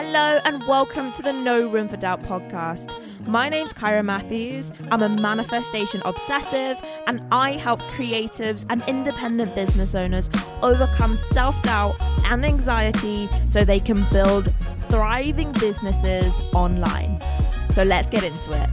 Hello 0.00 0.38
and 0.44 0.64
welcome 0.68 1.10
to 1.10 1.22
the 1.22 1.32
No 1.32 1.68
Room 1.68 1.88
for 1.88 1.96
Doubt 1.96 2.22
podcast. 2.22 2.94
My 3.26 3.48
name's 3.48 3.72
Kyra 3.72 4.04
Matthews. 4.04 4.70
I'm 4.92 5.02
a 5.02 5.08
manifestation 5.08 6.02
obsessive 6.04 6.80
and 7.08 7.20
I 7.32 7.54
help 7.54 7.80
creatives 7.80 8.64
and 8.70 8.84
independent 8.86 9.56
business 9.56 9.96
owners 9.96 10.30
overcome 10.62 11.16
self 11.32 11.60
doubt 11.62 11.96
and 12.26 12.46
anxiety 12.46 13.28
so 13.50 13.64
they 13.64 13.80
can 13.80 14.08
build 14.12 14.54
thriving 14.88 15.50
businesses 15.54 16.32
online. 16.54 17.20
So 17.72 17.82
let's 17.82 18.08
get 18.08 18.22
into 18.22 18.52
it. 18.52 18.70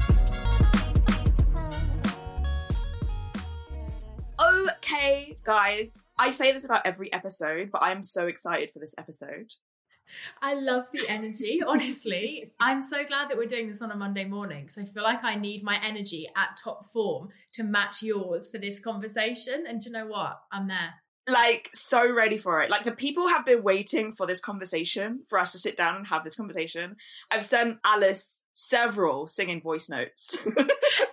Okay, 4.40 5.40
guys, 5.44 6.08
I 6.20 6.30
say 6.30 6.52
this 6.52 6.66
about 6.66 6.86
every 6.86 7.12
episode, 7.12 7.72
but 7.72 7.82
I'm 7.82 8.04
so 8.04 8.28
excited 8.28 8.72
for 8.72 8.78
this 8.78 8.94
episode. 9.00 9.52
I 10.42 10.54
love 10.56 10.86
the 10.94 11.08
energy, 11.08 11.62
honestly. 11.68 12.52
I'm 12.60 12.82
so 12.82 13.04
glad 13.04 13.30
that 13.30 13.38
we're 13.38 13.46
doing 13.46 13.68
this 13.68 13.82
on 13.82 13.92
a 13.92 13.96
Monday 13.96 14.26
morning 14.26 14.64
because 14.64 14.78
I 14.78 14.84
feel 14.84 15.04
like 15.04 15.24
I 15.24 15.36
need 15.36 15.64
my 15.64 15.80
energy 15.84 16.28
at 16.36 16.58
top 16.64 16.92
form 16.92 17.30
to 17.54 17.64
match 17.64 18.04
yours 18.04 18.50
for 18.50 18.58
this 18.58 18.80
conversation. 18.80 19.66
And 19.68 19.84
you 19.84 19.92
know 19.92 20.08
what? 20.08 20.40
I'm 20.52 20.68
there. 20.68 20.94
Like, 21.32 21.70
so 21.74 22.08
ready 22.08 22.38
for 22.38 22.62
it. 22.62 22.70
Like, 22.70 22.84
the 22.84 22.92
people 22.92 23.28
have 23.30 23.46
been 23.46 23.64
waiting 23.64 24.12
for 24.12 24.28
this 24.28 24.40
conversation, 24.40 25.24
for 25.28 25.40
us 25.40 25.54
to 25.54 25.60
sit 25.60 25.76
down 25.76 25.96
and 25.96 26.08
have 26.08 26.24
this 26.24 26.36
conversation. 26.36 26.98
I've 27.32 27.44
sent 27.44 27.80
Alice 27.84 28.42
several 28.56 29.28
singing 29.28 29.62
voice 29.62 29.90
notes. 29.90 30.38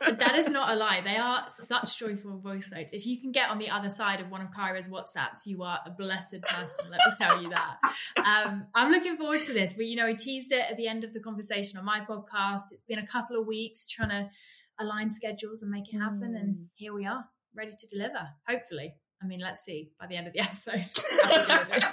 that 0.01 0.37
is 0.37 0.49
not 0.49 0.71
a 0.71 0.77
lie. 0.77 1.01
They 1.03 1.17
are 1.17 1.45
such 1.49 1.99
joyful 1.99 2.39
voice 2.39 2.71
notes. 2.73 2.93
If 2.93 3.05
you 3.05 3.21
can 3.21 3.33
get 3.33 3.51
on 3.51 3.59
the 3.59 3.69
other 3.69 3.91
side 3.91 4.21
of 4.21 4.31
one 4.31 4.41
of 4.41 4.49
Kyra's 4.53 4.89
WhatsApps, 4.89 5.45
you 5.45 5.65
are 5.65 5.81
a 5.85 5.91
blessed 5.91 6.41
person. 6.43 6.89
Let 6.89 7.01
me 7.05 7.13
tell 7.19 7.43
you 7.43 7.51
that. 7.51 7.79
Um, 8.25 8.67
I'm 8.75 8.93
looking 8.93 9.17
forward 9.17 9.41
to 9.47 9.53
this. 9.53 9.75
But 9.75 9.87
you 9.87 9.97
know, 9.97 10.07
we 10.07 10.15
teased 10.15 10.53
it 10.53 10.65
at 10.71 10.77
the 10.77 10.87
end 10.87 11.03
of 11.03 11.13
the 11.13 11.21
conversation 11.21 11.79
on 11.79 11.85
my 11.85 12.01
podcast. 12.01 12.71
It's 12.71 12.85
been 12.89 13.01
a 13.01 13.07
couple 13.07 13.39
of 13.39 13.47
weeks 13.47 13.89
trying 13.89 14.11
to 14.11 14.31
align 14.79 15.11
schedules 15.11 15.63
and 15.63 15.71
make 15.71 15.93
it 15.93 15.99
happen, 15.99 16.35
mm. 16.35 16.41
and 16.41 16.67
here 16.75 16.95
we 16.95 17.07
are, 17.07 17.25
ready 17.55 17.73
to 17.77 17.87
deliver. 17.89 18.29
Hopefully. 18.49 18.95
I 19.21 19.27
mean, 19.27 19.41
let's 19.41 19.61
see 19.61 19.91
by 20.01 20.07
the 20.07 20.17
end 20.17 20.29
of 20.29 20.33
the 20.33 20.41
episode. 20.43 20.85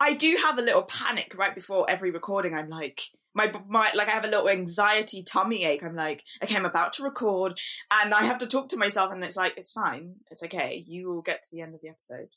I 0.00 0.14
do 0.14 0.36
have 0.42 0.58
a 0.58 0.62
little 0.62 0.82
panic 0.82 1.34
right 1.36 1.54
before 1.54 1.88
every 1.88 2.10
recording. 2.10 2.54
I'm 2.54 2.68
like, 2.68 3.02
my 3.34 3.52
my 3.68 3.90
like 3.94 4.08
I 4.08 4.12
have 4.12 4.24
a 4.24 4.28
little 4.28 4.48
anxiety 4.48 5.22
tummy 5.22 5.64
ache. 5.64 5.82
I'm 5.82 5.96
like, 5.96 6.24
okay, 6.42 6.56
I'm 6.56 6.66
about 6.66 6.94
to 6.94 7.04
record, 7.04 7.58
and 7.90 8.12
I 8.12 8.24
have 8.24 8.38
to 8.38 8.46
talk 8.46 8.70
to 8.70 8.76
myself, 8.76 9.12
and 9.12 9.22
it's 9.24 9.36
like, 9.36 9.54
it's 9.56 9.72
fine, 9.72 10.16
it's 10.30 10.42
okay. 10.44 10.82
You 10.86 11.08
will 11.08 11.22
get 11.22 11.42
to 11.42 11.48
the 11.52 11.62
end 11.62 11.74
of 11.74 11.80
the 11.80 11.88
episode. 11.88 12.28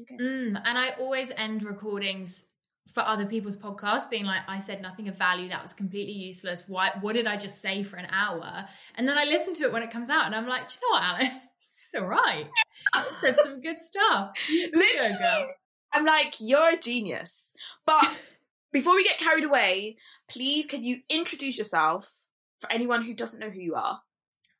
Okay. 0.00 0.16
Mm, 0.16 0.60
and 0.64 0.78
I 0.78 0.90
always 1.00 1.30
end 1.30 1.62
recordings 1.64 2.48
for 2.94 3.00
other 3.00 3.26
people's 3.26 3.56
podcasts 3.56 4.10
being 4.10 4.24
like 4.24 4.42
i 4.48 4.58
said 4.58 4.82
nothing 4.82 5.08
of 5.08 5.16
value. 5.16 5.48
That 5.48 5.62
was 5.62 5.72
completely 5.72 6.12
useless. 6.12 6.64
Why 6.68 6.90
what 7.00 7.14
did 7.14 7.26
i 7.26 7.36
just 7.36 7.60
say 7.60 7.82
for 7.82 7.96
an 7.96 8.06
hour? 8.10 8.66
And 8.96 9.08
then 9.08 9.16
i 9.16 9.24
listen 9.24 9.54
to 9.54 9.62
it 9.64 9.72
when 9.72 9.82
it 9.82 9.90
comes 9.90 10.10
out 10.10 10.26
and 10.26 10.34
i'm 10.34 10.46
like 10.46 10.62
you 10.62 10.88
know 10.88 10.94
what 10.96 11.02
alice? 11.02 11.38
It's 11.74 12.00
all 12.00 12.06
right. 12.06 12.46
I 12.94 13.06
said 13.10 13.36
some 13.38 13.60
good 13.60 13.80
stuff. 13.80 14.38
Literally. 14.74 15.46
i'm 15.92 16.04
like 16.04 16.34
you're 16.38 16.74
a 16.74 16.78
genius. 16.78 17.54
But 17.86 18.08
before 18.72 18.94
we 18.94 19.04
get 19.04 19.18
carried 19.18 19.44
away, 19.44 19.96
please 20.28 20.66
can 20.66 20.82
you 20.82 20.98
introduce 21.08 21.58
yourself 21.58 22.24
for 22.58 22.70
anyone 22.72 23.02
who 23.02 23.14
doesn't 23.14 23.40
know 23.40 23.50
who 23.50 23.60
you 23.60 23.74
are? 23.74 24.00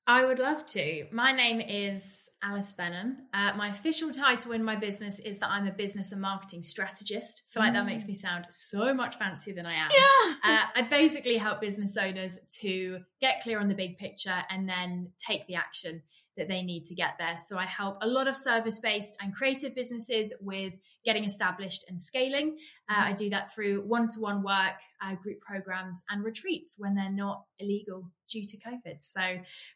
I 0.05 0.25
would 0.25 0.41
love 0.41 0.67
to. 0.67 1.07
My 1.13 1.31
name 1.31 1.61
is 1.61 2.29
Alice 2.43 2.73
Benham. 2.73 3.19
Uh, 3.33 3.53
my 3.57 3.69
official 3.69 4.11
title 4.11 4.51
in 4.51 4.65
my 4.65 4.75
business 4.75 5.21
is 5.21 5.39
that 5.39 5.49
I'm 5.49 5.69
a 5.69 5.73
business 5.73 6.11
and 6.11 6.21
marketing 6.21 6.65
strategist. 6.65 7.43
I 7.43 7.55
feel 7.55 7.63
like 7.63 7.75
that 7.75 7.87
makes 7.87 8.09
me 8.09 8.15
sound 8.15 8.47
so 8.51 8.93
much 8.93 9.15
fancier 9.15 9.55
than 9.55 9.65
I 9.65 9.75
am. 9.75 9.91
Yeah. 9.93 10.35
Uh, 10.43 10.65
I 10.75 10.83
basically 10.91 11.37
help 11.37 11.61
business 11.61 11.97
owners 11.97 12.41
to 12.63 12.99
get 13.21 13.43
clear 13.43 13.61
on 13.61 13.69
the 13.69 13.77
big 13.77 13.97
picture 13.97 14.43
and 14.51 14.69
then 14.69 15.13
take 15.25 15.47
the 15.47 15.55
action 15.55 16.03
that 16.37 16.49
they 16.49 16.63
need 16.63 16.85
to 16.87 16.95
get 16.95 17.15
there. 17.19 17.37
So 17.39 17.59
I 17.59 17.65
help 17.65 17.99
a 18.01 18.07
lot 18.07 18.29
of 18.29 18.37
service 18.37 18.81
based 18.81 19.17
and 19.21 19.35
creative 19.35 19.75
businesses 19.75 20.33
with 20.41 20.73
getting 21.05 21.25
established 21.25 21.85
and 21.89 22.01
scaling. 22.01 22.57
Uh, 22.89 23.03
I 23.07 23.13
do 23.13 23.31
that 23.31 23.53
through 23.53 23.83
one 23.83 24.07
to 24.07 24.21
one 24.21 24.43
work, 24.43 24.75
uh, 25.03 25.15
group 25.15 25.41
programs, 25.41 26.05
and 26.11 26.25
retreats 26.25 26.77
when 26.79 26.95
they're 26.95 27.11
not 27.11 27.43
illegal 27.59 28.11
due 28.31 28.47
to 28.47 28.57
COVID. 28.59 29.01
So, 29.01 29.21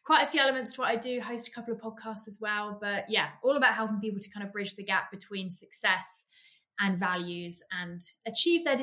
quite 0.05 0.23
a 0.23 0.27
few 0.27 0.39
elements 0.39 0.73
to 0.73 0.81
what 0.81 0.89
I 0.89 0.95
do, 0.95 1.21
host 1.21 1.47
a 1.47 1.51
couple 1.51 1.73
of 1.73 1.81
podcasts 1.81 2.27
as 2.27 2.39
well. 2.41 2.77
But 2.81 3.05
yeah, 3.09 3.29
all 3.43 3.57
about 3.57 3.73
helping 3.73 3.99
people 3.99 4.19
to 4.19 4.29
kind 4.31 4.45
of 4.45 4.53
bridge 4.53 4.75
the 4.75 4.83
gap 4.83 5.11
between 5.11 5.49
success 5.49 6.25
and 6.79 6.99
values 6.99 7.61
and 7.71 8.01
achieve 8.25 8.63
their 8.63 8.77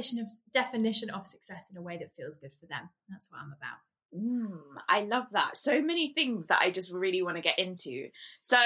definition 0.52 1.10
of 1.10 1.26
success 1.26 1.70
in 1.70 1.76
a 1.76 1.82
way 1.82 1.96
that 1.96 2.12
feels 2.12 2.38
good 2.38 2.50
for 2.58 2.66
them. 2.66 2.90
That's 3.08 3.30
what 3.30 3.40
I'm 3.40 3.54
about. 3.56 3.78
Mm, 4.16 4.60
I 4.88 5.00
love 5.00 5.26
that. 5.32 5.56
So 5.56 5.82
many 5.82 6.12
things 6.12 6.46
that 6.46 6.60
I 6.62 6.70
just 6.70 6.92
really 6.92 7.22
want 7.22 7.36
to 7.36 7.42
get 7.42 7.58
into. 7.58 8.10
So, 8.38 8.58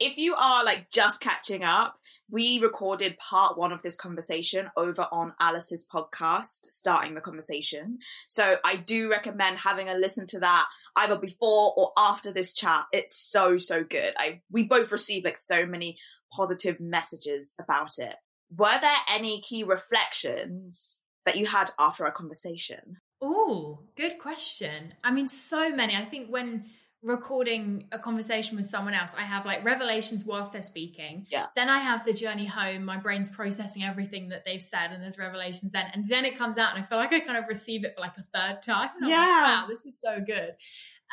if 0.00 0.16
you 0.16 0.34
are 0.34 0.64
like 0.64 0.88
just 0.90 1.20
catching 1.20 1.64
up, 1.64 1.96
we 2.30 2.60
recorded 2.60 3.18
part 3.18 3.58
one 3.58 3.72
of 3.72 3.82
this 3.82 3.96
conversation 3.96 4.70
over 4.76 5.06
on 5.12 5.34
Alice's 5.38 5.86
podcast, 5.86 6.66
Starting 6.70 7.14
the 7.14 7.20
Conversation. 7.20 7.98
So, 8.26 8.56
I 8.64 8.76
do 8.76 9.10
recommend 9.10 9.58
having 9.58 9.88
a 9.88 9.94
listen 9.94 10.26
to 10.28 10.40
that 10.40 10.66
either 10.96 11.18
before 11.18 11.74
or 11.76 11.90
after 11.98 12.32
this 12.32 12.54
chat. 12.54 12.86
It's 12.92 13.14
so, 13.14 13.58
so 13.58 13.84
good. 13.84 14.14
I 14.16 14.40
we 14.50 14.64
both 14.64 14.92
received 14.92 15.26
like 15.26 15.36
so 15.36 15.66
many 15.66 15.98
positive 16.32 16.80
messages 16.80 17.54
about 17.60 17.98
it. 17.98 18.14
Were 18.56 18.78
there 18.80 18.96
any 19.10 19.42
key 19.42 19.64
reflections 19.64 21.02
that 21.26 21.36
you 21.36 21.44
had 21.44 21.70
after 21.78 22.06
our 22.06 22.12
conversation? 22.12 22.96
Oh, 23.20 23.80
good 23.96 24.18
question. 24.18 24.94
I 25.02 25.10
mean, 25.10 25.28
so 25.28 25.70
many. 25.74 25.96
I 25.96 26.04
think 26.04 26.28
when 26.28 26.66
recording 27.02 27.86
a 27.92 27.98
conversation 27.98 28.56
with 28.56 28.66
someone 28.66 28.92
else, 28.92 29.14
I 29.16 29.22
have 29.22 29.46
like 29.46 29.64
revelations 29.64 30.24
whilst 30.24 30.52
they're 30.52 30.62
speaking. 30.62 31.26
Yeah. 31.30 31.46
Then 31.54 31.68
I 31.68 31.78
have 31.78 32.04
the 32.04 32.12
journey 32.12 32.46
home. 32.46 32.84
My 32.84 32.96
brain's 32.96 33.28
processing 33.28 33.84
everything 33.84 34.30
that 34.30 34.44
they've 34.44 34.62
said, 34.62 34.90
and 34.92 35.02
there's 35.02 35.18
revelations 35.18 35.72
then. 35.72 35.86
And 35.94 36.08
then 36.08 36.24
it 36.24 36.36
comes 36.36 36.58
out, 36.58 36.74
and 36.74 36.82
I 36.82 36.86
feel 36.86 36.98
like 36.98 37.12
I 37.12 37.20
kind 37.20 37.38
of 37.38 37.44
receive 37.48 37.84
it 37.84 37.94
for 37.94 38.00
like 38.00 38.16
a 38.18 38.24
third 38.34 38.62
time. 38.62 38.90
yeah. 39.00 39.08
Like, 39.08 39.18
wow, 39.18 39.64
this 39.68 39.86
is 39.86 40.00
so 40.00 40.18
good. 40.24 40.52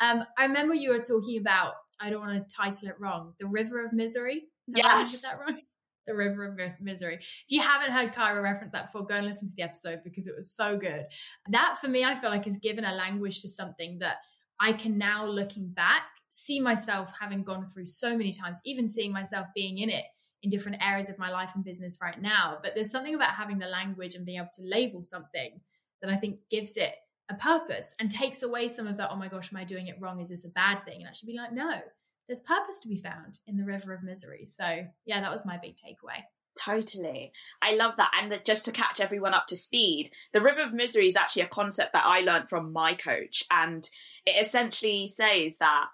Um, 0.00 0.24
I 0.36 0.46
remember 0.46 0.74
you 0.74 0.90
were 0.90 0.98
talking 0.98 1.40
about, 1.40 1.74
I 2.00 2.10
don't 2.10 2.20
want 2.20 2.48
to 2.48 2.54
title 2.54 2.88
it 2.88 2.96
wrong, 2.98 3.34
The 3.38 3.46
River 3.46 3.84
of 3.84 3.92
Misery. 3.92 4.48
Have 4.74 4.84
yes. 4.84 5.22
that 5.22 5.38
right? 5.38 5.64
The 6.06 6.14
river 6.14 6.46
of 6.46 6.80
misery. 6.80 7.16
If 7.16 7.44
you 7.48 7.60
haven't 7.60 7.92
heard 7.92 8.14
Kyra 8.14 8.42
reference 8.42 8.72
that 8.72 8.92
before, 8.92 9.06
go 9.06 9.14
and 9.14 9.26
listen 9.26 9.48
to 9.48 9.54
the 9.56 9.62
episode 9.62 10.00
because 10.04 10.26
it 10.26 10.34
was 10.36 10.50
so 10.50 10.76
good. 10.76 11.06
That 11.48 11.78
for 11.80 11.88
me, 11.88 12.04
I 12.04 12.14
feel 12.14 12.30
like 12.30 12.44
has 12.44 12.58
given 12.58 12.84
a 12.84 12.94
language 12.94 13.40
to 13.42 13.48
something 13.48 13.98
that 13.98 14.18
I 14.60 14.72
can 14.72 14.98
now 14.98 15.26
looking 15.26 15.68
back 15.68 16.02
see 16.30 16.60
myself 16.60 17.12
having 17.18 17.44
gone 17.44 17.64
through 17.64 17.86
so 17.86 18.16
many 18.16 18.32
times, 18.32 18.60
even 18.64 18.88
seeing 18.88 19.12
myself 19.12 19.46
being 19.54 19.78
in 19.78 19.88
it 19.88 20.04
in 20.42 20.50
different 20.50 20.82
areas 20.84 21.08
of 21.08 21.18
my 21.18 21.30
life 21.30 21.50
and 21.54 21.64
business 21.64 21.98
right 22.02 22.20
now. 22.20 22.58
But 22.62 22.74
there's 22.74 22.90
something 22.90 23.14
about 23.14 23.34
having 23.34 23.58
the 23.58 23.66
language 23.66 24.14
and 24.14 24.26
being 24.26 24.38
able 24.38 24.50
to 24.54 24.62
label 24.62 25.02
something 25.02 25.60
that 26.02 26.10
I 26.10 26.16
think 26.16 26.38
gives 26.50 26.76
it 26.76 26.92
a 27.30 27.34
purpose 27.34 27.94
and 27.98 28.10
takes 28.10 28.42
away 28.42 28.68
some 28.68 28.86
of 28.86 28.96
that, 28.98 29.10
oh 29.10 29.16
my 29.16 29.28
gosh, 29.28 29.52
am 29.52 29.58
I 29.58 29.64
doing 29.64 29.86
it 29.86 29.96
wrong? 30.00 30.20
Is 30.20 30.28
this 30.28 30.44
a 30.44 30.50
bad 30.50 30.84
thing? 30.84 31.00
And 31.00 31.06
actually 31.06 31.32
be 31.32 31.38
like, 31.38 31.52
no, 31.52 31.80
there's 32.26 32.40
purpose 32.40 32.80
to 32.80 32.88
be 32.88 32.96
found 32.96 33.38
in 33.46 33.56
the 33.56 33.64
river 33.64 33.92
of 33.92 34.02
misery. 34.02 34.46
So, 34.46 34.86
yeah, 35.04 35.20
that 35.20 35.32
was 35.32 35.46
my 35.46 35.58
big 35.58 35.76
takeaway. 35.76 36.22
Totally. 36.58 37.32
I 37.60 37.74
love 37.74 37.96
that. 37.96 38.12
And 38.20 38.40
just 38.44 38.64
to 38.66 38.72
catch 38.72 39.00
everyone 39.00 39.34
up 39.34 39.48
to 39.48 39.56
speed, 39.56 40.10
the 40.32 40.40
river 40.40 40.62
of 40.62 40.72
misery 40.72 41.08
is 41.08 41.16
actually 41.16 41.42
a 41.42 41.48
concept 41.48 41.92
that 41.92 42.04
I 42.06 42.20
learned 42.20 42.48
from 42.48 42.72
my 42.72 42.94
coach. 42.94 43.44
And 43.50 43.88
it 44.24 44.44
essentially 44.44 45.08
says 45.08 45.58
that 45.58 45.88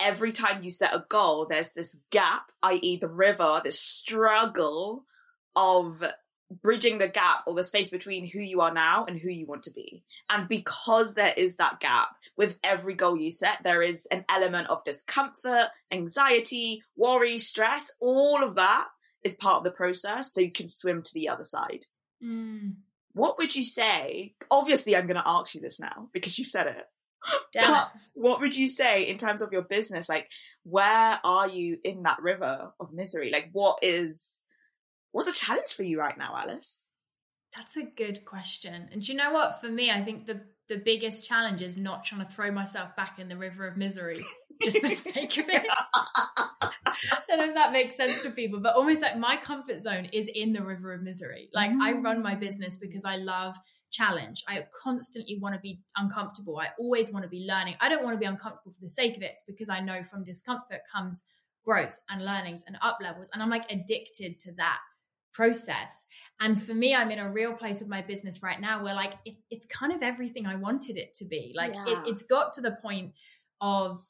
every 0.00 0.32
time 0.32 0.62
you 0.62 0.70
set 0.70 0.94
a 0.94 1.04
goal, 1.08 1.46
there's 1.46 1.70
this 1.70 1.98
gap, 2.10 2.52
i.e., 2.62 2.96
the 2.98 3.08
river, 3.08 3.60
this 3.64 3.80
struggle 3.80 5.04
of 5.56 6.02
bridging 6.60 6.98
the 6.98 7.08
gap 7.08 7.44
or 7.46 7.54
the 7.54 7.64
space 7.64 7.90
between 7.90 8.26
who 8.26 8.40
you 8.40 8.60
are 8.60 8.74
now 8.74 9.04
and 9.04 9.18
who 9.18 9.30
you 9.30 9.46
want 9.46 9.62
to 9.62 9.72
be. 9.72 10.02
And 10.28 10.48
because 10.48 11.14
there 11.14 11.32
is 11.36 11.56
that 11.56 11.80
gap 11.80 12.10
with 12.36 12.58
every 12.62 12.94
goal 12.94 13.16
you 13.16 13.32
set, 13.32 13.62
there 13.62 13.82
is 13.82 14.06
an 14.06 14.24
element 14.28 14.68
of 14.68 14.84
discomfort, 14.84 15.68
anxiety, 15.90 16.82
worry, 16.96 17.38
stress, 17.38 17.92
all 18.00 18.42
of 18.42 18.56
that 18.56 18.88
is 19.24 19.36
part 19.36 19.58
of 19.58 19.64
the 19.64 19.70
process 19.70 20.32
so 20.32 20.40
you 20.40 20.50
can 20.50 20.68
swim 20.68 21.02
to 21.02 21.14
the 21.14 21.28
other 21.28 21.44
side. 21.44 21.86
Mm. 22.22 22.74
What 23.12 23.38
would 23.38 23.54
you 23.54 23.64
say? 23.64 24.34
Obviously, 24.50 24.96
I'm 24.96 25.06
going 25.06 25.16
to 25.16 25.22
ask 25.28 25.54
you 25.54 25.60
this 25.60 25.78
now 25.78 26.08
because 26.12 26.38
you've 26.38 26.48
said 26.48 26.66
it. 26.66 26.84
What 28.14 28.40
would 28.40 28.56
you 28.56 28.68
say 28.68 29.04
in 29.04 29.16
terms 29.16 29.42
of 29.42 29.52
your 29.52 29.62
business? 29.62 30.08
Like, 30.08 30.28
where 30.64 31.20
are 31.22 31.48
you 31.48 31.78
in 31.84 32.02
that 32.02 32.20
river 32.20 32.72
of 32.80 32.92
misery? 32.92 33.30
Like, 33.30 33.50
what 33.52 33.78
is 33.82 34.42
What's 35.12 35.28
a 35.28 35.32
challenge 35.32 35.74
for 35.74 35.82
you 35.82 36.00
right 36.00 36.16
now, 36.16 36.34
Alice? 36.36 36.88
That's 37.54 37.76
a 37.76 37.84
good 37.84 38.24
question. 38.24 38.88
And 38.90 39.02
do 39.02 39.12
you 39.12 39.18
know 39.18 39.32
what? 39.32 39.60
For 39.60 39.68
me, 39.68 39.90
I 39.90 40.02
think 40.02 40.26
the 40.26 40.40
the 40.68 40.78
biggest 40.78 41.28
challenge 41.28 41.60
is 41.60 41.76
not 41.76 42.04
trying 42.04 42.24
to 42.26 42.32
throw 42.32 42.50
myself 42.50 42.96
back 42.96 43.18
in 43.18 43.28
the 43.28 43.36
river 43.36 43.66
of 43.66 43.76
misery 43.76 44.16
just 44.62 44.80
for 44.80 44.88
the 44.88 44.96
sake 44.96 45.36
of 45.36 45.48
it. 45.48 45.66
I 45.68 47.20
don't 47.28 47.38
know 47.38 47.48
if 47.48 47.54
that 47.54 47.72
makes 47.72 47.96
sense 47.96 48.22
to 48.22 48.30
people, 48.30 48.60
but 48.60 48.74
almost 48.74 49.02
like 49.02 49.18
my 49.18 49.36
comfort 49.36 49.82
zone 49.82 50.06
is 50.14 50.30
in 50.34 50.54
the 50.54 50.62
river 50.62 50.94
of 50.94 51.02
misery. 51.02 51.50
Like 51.52 51.72
mm. 51.72 51.82
I 51.82 51.92
run 51.92 52.22
my 52.22 52.36
business 52.36 52.78
because 52.78 53.04
I 53.04 53.16
love 53.16 53.56
challenge. 53.90 54.44
I 54.48 54.64
constantly 54.82 55.38
want 55.38 55.54
to 55.54 55.60
be 55.60 55.82
uncomfortable. 55.96 56.58
I 56.58 56.68
always 56.78 57.12
want 57.12 57.24
to 57.24 57.28
be 57.28 57.44
learning. 57.46 57.74
I 57.80 57.90
don't 57.90 58.02
want 58.02 58.14
to 58.14 58.20
be 58.20 58.24
uncomfortable 58.24 58.72
for 58.72 58.80
the 58.80 58.88
sake 58.88 59.16
of 59.16 59.22
it 59.22 59.40
because 59.46 59.68
I 59.68 59.80
know 59.80 60.04
from 60.04 60.24
discomfort 60.24 60.80
comes 60.90 61.26
growth 61.64 61.98
and 62.08 62.24
learnings 62.24 62.64
and 62.66 62.78
up 62.80 62.98
levels. 63.02 63.28
And 63.34 63.42
I'm 63.42 63.50
like 63.50 63.70
addicted 63.70 64.40
to 64.40 64.54
that 64.54 64.78
process. 65.32 66.06
And 66.40 66.60
for 66.60 66.74
me, 66.74 66.94
I'm 66.94 67.10
in 67.10 67.18
a 67.18 67.30
real 67.30 67.52
place 67.52 67.80
with 67.80 67.88
my 67.88 68.02
business 68.02 68.42
right 68.42 68.60
now 68.60 68.82
where 68.82 68.94
like 68.94 69.14
it, 69.24 69.36
it's 69.50 69.66
kind 69.66 69.92
of 69.92 70.02
everything 70.02 70.46
I 70.46 70.56
wanted 70.56 70.96
it 70.96 71.14
to 71.16 71.24
be. 71.24 71.52
Like 71.54 71.74
yeah. 71.74 71.84
it, 71.86 71.98
it's 72.08 72.22
got 72.22 72.52
to 72.54 72.60
the 72.60 72.72
point 72.82 73.12
of 73.60 74.04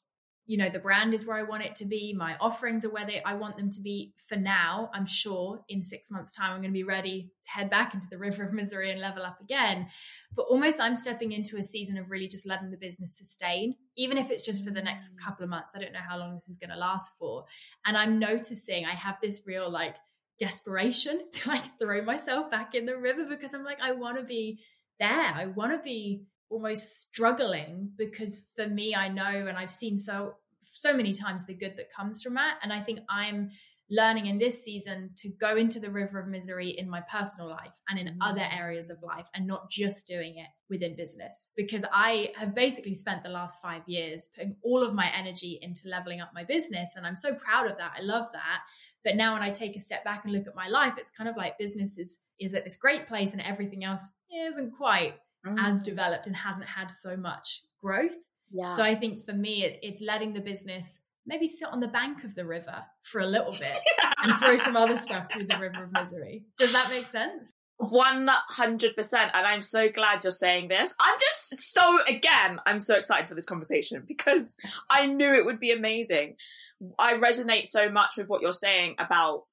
you 0.45 0.57
know 0.57 0.69
the 0.69 0.79
brand 0.79 1.13
is 1.13 1.25
where 1.25 1.37
i 1.37 1.43
want 1.43 1.63
it 1.63 1.75
to 1.75 1.85
be 1.85 2.13
my 2.13 2.35
offerings 2.41 2.83
are 2.83 2.89
where 2.89 3.05
they 3.05 3.21
i 3.23 3.33
want 3.33 3.55
them 3.55 3.69
to 3.69 3.81
be 3.81 4.13
for 4.27 4.35
now 4.35 4.89
i'm 4.93 5.05
sure 5.05 5.61
in 5.69 5.81
six 5.81 6.11
months 6.11 6.33
time 6.33 6.51
i'm 6.51 6.59
going 6.59 6.71
to 6.71 6.73
be 6.73 6.83
ready 6.83 7.31
to 7.43 7.49
head 7.49 7.69
back 7.69 7.93
into 7.93 8.07
the 8.09 8.17
river 8.17 8.43
of 8.43 8.51
misery 8.51 8.91
and 8.91 8.99
level 8.99 9.23
up 9.23 9.39
again 9.39 9.87
but 10.35 10.45
almost 10.49 10.81
i'm 10.81 10.95
stepping 10.95 11.31
into 11.31 11.57
a 11.57 11.63
season 11.63 11.97
of 11.97 12.09
really 12.11 12.27
just 12.27 12.47
letting 12.47 12.71
the 12.71 12.77
business 12.77 13.17
sustain 13.17 13.73
even 13.95 14.17
if 14.17 14.29
it's 14.31 14.43
just 14.43 14.65
for 14.65 14.71
the 14.71 14.81
next 14.81 15.13
mm. 15.13 15.25
couple 15.25 15.43
of 15.43 15.49
months 15.49 15.73
i 15.75 15.79
don't 15.79 15.93
know 15.93 15.99
how 16.05 16.17
long 16.17 16.33
this 16.33 16.49
is 16.49 16.57
going 16.57 16.69
to 16.69 16.75
last 16.75 17.13
for 17.17 17.45
and 17.85 17.95
i'm 17.95 18.19
noticing 18.19 18.85
i 18.85 18.91
have 18.91 19.15
this 19.21 19.43
real 19.47 19.69
like 19.69 19.95
desperation 20.39 21.21
to 21.31 21.49
like 21.49 21.77
throw 21.79 22.03
myself 22.03 22.49
back 22.49 22.75
in 22.75 22.85
the 22.85 22.97
river 22.97 23.25
because 23.25 23.53
i'm 23.53 23.63
like 23.63 23.79
i 23.81 23.91
want 23.91 24.17
to 24.17 24.23
be 24.23 24.59
there. 24.99 25.33
I 25.35 25.47
want 25.47 25.71
to 25.71 25.83
be 25.83 26.23
almost 26.49 27.01
struggling 27.01 27.91
because 27.97 28.49
for 28.55 28.67
me 28.67 28.95
i 28.95 29.07
know 29.07 29.23
and 29.47 29.57
i've 29.57 29.71
seen 29.71 29.97
so 29.97 30.35
so 30.71 30.95
many 30.95 31.13
times 31.13 31.45
the 31.45 31.53
good 31.53 31.77
that 31.77 31.91
comes 31.91 32.21
from 32.21 32.35
that. 32.35 32.57
And 32.61 32.71
i 32.71 32.79
think 32.79 32.99
i'm 33.09 33.51
learning 33.93 34.25
in 34.25 34.39
this 34.39 34.63
season 34.63 35.11
to 35.15 35.29
go 35.29 35.55
into 35.55 35.79
the 35.79 35.89
river 35.89 36.19
of 36.19 36.27
misery 36.27 36.69
in 36.69 36.89
my 36.89 37.01
personal 37.01 37.49
life 37.49 37.73
and 37.87 37.99
in 37.99 38.07
mm. 38.07 38.17
other 38.21 38.43
areas 38.51 38.89
of 38.89 38.97
life 39.03 39.27
and 39.35 39.45
not 39.45 39.69
just 39.69 40.07
doing 40.07 40.37
it 40.37 40.47
within 40.69 40.95
business 40.95 41.51
because 41.55 41.83
i 41.93 42.31
have 42.35 42.55
basically 42.55 42.95
spent 42.95 43.23
the 43.23 43.29
last 43.29 43.61
5 43.61 43.83
years 43.87 44.29
putting 44.35 44.55
all 44.63 44.83
of 44.83 44.93
my 44.93 45.11
energy 45.15 45.59
into 45.61 45.87
leveling 45.87 46.21
up 46.21 46.31
my 46.33 46.43
business 46.43 46.93
and 46.95 47.05
i'm 47.05 47.15
so 47.15 47.35
proud 47.35 47.69
of 47.69 47.77
that 47.77 47.93
i 47.97 48.01
love 48.01 48.27
that 48.33 48.61
but 49.03 49.15
now 49.15 49.33
when 49.33 49.43
i 49.43 49.51
take 49.51 49.75
a 49.75 49.79
step 49.79 50.03
back 50.03 50.23
and 50.23 50.33
look 50.33 50.47
at 50.47 50.55
my 50.55 50.67
life 50.67 50.95
it's 50.97 51.11
kind 51.11 51.29
of 51.29 51.37
like 51.37 51.57
business 51.57 51.97
is 51.97 52.21
is 52.39 52.53
at 52.53 52.63
this 52.63 52.77
great 52.77 53.07
place 53.07 53.33
and 53.33 53.41
everything 53.41 53.83
else 53.83 54.13
isn't 54.33 54.71
quite 54.75 55.13
mm. 55.45 55.55
as 55.59 55.81
developed 55.81 56.27
and 56.27 56.35
hasn't 56.35 56.67
had 56.67 56.91
so 56.91 57.15
much 57.15 57.61
growth. 57.81 58.15
Yes. 58.51 58.75
So 58.75 58.83
I 58.83 58.95
think 58.95 59.25
for 59.25 59.33
me, 59.33 59.63
it, 59.63 59.79
it's 59.81 60.01
letting 60.01 60.33
the 60.33 60.41
business 60.41 61.01
maybe 61.25 61.47
sit 61.47 61.69
on 61.69 61.79
the 61.79 61.87
bank 61.87 62.23
of 62.23 62.35
the 62.35 62.45
river 62.45 62.83
for 63.03 63.21
a 63.21 63.25
little 63.25 63.51
bit 63.51 63.77
and 64.23 64.39
throw 64.39 64.57
some 64.57 64.75
other 64.75 64.97
stuff 64.97 65.27
through 65.31 65.45
the 65.45 65.57
river 65.59 65.85
of 65.85 65.91
misery. 65.91 66.45
Does 66.57 66.73
that 66.73 66.89
make 66.89 67.07
sense? 67.07 67.53
100% 67.81 69.13
and 69.13 69.31
i'm 69.33 69.59
so 69.59 69.89
glad 69.89 70.23
you're 70.23 70.31
saying 70.31 70.67
this 70.67 70.93
i'm 71.01 71.19
just 71.19 71.73
so 71.73 71.99
again 72.07 72.61
i'm 72.67 72.79
so 72.79 72.95
excited 72.95 73.27
for 73.27 73.33
this 73.33 73.47
conversation 73.47 74.03
because 74.07 74.55
i 74.91 75.07
knew 75.07 75.33
it 75.33 75.43
would 75.43 75.59
be 75.59 75.71
amazing 75.71 76.35
i 76.99 77.15
resonate 77.15 77.65
so 77.65 77.89
much 77.89 78.11
with 78.15 78.27
what 78.27 78.43
you're 78.43 78.51
saying 78.51 78.93
about 78.99 79.45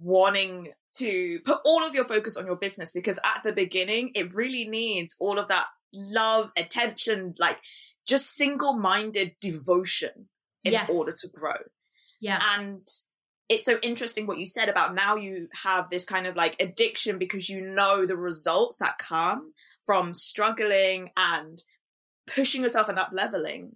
wanting 0.00 0.72
to 0.90 1.38
put 1.44 1.58
all 1.64 1.84
of 1.84 1.94
your 1.94 2.02
focus 2.02 2.36
on 2.36 2.46
your 2.46 2.56
business 2.56 2.92
because 2.92 3.20
at 3.24 3.42
the 3.44 3.52
beginning 3.52 4.10
it 4.14 4.34
really 4.34 4.64
needs 4.64 5.14
all 5.20 5.38
of 5.38 5.46
that 5.48 5.66
love, 5.92 6.52
attention, 6.56 7.34
like 7.38 7.58
just 8.06 8.34
single 8.34 8.74
minded 8.74 9.34
devotion 9.40 10.28
in 10.64 10.72
yes. 10.72 10.90
order 10.90 11.12
to 11.12 11.28
grow. 11.28 11.56
Yeah. 12.20 12.40
And 12.58 12.86
it's 13.48 13.64
so 13.64 13.78
interesting 13.82 14.26
what 14.26 14.38
you 14.38 14.46
said 14.46 14.68
about 14.68 14.94
now 14.94 15.16
you 15.16 15.48
have 15.64 15.90
this 15.90 16.04
kind 16.04 16.26
of 16.26 16.36
like 16.36 16.60
addiction 16.62 17.18
because 17.18 17.48
you 17.48 17.60
know 17.60 18.06
the 18.06 18.16
results 18.16 18.76
that 18.76 18.98
come 18.98 19.52
from 19.86 20.14
struggling 20.14 21.10
and 21.16 21.60
pushing 22.28 22.62
yourself 22.62 22.88
and 22.88 22.98
up 22.98 23.10
leveling. 23.12 23.72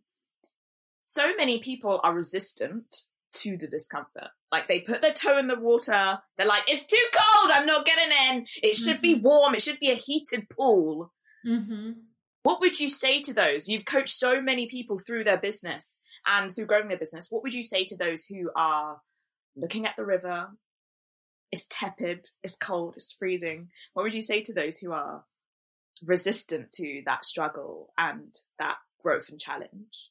So 1.03 1.35
many 1.37 1.59
people 1.59 2.01
are 2.05 2.15
resistant 2.15 2.87
to 3.33 3.57
the 3.57 3.67
discomfort. 3.67 4.29
Like 4.53 4.69
they 4.69 4.81
put 4.81 5.03
their 5.03 5.13
toe 5.13 5.39
in 5.39 5.49
the 5.49 5.59
water. 5.59 6.21
They're 6.37 6.47
like, 6.47 6.63
it's 6.69 6.87
too 6.87 6.97
cold. 7.13 7.51
I'm 7.53 7.67
not 7.67 7.85
getting 7.85 8.17
in. 8.31 8.47
It 8.63 8.77
should 8.77 9.03
mm-hmm. 9.03 9.03
be 9.03 9.15
warm. 9.17 9.55
It 9.55 9.63
should 9.63 9.81
be 9.81 9.91
a 9.91 9.97
heated 9.97 10.49
pool. 10.49 11.13
Mm-hmm. 11.47 11.91
What 12.45 12.61
would 12.61 12.79
you 12.79 12.89
say 12.89 13.21
to 13.23 13.35
those? 13.35 13.69
You've 13.69 13.87
coached 13.87 14.15
so 14.15 14.41
many 14.41 14.67
people 14.67 14.99
through 14.99 15.25
their 15.25 15.39
business 15.39 16.01
and 16.27 16.51
through 16.51 16.67
growing 16.67 16.89
their 16.89 16.99
business. 16.99 17.31
What 17.31 17.43
would 17.43 17.55
you 17.55 17.63
say 17.63 17.85
to 17.85 17.97
those 17.97 18.27
who 18.27 18.51
are 18.57 19.01
looking 19.57 19.87
at 19.87 19.97
the 19.97 20.05
river? 20.05 20.51
It's 21.53 21.67
tepid, 21.67 22.29
it's 22.43 22.57
cold, 22.57 22.95
it's 22.97 23.13
freezing. 23.13 23.69
What 23.93 24.03
would 24.03 24.15
you 24.15 24.23
say 24.23 24.41
to 24.43 24.53
those 24.53 24.79
who 24.79 24.93
are 24.93 25.25
resistant 26.05 26.73
to 26.73 27.03
that 27.07 27.25
struggle 27.25 27.93
and 27.97 28.35
that 28.59 28.79
growth 29.01 29.29
and 29.29 29.39
challenge? 29.39 30.11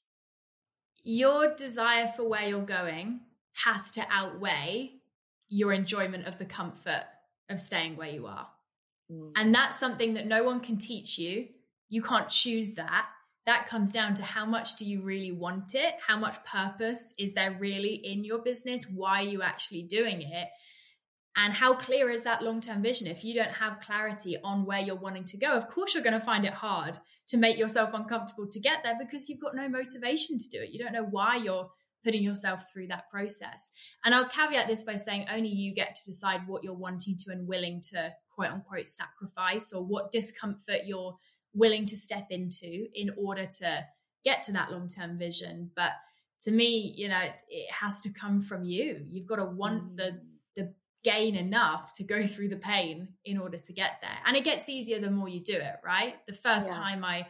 your 1.04 1.54
desire 1.54 2.08
for 2.08 2.28
where 2.28 2.48
you're 2.48 2.62
going 2.62 3.20
has 3.66 3.92
to 3.92 4.06
outweigh 4.10 4.92
your 5.50 5.74
enjoyment 5.74 6.26
of 6.26 6.40
the 6.40 6.46
comfort 6.46 7.04
of 7.50 7.60
staying 7.60 7.98
where 7.98 8.10
you 8.10 8.26
are. 8.26 8.48
Mm. 9.12 9.32
And 9.36 9.54
that's 9.54 9.80
something 9.80 10.16
that 10.16 10.26
no 10.26 10.44
one 10.44 10.62
can 10.62 10.78
teach 10.78 11.20
you. 11.20 11.48
You 11.90 12.02
can't 12.02 12.30
choose 12.30 12.72
that. 12.72 13.08
That 13.46 13.68
comes 13.68 13.92
down 13.92 14.16
to 14.16 14.24
how 14.24 14.46
much 14.46 14.78
do 14.78 14.86
you 14.86 15.02
really 15.02 15.32
want 15.32 15.76
it? 15.76 15.96
How 16.06 16.18
much 16.18 16.44
purpose 16.46 17.14
is 17.20 17.34
there 17.34 17.58
really 17.60 17.96
in 17.96 18.24
your 18.24 18.40
business? 18.40 18.86
Why 18.90 19.24
are 19.24 19.28
you 19.28 19.42
actually 19.42 19.84
doing 19.84 20.22
it? 20.22 20.48
And 21.36 21.52
how 21.54 21.74
clear 21.74 22.10
is 22.10 22.24
that 22.24 22.44
long 22.44 22.62
term 22.62 22.82
vision? 22.82 23.08
If 23.08 23.24
you 23.24 23.34
don't 23.34 23.54
have 23.54 23.82
clarity 23.82 24.38
on 24.44 24.66
where 24.66 24.80
you're 24.80 24.96
wanting 24.96 25.26
to 25.26 25.38
go, 25.38 25.52
of 25.52 25.68
course 25.68 25.94
you're 25.94 26.04
going 26.04 26.20
to 26.20 26.26
find 26.26 26.46
it 26.46 26.54
hard 26.54 26.98
to 27.28 27.38
make 27.38 27.58
yourself 27.58 27.94
uncomfortable 27.94 28.48
to 28.52 28.60
get 28.60 28.84
there 28.84 28.96
because 29.00 29.28
you've 29.28 29.42
got 29.42 29.56
no 29.56 29.68
motivation 29.68 30.38
to 30.38 30.50
do 30.50 30.60
it. 30.62 30.70
You 30.70 30.80
don't 30.80 30.94
know 30.94 31.08
why 31.10 31.38
you're 31.38 31.70
putting 32.04 32.22
yourself 32.22 32.66
through 32.72 32.88
that 32.88 33.10
process. 33.10 33.72
And 34.04 34.14
I'll 34.14 34.28
caveat 34.28 34.68
this 34.68 34.84
by 34.84 34.98
saying 34.98 35.26
only 35.32 35.50
you 35.50 35.74
get 35.74 35.96
to 35.96 36.06
decide 36.06 36.48
what 36.48 36.64
you're 36.64 36.74
wanting 36.74 37.18
to 37.20 37.32
and 37.32 37.48
willing 37.48 37.82
to 37.92 38.14
quote 38.36 38.52
unquote 38.52 38.90
sacrifice 38.90 39.74
or 39.74 39.84
what 39.84 40.12
discomfort 40.12 40.82
you're 40.86 41.18
willing 41.54 41.86
to 41.88 41.98
step 41.98 42.28
into 42.30 42.88
in 42.94 43.12
order 43.18 43.46
to 43.46 43.86
get 44.24 44.44
to 44.44 44.54
that 44.54 44.72
long 44.72 44.88
term 44.88 45.18
vision. 45.18 45.72
But 45.76 45.92
to 46.42 46.52
me, 46.52 46.94
you 46.96 47.10
know, 47.10 47.20
it, 47.20 47.40
it, 47.50 47.72
has 47.72 48.02
to 48.02 48.10
come 48.10 48.42
from 48.42 48.66
you. 48.66 49.06
You've 49.10 49.28
got 49.28 49.38
to 49.38 49.46
want 49.46 49.84
mm. 49.84 49.98
the 49.98 50.22
the 50.56 50.74
gain 51.04 51.36
enough 51.36 51.94
to 51.98 52.04
go 52.04 52.26
through 52.26 52.50
the 52.50 52.58
pain 52.58 53.10
in 53.26 53.38
order 53.38 53.58
to 53.58 53.74
get 53.74 54.00
there. 54.02 54.18
And 54.26 54.36
it 54.36 54.44
gets 54.44 54.70
easier 54.70 55.00
the 55.00 55.12
more 55.12 55.30
you 55.30 55.42
do 55.42 55.56
it, 55.56 55.76
right? 55.84 56.16
The 56.28 56.34
first 56.34 56.72
yeah. 56.72 56.78
time 56.78 57.04
I 57.04 57.28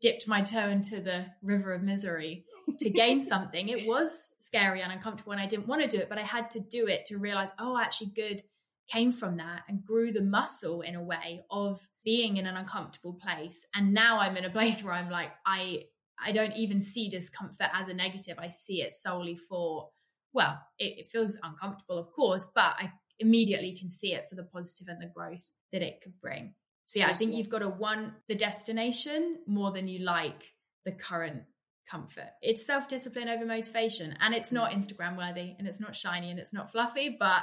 dipped 0.00 0.28
my 0.28 0.42
toe 0.42 0.68
into 0.68 1.00
the 1.00 1.26
river 1.42 1.72
of 1.72 1.82
misery 1.82 2.44
to 2.80 2.90
gain 2.90 3.20
something, 3.32 3.68
it 3.68 3.86
was 3.86 4.34
scary 4.38 4.82
and 4.82 4.92
uncomfortable 4.92 5.32
and 5.32 5.40
I 5.40 5.46
didn't 5.46 5.66
want 5.66 5.82
to 5.82 5.88
do 5.88 5.98
it, 5.98 6.08
but 6.08 6.18
I 6.18 6.22
had 6.22 6.50
to 6.52 6.60
do 6.60 6.86
it 6.86 7.06
to 7.06 7.18
realize, 7.18 7.52
oh, 7.58 7.78
actually, 7.78 8.12
good 8.14 8.42
came 8.88 9.12
from 9.12 9.38
that 9.38 9.62
and 9.68 9.84
grew 9.84 10.12
the 10.12 10.22
muscle 10.22 10.80
in 10.82 10.94
a 10.94 11.02
way 11.02 11.44
of 11.50 11.80
being 12.04 12.36
in 12.36 12.46
an 12.46 12.56
uncomfortable 12.56 13.14
place. 13.14 13.66
And 13.74 13.92
now 13.92 14.18
I'm 14.18 14.36
in 14.36 14.44
a 14.44 14.50
place 14.58 14.82
where 14.82 14.92
I'm 14.92 15.10
like, 15.10 15.30
I 15.44 15.84
I 16.18 16.32
don't 16.32 16.56
even 16.56 16.80
see 16.80 17.10
discomfort 17.10 17.68
as 17.74 17.88
a 17.88 17.94
negative. 17.94 18.38
I 18.38 18.48
see 18.48 18.80
it 18.82 18.94
solely 18.94 19.36
for 19.36 19.90
well, 20.32 20.60
it, 20.78 20.98
it 20.98 21.08
feels 21.08 21.38
uncomfortable, 21.42 21.98
of 21.98 22.12
course, 22.12 22.50
but 22.54 22.74
I 22.78 22.92
immediately 23.18 23.74
can 23.74 23.88
see 23.88 24.12
it 24.12 24.28
for 24.28 24.34
the 24.34 24.42
positive 24.42 24.88
and 24.88 25.00
the 25.00 25.10
growth 25.14 25.50
that 25.72 25.82
it 25.82 26.00
could 26.02 26.20
bring. 26.20 26.54
So 26.84 27.00
yeah, 27.00 27.08
I 27.08 27.14
think 27.14 27.34
you've 27.34 27.48
got 27.48 27.60
to 27.60 27.68
want 27.68 28.12
the 28.28 28.34
destination 28.34 29.38
more 29.46 29.72
than 29.72 29.88
you 29.88 30.04
like 30.04 30.42
the 30.84 30.92
current 30.92 31.42
comfort. 31.90 32.30
It's 32.42 32.66
self 32.66 32.86
discipline 32.86 33.28
over 33.28 33.44
motivation, 33.44 34.16
and 34.20 34.34
it's 34.34 34.50
mm. 34.50 34.54
not 34.54 34.72
Instagram 34.72 35.16
worthy, 35.16 35.54
and 35.58 35.66
it's 35.66 35.80
not 35.80 35.96
shiny, 35.96 36.30
and 36.30 36.38
it's 36.38 36.52
not 36.52 36.70
fluffy, 36.70 37.16
but 37.18 37.42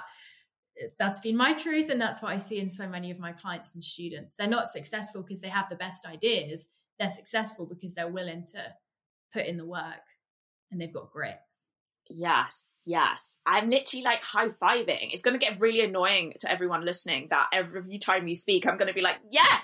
that's 1.00 1.20
been 1.20 1.38
my 1.38 1.54
truth, 1.54 1.90
and 1.90 2.02
that's 2.02 2.22
what 2.22 2.32
I 2.32 2.38
see 2.38 2.60
in 2.60 2.70
so 2.70 2.88
many 2.88 3.12
of 3.12 3.20
my 3.20 3.32
clients 3.32 3.76
and 3.76 3.84
students. 3.84 4.36
They're 4.36 4.48
not 4.48 4.68
successful 4.68 5.22
because 5.22 5.42
they 5.42 5.50
have 5.50 5.70
the 5.70 5.76
best 5.76 6.06
ideas. 6.06 6.70
They're 7.00 7.10
successful 7.10 7.66
because 7.66 7.96
they're 7.96 8.12
willing 8.12 8.46
to 8.54 8.64
put 9.34 9.46
in 9.46 9.58
the 9.58 9.66
work 9.66 10.04
and 10.72 10.80
they've 10.80 10.94
got 10.94 11.12
grit. 11.12 11.38
Yes, 12.10 12.80
yes. 12.86 13.40
I'm 13.46 13.70
literally 13.70 14.04
like 14.04 14.24
high 14.24 14.50
fiving. 14.50 15.14
It's 15.14 15.22
going 15.22 15.40
to 15.40 15.44
get 15.44 15.62
really 15.62 15.82
annoying 15.82 16.34
to 16.42 16.52
everyone 16.52 16.84
listening 16.84 17.28
that 17.30 17.50
every 17.54 17.98
time 17.98 18.28
you 18.28 18.36
speak, 18.36 18.68
I'm 18.68 18.78
going 18.78 18.90
to 18.90 18.94
be 18.94 19.02
like, 19.02 19.20
yes, 19.30 19.64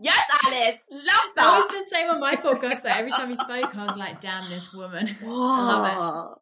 yes, 0.00 0.22
Alice, 0.44 0.82
love 0.90 1.04
that. 1.04 1.34
That 1.36 1.66
was 1.70 1.88
the 1.88 1.96
same 1.96 2.10
on 2.10 2.20
my 2.20 2.34
podcast. 2.34 2.82
Though. 2.82 2.90
Every 2.90 3.10
time 3.10 3.30
you 3.30 3.36
spoke, 3.36 3.74
I 3.74 3.86
was 3.86 3.96
like, 3.96 4.20
damn, 4.20 4.48
this 4.50 4.72
woman. 4.72 5.08
I 5.22 5.26
love 5.26 6.36
it. 6.36 6.38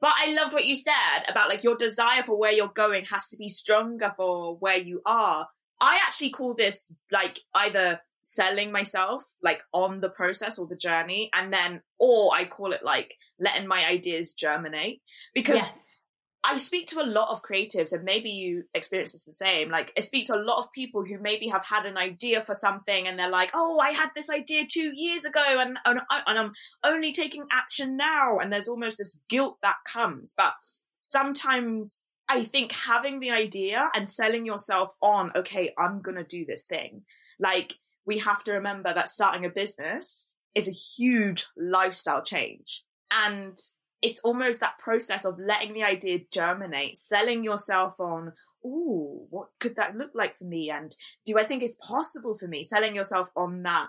But 0.00 0.12
I 0.16 0.32
loved 0.32 0.52
what 0.52 0.64
you 0.64 0.76
said 0.76 1.24
about 1.28 1.48
like 1.48 1.64
your 1.64 1.76
desire 1.76 2.22
for 2.22 2.38
where 2.38 2.52
you're 2.52 2.68
going 2.68 3.04
has 3.06 3.28
to 3.30 3.36
be 3.36 3.48
stronger 3.48 4.12
for 4.16 4.56
where 4.56 4.78
you 4.78 5.02
are. 5.04 5.48
I 5.80 5.98
actually 6.06 6.30
call 6.30 6.54
this 6.54 6.94
like 7.10 7.40
either 7.54 8.00
selling 8.20 8.70
myself 8.70 9.22
like 9.42 9.62
on 9.72 10.00
the 10.00 10.10
process 10.10 10.58
or 10.58 10.66
the 10.66 10.76
journey 10.76 11.30
and 11.34 11.52
then 11.52 11.80
or 11.98 12.30
I 12.34 12.44
call 12.44 12.72
it 12.72 12.84
like 12.84 13.14
letting 13.40 13.66
my 13.66 13.86
ideas 13.88 14.34
germinate 14.34 15.00
because 15.34 15.56
yes. 15.56 15.98
I 16.44 16.56
speak 16.56 16.86
to 16.88 17.00
a 17.00 17.06
lot 17.06 17.30
of 17.30 17.42
creatives 17.42 17.92
and 17.92 18.04
maybe 18.04 18.30
you 18.30 18.64
experience 18.72 19.12
this 19.12 19.24
the 19.24 19.32
same. 19.32 19.70
Like 19.70 19.92
I 19.96 20.00
speak 20.00 20.28
to 20.28 20.36
a 20.36 20.42
lot 20.42 20.58
of 20.58 20.72
people 20.72 21.04
who 21.04 21.18
maybe 21.18 21.48
have 21.48 21.64
had 21.64 21.84
an 21.84 21.98
idea 21.98 22.42
for 22.42 22.54
something 22.54 23.06
and 23.06 23.18
they're 23.18 23.28
like, 23.28 23.50
"Oh, 23.54 23.78
I 23.80 23.90
had 23.90 24.10
this 24.14 24.30
idea 24.30 24.64
2 24.66 24.92
years 24.94 25.24
ago 25.24 25.42
and 25.44 25.78
and, 25.84 26.00
I, 26.10 26.22
and 26.26 26.38
I'm 26.38 26.52
only 26.84 27.12
taking 27.12 27.46
action 27.50 27.96
now." 27.96 28.38
And 28.38 28.52
there's 28.52 28.68
almost 28.68 28.98
this 28.98 29.20
guilt 29.28 29.58
that 29.62 29.76
comes. 29.84 30.32
But 30.36 30.54
sometimes 31.00 32.12
I 32.28 32.44
think 32.44 32.72
having 32.72 33.20
the 33.20 33.30
idea 33.30 33.90
and 33.94 34.08
selling 34.08 34.44
yourself 34.44 34.92
on, 35.02 35.32
okay, 35.34 35.72
I'm 35.78 36.02
to 36.16 36.24
do 36.24 36.44
this 36.46 36.66
thing. 36.66 37.02
Like 37.40 37.74
we 38.06 38.18
have 38.18 38.44
to 38.44 38.52
remember 38.52 38.92
that 38.92 39.08
starting 39.08 39.44
a 39.44 39.50
business 39.50 40.34
is 40.54 40.68
a 40.68 40.72
huge 40.72 41.46
lifestyle 41.56 42.22
change. 42.22 42.84
And 43.10 43.56
it's 44.02 44.20
almost 44.20 44.60
that 44.60 44.78
process 44.78 45.24
of 45.24 45.38
letting 45.38 45.72
the 45.72 45.82
idea 45.82 46.20
germinate, 46.32 46.96
selling 46.96 47.42
yourself 47.42 47.98
on, 47.98 48.32
oh, 48.64 49.26
what 49.30 49.48
could 49.58 49.76
that 49.76 49.96
look 49.96 50.12
like 50.14 50.36
for 50.36 50.44
me? 50.44 50.70
And 50.70 50.94
do 51.24 51.38
I 51.38 51.44
think 51.44 51.62
it's 51.62 51.76
possible 51.76 52.34
for 52.34 52.46
me? 52.46 52.62
Selling 52.62 52.94
yourself 52.94 53.30
on 53.36 53.64
that 53.64 53.88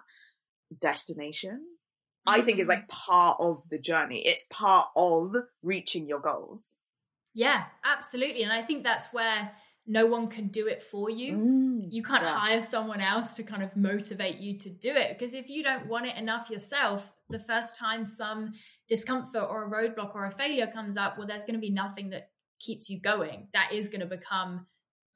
destination, 0.81 1.61
I 2.25 2.41
think 2.41 2.59
is 2.59 2.67
like 2.67 2.85
mm. 2.85 2.89
part 2.89 3.37
of 3.39 3.57
the 3.69 3.79
journey. 3.79 4.21
It's 4.25 4.45
part 4.49 4.89
of 4.95 5.33
reaching 5.61 6.07
your 6.07 6.19
goals. 6.19 6.75
Yeah, 7.35 7.65
absolutely. 7.85 8.43
And 8.43 8.51
I 8.51 8.63
think 8.63 8.83
that's 8.83 9.13
where 9.13 9.51
no 9.85 10.05
one 10.05 10.27
can 10.27 10.47
do 10.47 10.67
it 10.67 10.83
for 10.83 11.09
you. 11.09 11.33
Mm, 11.37 11.87
you 11.91 12.03
can't 12.03 12.23
yeah. 12.23 12.33
hire 12.33 12.61
someone 12.61 13.01
else 13.01 13.35
to 13.35 13.43
kind 13.43 13.63
of 13.63 13.75
motivate 13.75 14.37
you 14.37 14.57
to 14.59 14.69
do 14.69 14.91
it 14.91 15.17
because 15.17 15.33
if 15.33 15.49
you 15.49 15.63
don't 15.63 15.87
want 15.87 16.07
it 16.07 16.17
enough 16.17 16.49
yourself, 16.49 17.11
the 17.29 17.39
first 17.39 17.77
time 17.77 18.05
some 18.05 18.53
discomfort 18.87 19.47
or 19.49 19.65
a 19.65 19.69
roadblock 19.69 20.15
or 20.15 20.25
a 20.25 20.31
failure 20.31 20.67
comes 20.67 20.97
up, 20.97 21.17
well, 21.17 21.27
there's 21.27 21.43
going 21.43 21.53
to 21.53 21.59
be 21.59 21.69
nothing 21.69 22.09
that 22.09 22.29
keeps 22.59 22.89
you 22.89 22.99
going. 22.99 23.47
That 23.53 23.71
is 23.73 23.89
going 23.89 24.01
to 24.01 24.07
become 24.07 24.65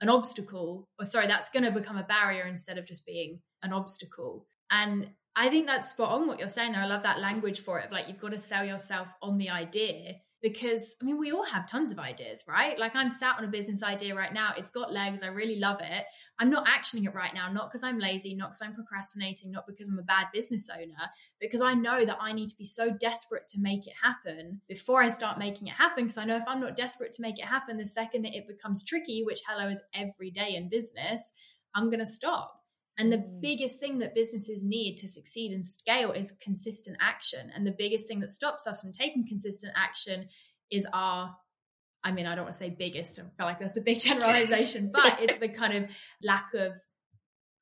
an 0.01 0.09
obstacle, 0.09 0.89
or 0.99 1.05
sorry, 1.05 1.27
that's 1.27 1.49
going 1.49 1.63
to 1.63 1.71
become 1.71 1.97
a 1.97 2.03
barrier 2.03 2.45
instead 2.45 2.77
of 2.77 2.85
just 2.85 3.05
being 3.05 3.39
an 3.61 3.73
obstacle. 3.73 4.45
And 4.69 5.09
I 5.35 5.49
think 5.49 5.65
that's 5.65 5.89
spot 5.89 6.11
on 6.11 6.27
what 6.27 6.39
you're 6.39 6.49
saying 6.49 6.73
there. 6.73 6.81
I 6.81 6.87
love 6.87 7.03
that 7.03 7.19
language 7.19 7.61
for 7.61 7.79
it. 7.79 7.85
Of 7.85 7.91
like 7.91 8.07
you've 8.07 8.19
got 8.19 8.31
to 8.31 8.39
sell 8.39 8.65
yourself 8.65 9.07
on 9.21 9.37
the 9.37 9.49
idea 9.49 10.15
because 10.43 10.97
I 11.01 11.05
mean, 11.05 11.17
we 11.17 11.31
all 11.31 11.45
have 11.45 11.65
tons 11.65 11.89
of 11.89 11.97
ideas, 11.97 12.43
right? 12.47 12.77
Like 12.77 12.97
I'm 12.97 13.09
sat 13.09 13.37
on 13.37 13.45
a 13.45 13.47
business 13.47 13.81
idea 13.81 14.13
right 14.13 14.33
now. 14.33 14.51
It's 14.57 14.69
got 14.69 14.91
legs. 14.91 15.23
I 15.23 15.27
really 15.27 15.57
love 15.57 15.77
it. 15.79 16.03
I'm 16.37 16.49
not 16.49 16.67
actioning 16.67 17.05
it 17.05 17.15
right 17.15 17.33
now, 17.33 17.49
not 17.49 17.71
because 17.71 17.81
I'm 17.81 17.97
lazy, 17.97 18.35
not 18.35 18.49
because 18.49 18.61
I'm 18.61 18.75
procrastinating, 18.75 19.51
not 19.51 19.65
because 19.65 19.87
I'm 19.87 19.97
a 19.97 20.03
bad 20.03 20.27
business 20.33 20.69
owner, 20.69 21.09
because 21.39 21.61
I 21.61 21.73
know 21.73 22.05
that 22.05 22.17
I 22.19 22.33
need 22.33 22.49
to 22.49 22.57
be 22.57 22.65
so 22.65 22.91
desperate 22.91 23.47
to 23.49 23.59
make 23.61 23.87
it 23.87 23.93
happen 24.03 24.59
before 24.67 25.01
I 25.01 25.07
start 25.07 25.39
making 25.39 25.69
it 25.69 25.75
happen. 25.75 26.03
Because 26.03 26.17
I 26.17 26.25
know 26.25 26.35
if 26.35 26.43
I'm 26.45 26.59
not 26.59 26.75
desperate 26.75 27.13
to 27.13 27.21
make 27.21 27.39
it 27.39 27.45
happen, 27.45 27.77
the 27.77 27.85
second 27.85 28.23
that 28.23 28.35
it 28.35 28.45
becomes 28.45 28.83
tricky, 28.83 29.23
which 29.23 29.41
hello 29.47 29.69
is 29.69 29.81
every 29.93 30.29
day 30.29 30.55
in 30.55 30.67
business, 30.67 31.33
I'm 31.73 31.89
going 31.89 31.99
to 31.99 32.05
stop. 32.05 32.62
And 32.97 33.11
the 33.11 33.17
mm. 33.17 33.41
biggest 33.41 33.79
thing 33.79 33.99
that 33.99 34.15
businesses 34.15 34.63
need 34.63 34.97
to 34.97 35.07
succeed 35.07 35.51
and 35.51 35.65
scale 35.65 36.11
is 36.11 36.37
consistent 36.41 36.97
action. 37.01 37.51
And 37.55 37.65
the 37.65 37.75
biggest 37.77 38.07
thing 38.07 38.19
that 38.19 38.29
stops 38.29 38.67
us 38.67 38.81
from 38.81 38.91
taking 38.91 39.27
consistent 39.27 39.73
action 39.75 40.27
is 40.71 40.87
our, 40.93 41.35
I 42.03 42.11
mean, 42.11 42.25
I 42.25 42.35
don't 42.35 42.45
want 42.45 42.53
to 42.53 42.59
say 42.59 42.75
biggest, 42.77 43.19
I 43.19 43.23
feel 43.37 43.45
like 43.45 43.59
that's 43.59 43.77
a 43.77 43.81
big 43.81 43.99
generalization, 44.01 44.91
but 44.93 45.17
it's 45.21 45.37
the 45.37 45.49
kind 45.49 45.73
of 45.73 45.89
lack 46.21 46.53
of 46.53 46.73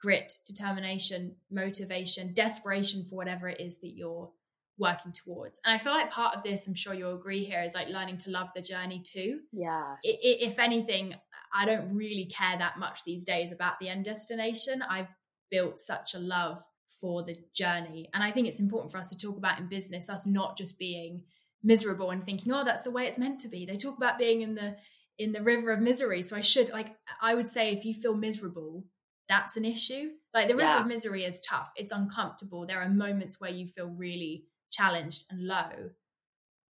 grit, 0.02 0.34
determination, 0.48 1.36
motivation, 1.50 2.34
desperation 2.34 3.06
for 3.06 3.16
whatever 3.16 3.48
it 3.48 3.62
is 3.62 3.80
that 3.82 3.92
you're 3.96 4.32
working 4.78 5.14
towards. 5.14 5.62
And 5.64 5.74
I 5.74 5.78
feel 5.78 5.94
like 5.94 6.12
part 6.12 6.36
of 6.36 6.44
this, 6.44 6.68
I'm 6.68 6.74
sure 6.74 6.94
you'll 6.94 7.16
agree 7.16 7.44
here, 7.44 7.62
is 7.64 7.76
like 7.76 7.88
learning 7.88 8.18
to 8.20 8.32
love 8.32 8.50
the 8.56 8.62
journey 8.62 9.02
too. 9.06 9.42
Yes. 9.54 10.00
If 10.04 10.60
anything, 10.60 11.14
I 11.54 11.66
don't 11.66 11.96
really 11.96 12.26
care 12.26 12.58
that 12.58 12.80
much 12.80 13.04
these 13.06 13.24
days 13.24 13.52
about 13.52 13.80
the 13.80 13.90
end 13.90 14.06
destination. 14.06 14.82
I've 14.82 15.08
built 15.52 15.78
such 15.78 16.16
a 16.16 16.20
love 16.20 16.64
for 17.02 17.24
the 17.24 17.36
journey. 17.54 18.10
And 18.14 18.24
I 18.24 18.32
think 18.32 18.48
it's 18.48 18.60
important 18.60 18.92
for 18.92 19.00
us 19.00 19.10
to 19.10 19.18
talk 19.18 19.38
about 19.38 19.60
in 19.60 19.68
business, 19.68 20.10
us 20.10 20.26
not 20.26 20.58
just 20.58 20.80
being 20.80 21.24
miserable 21.64 22.12
and 22.12 22.24
thinking, 22.24 22.54
oh, 22.54 22.64
that's 22.64 22.84
the 22.84 22.92
way 22.92 23.06
it's 23.06 23.18
meant 23.18 23.42
to 23.42 23.48
be. 23.48 23.66
They 23.66 23.78
talk 23.78 23.98
about 23.98 24.18
being 24.18 24.42
in 24.42 24.56
the 24.56 24.78
in 25.18 25.34
the 25.34 25.42
river 25.42 25.72
of 25.72 25.80
misery. 25.80 26.24
So 26.24 26.36
I 26.36 26.42
should 26.42 26.70
like 26.70 26.96
I 27.22 27.36
would 27.36 27.48
say 27.48 27.74
if 27.74 27.86
you 27.86 27.94
feel 27.94 28.16
miserable, 28.16 28.86
that's 29.28 29.58
an 29.58 29.66
issue. 29.66 30.12
Like 30.34 30.48
the 30.48 30.56
river 30.56 30.70
yeah. 30.70 30.82
of 30.82 30.88
misery 30.88 31.26
is 31.26 31.42
tough. 31.42 31.72
It's 31.76 31.92
uncomfortable. 31.92 32.66
There 32.66 32.82
are 32.82 32.90
moments 32.90 33.42
where 33.42 33.52
you 33.52 33.68
feel 33.68 33.88
really 33.88 34.46
challenged 34.72 35.26
and 35.30 35.48
low. 35.48 35.92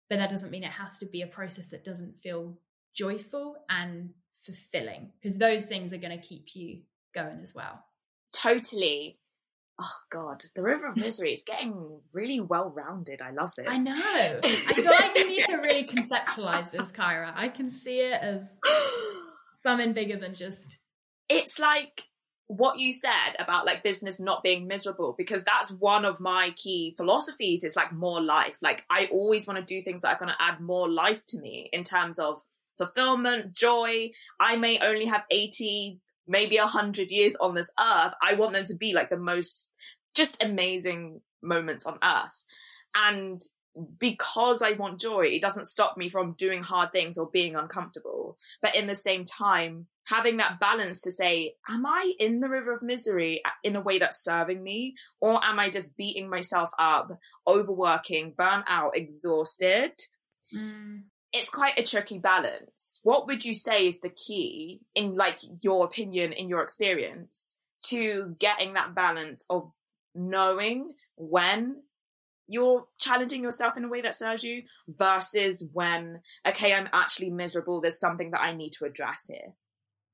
But 0.09 0.19
that 0.19 0.31
doesn't 0.31 0.51
mean 0.51 0.65
it 0.65 0.73
has 0.73 0.99
to 1.01 1.07
be 1.07 1.23
a 1.23 1.27
process 1.27 1.69
that 1.69 1.85
doesn't 1.85 2.19
feel 2.19 2.59
joyful 2.95 3.57
and 3.69 4.11
fulfilling 4.41 5.13
because 5.21 5.39
those 5.39 5.67
things 5.67 5.93
are 5.93 5.99
going 5.99 6.19
to 6.19 6.27
keep 6.27 6.57
you 6.57 6.81
going 7.15 7.41
as 7.43 7.55
well 7.55 7.85
totally 8.43 9.19
oh 9.81 9.97
god 10.11 10.43
the 10.55 10.63
river 10.63 10.87
of 10.87 10.97
misery 10.97 11.33
is 11.33 11.43
getting 11.45 12.01
really 12.15 12.41
well 12.41 12.71
rounded 12.71 13.23
i 13.23 13.31
love 13.31 13.53
this. 13.57 13.67
I 13.69 13.77
know. 13.77 14.41
I 14.45 14.49
feel 14.49 14.85
like 14.85 15.17
you 15.17 15.29
need 15.29 15.45
to 15.45 15.57
really 15.63 15.87
conceptualize 15.87 16.71
this 16.71 16.93
kyra. 16.93 17.33
I 17.35 17.49
can 17.49 17.69
see 17.69 18.01
it 18.01 18.21
as 18.21 18.59
something 19.55 19.93
bigger 19.93 20.17
than 20.17 20.35
just 20.35 20.79
it's 21.29 21.59
like 21.59 22.03
what 22.49 22.81
you 22.81 22.93
said 22.93 23.37
about 23.39 23.65
like 23.65 23.85
business 23.85 24.19
not 24.19 24.43
being 24.43 24.67
miserable 24.67 25.15
because 25.17 25.45
that's 25.45 25.71
one 25.71 26.05
of 26.05 26.21
my 26.21 26.53
key 26.57 26.95
philosophies. 26.97 27.63
Is 27.63 27.77
like 27.77 27.93
more 27.93 28.21
life. 28.21 28.59
Like 28.61 28.85
i 28.91 29.09
always 29.13 29.47
want 29.47 29.59
to 29.59 29.65
do 29.65 29.83
things 29.83 30.03
that 30.03 30.17
are 30.17 30.19
going 30.19 30.33
to 30.33 30.43
add 30.43 30.61
more 30.61 30.91
life 30.91 31.25
to 31.27 31.39
me 31.39 31.71
in 31.73 31.85
terms 31.85 32.19
of 32.19 32.41
fulfillment 32.77 33.55
joy. 33.55 34.11
I 34.41 34.57
may 34.57 34.79
only 34.81 35.07
have 35.07 35.25
80 35.31 36.01
maybe 36.31 36.57
a 36.57 36.67
hundred 36.67 37.11
years 37.11 37.37
on 37.41 37.55
this 37.55 37.71
earth, 37.79 38.15
I 38.23 38.35
want 38.35 38.55
them 38.55 38.65
to 38.67 38.77
be 38.77 38.95
like 38.95 39.11
the 39.11 39.19
most 39.19 39.73
just 40.15 40.43
amazing 40.43 41.21
moments 41.43 41.85
on 41.85 41.99
earth. 42.03 42.45
And 42.95 43.41
because 43.99 44.63
I 44.63 44.73
want 44.73 45.01
joy, 45.01 45.25
it 45.27 45.43
doesn't 45.43 45.67
stop 45.67 45.97
me 45.97 46.09
from 46.09 46.35
doing 46.39 46.63
hard 46.63 46.93
things 46.93 47.19
or 47.19 47.29
being 47.31 47.57
uncomfortable. 47.57 48.37
But 48.63 48.77
in 48.77 48.87
the 48.87 48.95
same 48.95 49.25
time, 49.25 49.87
having 50.07 50.37
that 50.37 50.61
balance 50.61 51.03
to 51.03 51.11
say, 51.11 51.55
am 51.69 51.85
I 51.85 52.13
in 52.21 52.41
the 52.41 52.49
river 52.49 52.73
of 52.73 52.83
misery 52.83 53.43
in 53.65 53.75
a 53.75 53.81
way 53.81 53.99
that's 53.99 54.25
serving 54.25 54.63
me? 54.63 54.95
Or 55.21 55.45
am 55.45 55.59
I 55.59 55.69
just 55.69 55.97
beating 55.97 56.31
myself 56.31 56.71
up, 56.79 57.11
overworking, 57.49 58.35
burnt 58.37 58.65
out, 58.69 58.97
exhausted? 58.97 59.93
Mm 60.55 61.03
it's 61.33 61.51
quite 61.51 61.79
a 61.79 61.83
tricky 61.83 62.19
balance. 62.19 63.01
What 63.03 63.27
would 63.27 63.45
you 63.45 63.55
say 63.55 63.87
is 63.87 64.01
the 64.01 64.11
key 64.11 64.81
in 64.95 65.13
like 65.13 65.39
your 65.63 65.85
opinion, 65.85 66.33
in 66.33 66.49
your 66.49 66.63
experience 66.63 67.59
to 67.87 68.37
getting 68.39 68.75
that 68.75 68.95
balance 68.95 69.45
of 69.49 69.71
knowing 70.15 70.93
when 71.17 71.77
you're 72.49 72.85
challenging 72.99 73.45
yourself 73.45 73.77
in 73.77 73.85
a 73.85 73.89
way 73.89 74.01
that 74.01 74.15
serves 74.15 74.43
you 74.43 74.65
versus 74.89 75.65
when, 75.73 76.21
okay, 76.47 76.75
I'm 76.75 76.89
actually 76.93 77.31
miserable. 77.31 77.81
There's 77.81 78.01
something 78.01 78.33
that 78.33 78.43
I 78.43 78.53
need 78.53 78.73
to 78.75 78.85
address 78.87 79.27
here. 79.29 79.55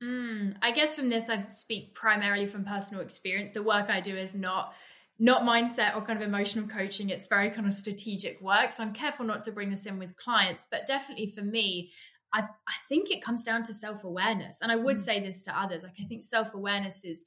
Mm, 0.02 0.56
I 0.61 0.73
guess 0.73 0.94
from 0.94 1.08
this, 1.08 1.30
I 1.30 1.46
speak 1.49 1.94
primarily 1.94 2.46
from 2.46 2.64
personal 2.64 3.02
experience. 3.02 3.52
The 3.52 3.62
work 3.62 3.88
I 3.88 4.00
do 4.00 4.14
is 4.14 4.35
not 4.35 4.75
not 5.18 5.42
mindset 5.42 5.96
or 5.96 6.02
kind 6.02 6.20
of 6.20 6.26
emotional 6.26 6.68
coaching. 6.68 7.11
It's 7.11 7.26
very 7.26 7.50
kind 7.50 7.66
of 7.66 7.73
strategic 7.73 8.40
work. 8.40 8.73
So 8.73 8.82
I'm 8.82 8.92
careful 8.92 9.25
not 9.25 9.42
to 9.44 9.52
bring 9.52 9.70
this 9.70 9.87
in 9.87 9.99
with 9.99 10.16
clients, 10.16 10.66
but 10.70 10.87
definitely 10.87 11.32
for 11.35 11.42
me, 11.42 11.90
I, 12.32 12.40
I 12.40 12.75
think 12.88 13.11
it 13.11 13.23
comes 13.23 13.44
down 13.44 13.62
to 13.64 13.75
self 13.75 14.04
awareness. 14.04 14.61
And 14.61 14.70
I 14.70 14.76
would 14.76 14.96
mm. 14.96 15.00
say 15.00 15.20
this 15.20 15.42
to 15.42 15.58
others 15.58 15.82
like, 15.82 15.96
I 16.00 16.04
think 16.04 16.23
self 16.23 16.54
awareness 16.54 17.04
is 17.04 17.25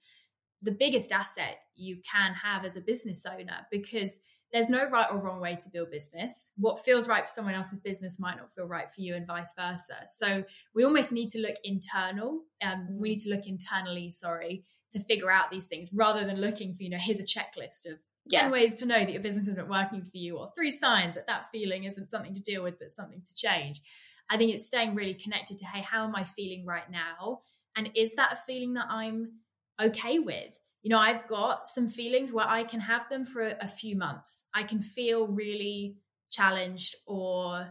the 0.62 0.72
biggest 0.72 1.12
asset 1.12 1.58
you 1.76 1.98
can 2.10 2.34
have 2.34 2.66
as 2.66 2.76
a 2.76 2.82
business 2.82 3.26
owner 3.26 3.66
because 3.72 4.22
there's 4.52 4.70
no 4.70 4.90
right 4.90 5.08
or 5.12 5.20
wrong 5.20 5.40
way 5.40 5.58
to 5.62 5.70
build 5.70 5.92
business. 5.92 6.52
What 6.58 6.84
feels 6.84 7.08
right 7.08 7.24
for 7.24 7.32
someone 7.32 7.54
else's 7.54 7.80
business 7.80 8.20
might 8.20 8.38
not 8.38 8.54
feel 8.54 8.66
right 8.66 8.92
for 8.92 9.02
you, 9.02 9.16
and 9.16 9.26
vice 9.26 9.54
versa. 9.58 9.96
So 10.08 10.44
we 10.74 10.84
almost 10.84 11.14
need 11.14 11.30
to 11.30 11.40
look 11.40 11.56
internal. 11.64 12.42
Um, 12.62 12.88
we 12.92 13.10
mm. 13.10 13.12
need 13.12 13.20
to 13.20 13.30
look 13.30 13.48
internally, 13.48 14.12
sorry, 14.12 14.64
to 14.92 15.00
figure 15.00 15.30
out 15.30 15.52
these 15.52 15.68
things 15.68 15.90
rather 15.94 16.26
than 16.26 16.42
looking 16.42 16.74
for, 16.74 16.84
you 16.84 16.90
know, 16.90 16.98
here's 17.00 17.20
a 17.20 17.24
checklist 17.24 17.86
of 17.86 18.00
yes. 18.26 18.44
10 18.44 18.52
ways 18.52 18.76
to 18.76 18.86
know 18.86 19.00
that 19.00 19.12
your 19.12 19.22
business 19.22 19.48
isn't 19.48 19.70
working 19.70 20.04
for 20.04 20.18
you 20.18 20.38
or 20.38 20.52
three 20.56 20.72
signs 20.72 21.16
that 21.16 21.28
that 21.28 21.52
feeling 21.52 21.84
isn't 21.84 22.08
something 22.08 22.34
to 22.34 22.42
deal 22.42 22.64
with, 22.64 22.80
but 22.80 22.92
something 22.92 23.22
to 23.26 23.36
change. 23.36 23.82
I 24.30 24.38
think 24.38 24.54
it's 24.54 24.68
staying 24.68 24.96
really 24.96 25.16
connected 25.16 25.58
to, 25.60 25.66
hey, 25.66 25.82
how 25.82 26.06
am 26.06 26.16
I 26.16 26.24
feeling 26.24 26.66
right 26.66 26.90
now? 26.90 27.42
And 27.76 27.90
is 27.96 28.16
that 28.16 28.34
a 28.34 28.36
feeling 28.36 28.76
that 28.76 28.88
I'm 28.90 29.40
okay 29.82 30.20
with? 30.20 30.60
You 30.82 30.92
know, 30.92 31.00
I've 31.00 31.28
got 31.28 31.68
some 31.68 31.90
feelings 31.90 32.32
where 32.32 32.48
I 32.48 32.64
can 32.64 32.80
have 32.80 33.10
them 33.10 33.26
for 33.26 33.42
a 33.42 33.68
few 33.68 33.96
months. 33.96 34.46
I 34.54 34.64
can 34.64 34.82
feel 34.82 35.28
really 35.28 35.98
challenged 36.30 36.96
or 37.06 37.68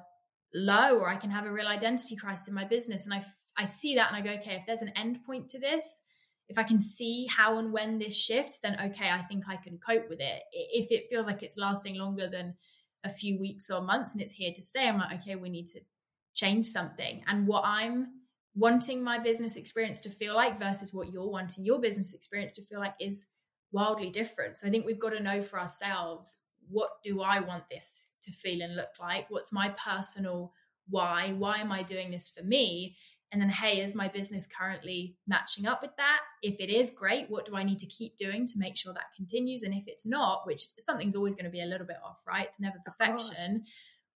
low, 0.52 0.98
or 0.98 1.08
I 1.08 1.16
can 1.16 1.30
have 1.30 1.46
a 1.46 1.52
real 1.52 1.68
identity 1.68 2.16
crisis 2.16 2.48
in 2.48 2.54
my 2.54 2.64
business. 2.64 3.04
And 3.04 3.14
I, 3.14 3.24
I 3.56 3.64
see 3.64 3.94
that 3.94 4.12
and 4.12 4.16
I 4.16 4.20
go, 4.20 4.40
okay, 4.40 4.56
if 4.56 4.66
there's 4.66 4.82
an 4.82 4.92
end 4.96 5.24
point 5.24 5.50
to 5.50 5.60
this, 5.60 6.02
if 6.48 6.58
I 6.58 6.62
can 6.62 6.78
see 6.78 7.26
how 7.26 7.58
and 7.58 7.72
when 7.72 7.98
this 7.98 8.16
shifts, 8.16 8.60
then 8.60 8.76
okay, 8.86 9.10
I 9.10 9.22
think 9.22 9.44
I 9.48 9.56
can 9.56 9.78
cope 9.78 10.08
with 10.08 10.20
it. 10.20 10.42
If 10.52 10.90
it 10.90 11.08
feels 11.10 11.26
like 11.26 11.42
it's 11.42 11.58
lasting 11.58 11.96
longer 11.96 12.28
than 12.28 12.54
a 13.04 13.10
few 13.10 13.38
weeks 13.38 13.70
or 13.70 13.82
months 13.82 14.14
and 14.14 14.22
it's 14.22 14.32
here 14.32 14.52
to 14.54 14.62
stay, 14.62 14.88
I'm 14.88 14.98
like, 14.98 15.20
okay, 15.20 15.36
we 15.36 15.50
need 15.50 15.66
to 15.66 15.80
change 16.34 16.66
something. 16.66 17.22
And 17.26 17.46
what 17.46 17.64
I'm 17.64 18.08
wanting 18.54 19.04
my 19.04 19.18
business 19.18 19.56
experience 19.56 20.00
to 20.02 20.10
feel 20.10 20.34
like 20.34 20.58
versus 20.58 20.92
what 20.92 21.12
you're 21.12 21.30
wanting 21.30 21.64
your 21.64 21.80
business 21.80 22.14
experience 22.14 22.56
to 22.56 22.64
feel 22.64 22.80
like 22.80 22.94
is 22.98 23.26
wildly 23.70 24.10
different. 24.10 24.56
So 24.56 24.66
I 24.66 24.70
think 24.70 24.86
we've 24.86 24.98
got 24.98 25.10
to 25.10 25.22
know 25.22 25.42
for 25.42 25.60
ourselves 25.60 26.38
what 26.70 26.90
do 27.02 27.22
I 27.22 27.40
want 27.40 27.64
this 27.70 28.10
to 28.22 28.32
feel 28.32 28.62
and 28.62 28.76
look 28.76 28.90
like? 29.00 29.26
What's 29.28 29.52
my 29.52 29.74
personal 29.82 30.52
why? 30.90 31.34
Why 31.36 31.58
am 31.58 31.70
I 31.70 31.82
doing 31.82 32.10
this 32.10 32.30
for 32.30 32.42
me? 32.44 32.96
And 33.30 33.42
then, 33.42 33.50
hey, 33.50 33.82
is 33.82 33.94
my 33.94 34.08
business 34.08 34.46
currently 34.46 35.16
matching 35.26 35.66
up 35.66 35.82
with 35.82 35.94
that? 35.98 36.20
If 36.42 36.60
it 36.60 36.70
is, 36.70 36.90
great. 36.90 37.28
What 37.28 37.44
do 37.44 37.56
I 37.56 37.62
need 37.62 37.78
to 37.80 37.86
keep 37.86 38.16
doing 38.16 38.46
to 38.46 38.54
make 38.56 38.76
sure 38.76 38.94
that 38.94 39.12
continues? 39.14 39.62
And 39.62 39.74
if 39.74 39.84
it's 39.86 40.06
not, 40.06 40.46
which 40.46 40.62
something's 40.78 41.14
always 41.14 41.34
going 41.34 41.44
to 41.44 41.50
be 41.50 41.60
a 41.60 41.66
little 41.66 41.86
bit 41.86 41.98
off, 42.02 42.20
right? 42.26 42.46
It's 42.46 42.60
never 42.60 42.78
perfection. 42.84 43.64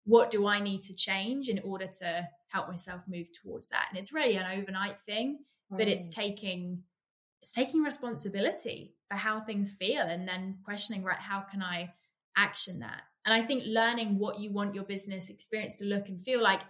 What 0.04 0.31
do 0.31 0.47
I 0.47 0.61
need 0.61 0.83
to 0.85 0.95
change 0.95 1.49
in 1.49 1.61
order 1.61 1.87
to 2.00 2.28
help 2.49 2.69
myself 2.69 3.02
move 3.07 3.26
towards 3.42 3.69
that? 3.69 3.87
And 3.90 3.99
it's 3.99 4.12
really 4.14 4.37
an 4.37 4.59
overnight 4.59 4.97
thing, 5.02 5.40
mm. 5.71 5.78
but 5.78 5.88
it's 5.88 6.09
mm. 6.09 6.12
taking 6.12 6.83
it's 7.42 7.52
taking 7.52 7.83
responsibility 7.83 8.95
for 9.09 9.16
how 9.16 9.40
things 9.40 9.73
feel 9.73 10.02
and 10.02 10.28
then 10.28 10.59
questioning, 10.64 11.02
right, 11.02 11.19
how 11.19 11.40
can 11.40 11.61
I 11.61 11.92
action 12.37 12.78
that? 12.81 13.02
And 13.25 13.35
I 13.35 13.42
think 13.42 13.64
learning 13.66 14.19
what 14.19 14.38
you 14.38 14.52
want 14.52 14.75
your 14.75 14.85
business 14.85 15.28
experience 15.28 15.76
to 15.78 15.85
look 15.85 16.09
and 16.09 16.21
feel 16.23 16.40
like 16.42 16.61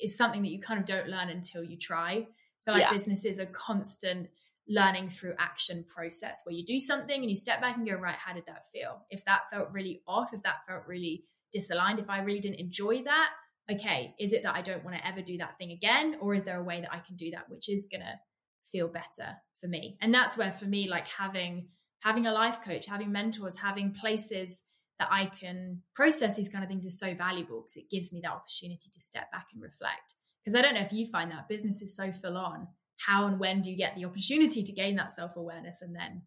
is 0.00 0.16
something 0.16 0.42
that 0.42 0.50
you 0.50 0.60
kind 0.60 0.80
of 0.80 0.86
don't 0.86 1.08
learn 1.08 1.28
until 1.28 1.62
you 1.62 1.76
try. 1.76 2.26
So 2.60 2.72
like 2.72 2.82
yeah. 2.82 2.92
business 2.92 3.24
is 3.24 3.38
a 3.38 3.46
constant 3.46 4.28
learning 4.68 5.08
through 5.08 5.34
action 5.38 5.84
process 5.88 6.42
where 6.44 6.54
you 6.54 6.64
do 6.64 6.78
something 6.78 7.20
and 7.20 7.30
you 7.30 7.36
step 7.36 7.60
back 7.60 7.76
and 7.76 7.88
go, 7.88 7.94
right, 7.94 8.14
how 8.14 8.34
did 8.34 8.44
that 8.46 8.66
feel? 8.72 9.06
If 9.10 9.24
that 9.24 9.50
felt 9.50 9.70
really 9.72 10.02
off, 10.06 10.34
if 10.34 10.42
that 10.42 10.66
felt 10.68 10.82
really 10.86 11.24
disaligned, 11.56 11.98
if 11.98 12.10
I 12.10 12.20
really 12.20 12.40
didn't 12.40 12.60
enjoy 12.60 13.02
that, 13.04 13.30
okay, 13.70 14.14
is 14.18 14.32
it 14.32 14.42
that 14.42 14.54
I 14.54 14.62
don't 14.62 14.84
want 14.84 14.96
to 14.96 15.06
ever 15.06 15.22
do 15.22 15.38
that 15.38 15.56
thing 15.56 15.72
again? 15.72 16.16
Or 16.20 16.34
is 16.34 16.44
there 16.44 16.58
a 16.58 16.64
way 16.64 16.80
that 16.80 16.92
I 16.92 16.98
can 16.98 17.16
do 17.16 17.30
that 17.30 17.48
which 17.48 17.68
is 17.68 17.88
gonna 17.90 18.20
feel 18.66 18.88
better 18.88 19.36
for 19.60 19.68
me? 19.68 19.96
And 20.00 20.12
that's 20.12 20.36
where 20.36 20.52
for 20.52 20.66
me, 20.66 20.88
like 20.88 21.08
having 21.08 21.68
having 22.00 22.26
a 22.26 22.32
life 22.32 22.62
coach, 22.62 22.86
having 22.86 23.10
mentors, 23.10 23.58
having 23.58 23.92
places 23.92 24.62
that 24.98 25.08
I 25.10 25.26
can 25.26 25.82
process 25.94 26.36
these 26.36 26.48
kind 26.48 26.64
of 26.64 26.68
things 26.68 26.84
is 26.84 26.98
so 26.98 27.14
valuable 27.14 27.62
because 27.62 27.76
it 27.76 27.90
gives 27.90 28.12
me 28.12 28.20
that 28.22 28.32
opportunity 28.32 28.90
to 28.92 29.00
step 29.00 29.30
back 29.30 29.46
and 29.52 29.62
reflect. 29.62 30.14
Because 30.44 30.58
I 30.58 30.62
don't 30.62 30.74
know 30.74 30.80
if 30.80 30.92
you 30.92 31.06
find 31.10 31.30
that 31.30 31.48
business 31.48 31.82
is 31.82 31.96
so 31.96 32.12
full 32.12 32.36
on. 32.36 32.68
How 33.06 33.26
and 33.26 33.38
when 33.38 33.60
do 33.60 33.70
you 33.70 33.76
get 33.76 33.94
the 33.94 34.06
opportunity 34.06 34.62
to 34.62 34.72
gain 34.72 34.96
that 34.96 35.12
self 35.12 35.36
awareness 35.36 35.82
and 35.82 35.94
then 35.94 36.22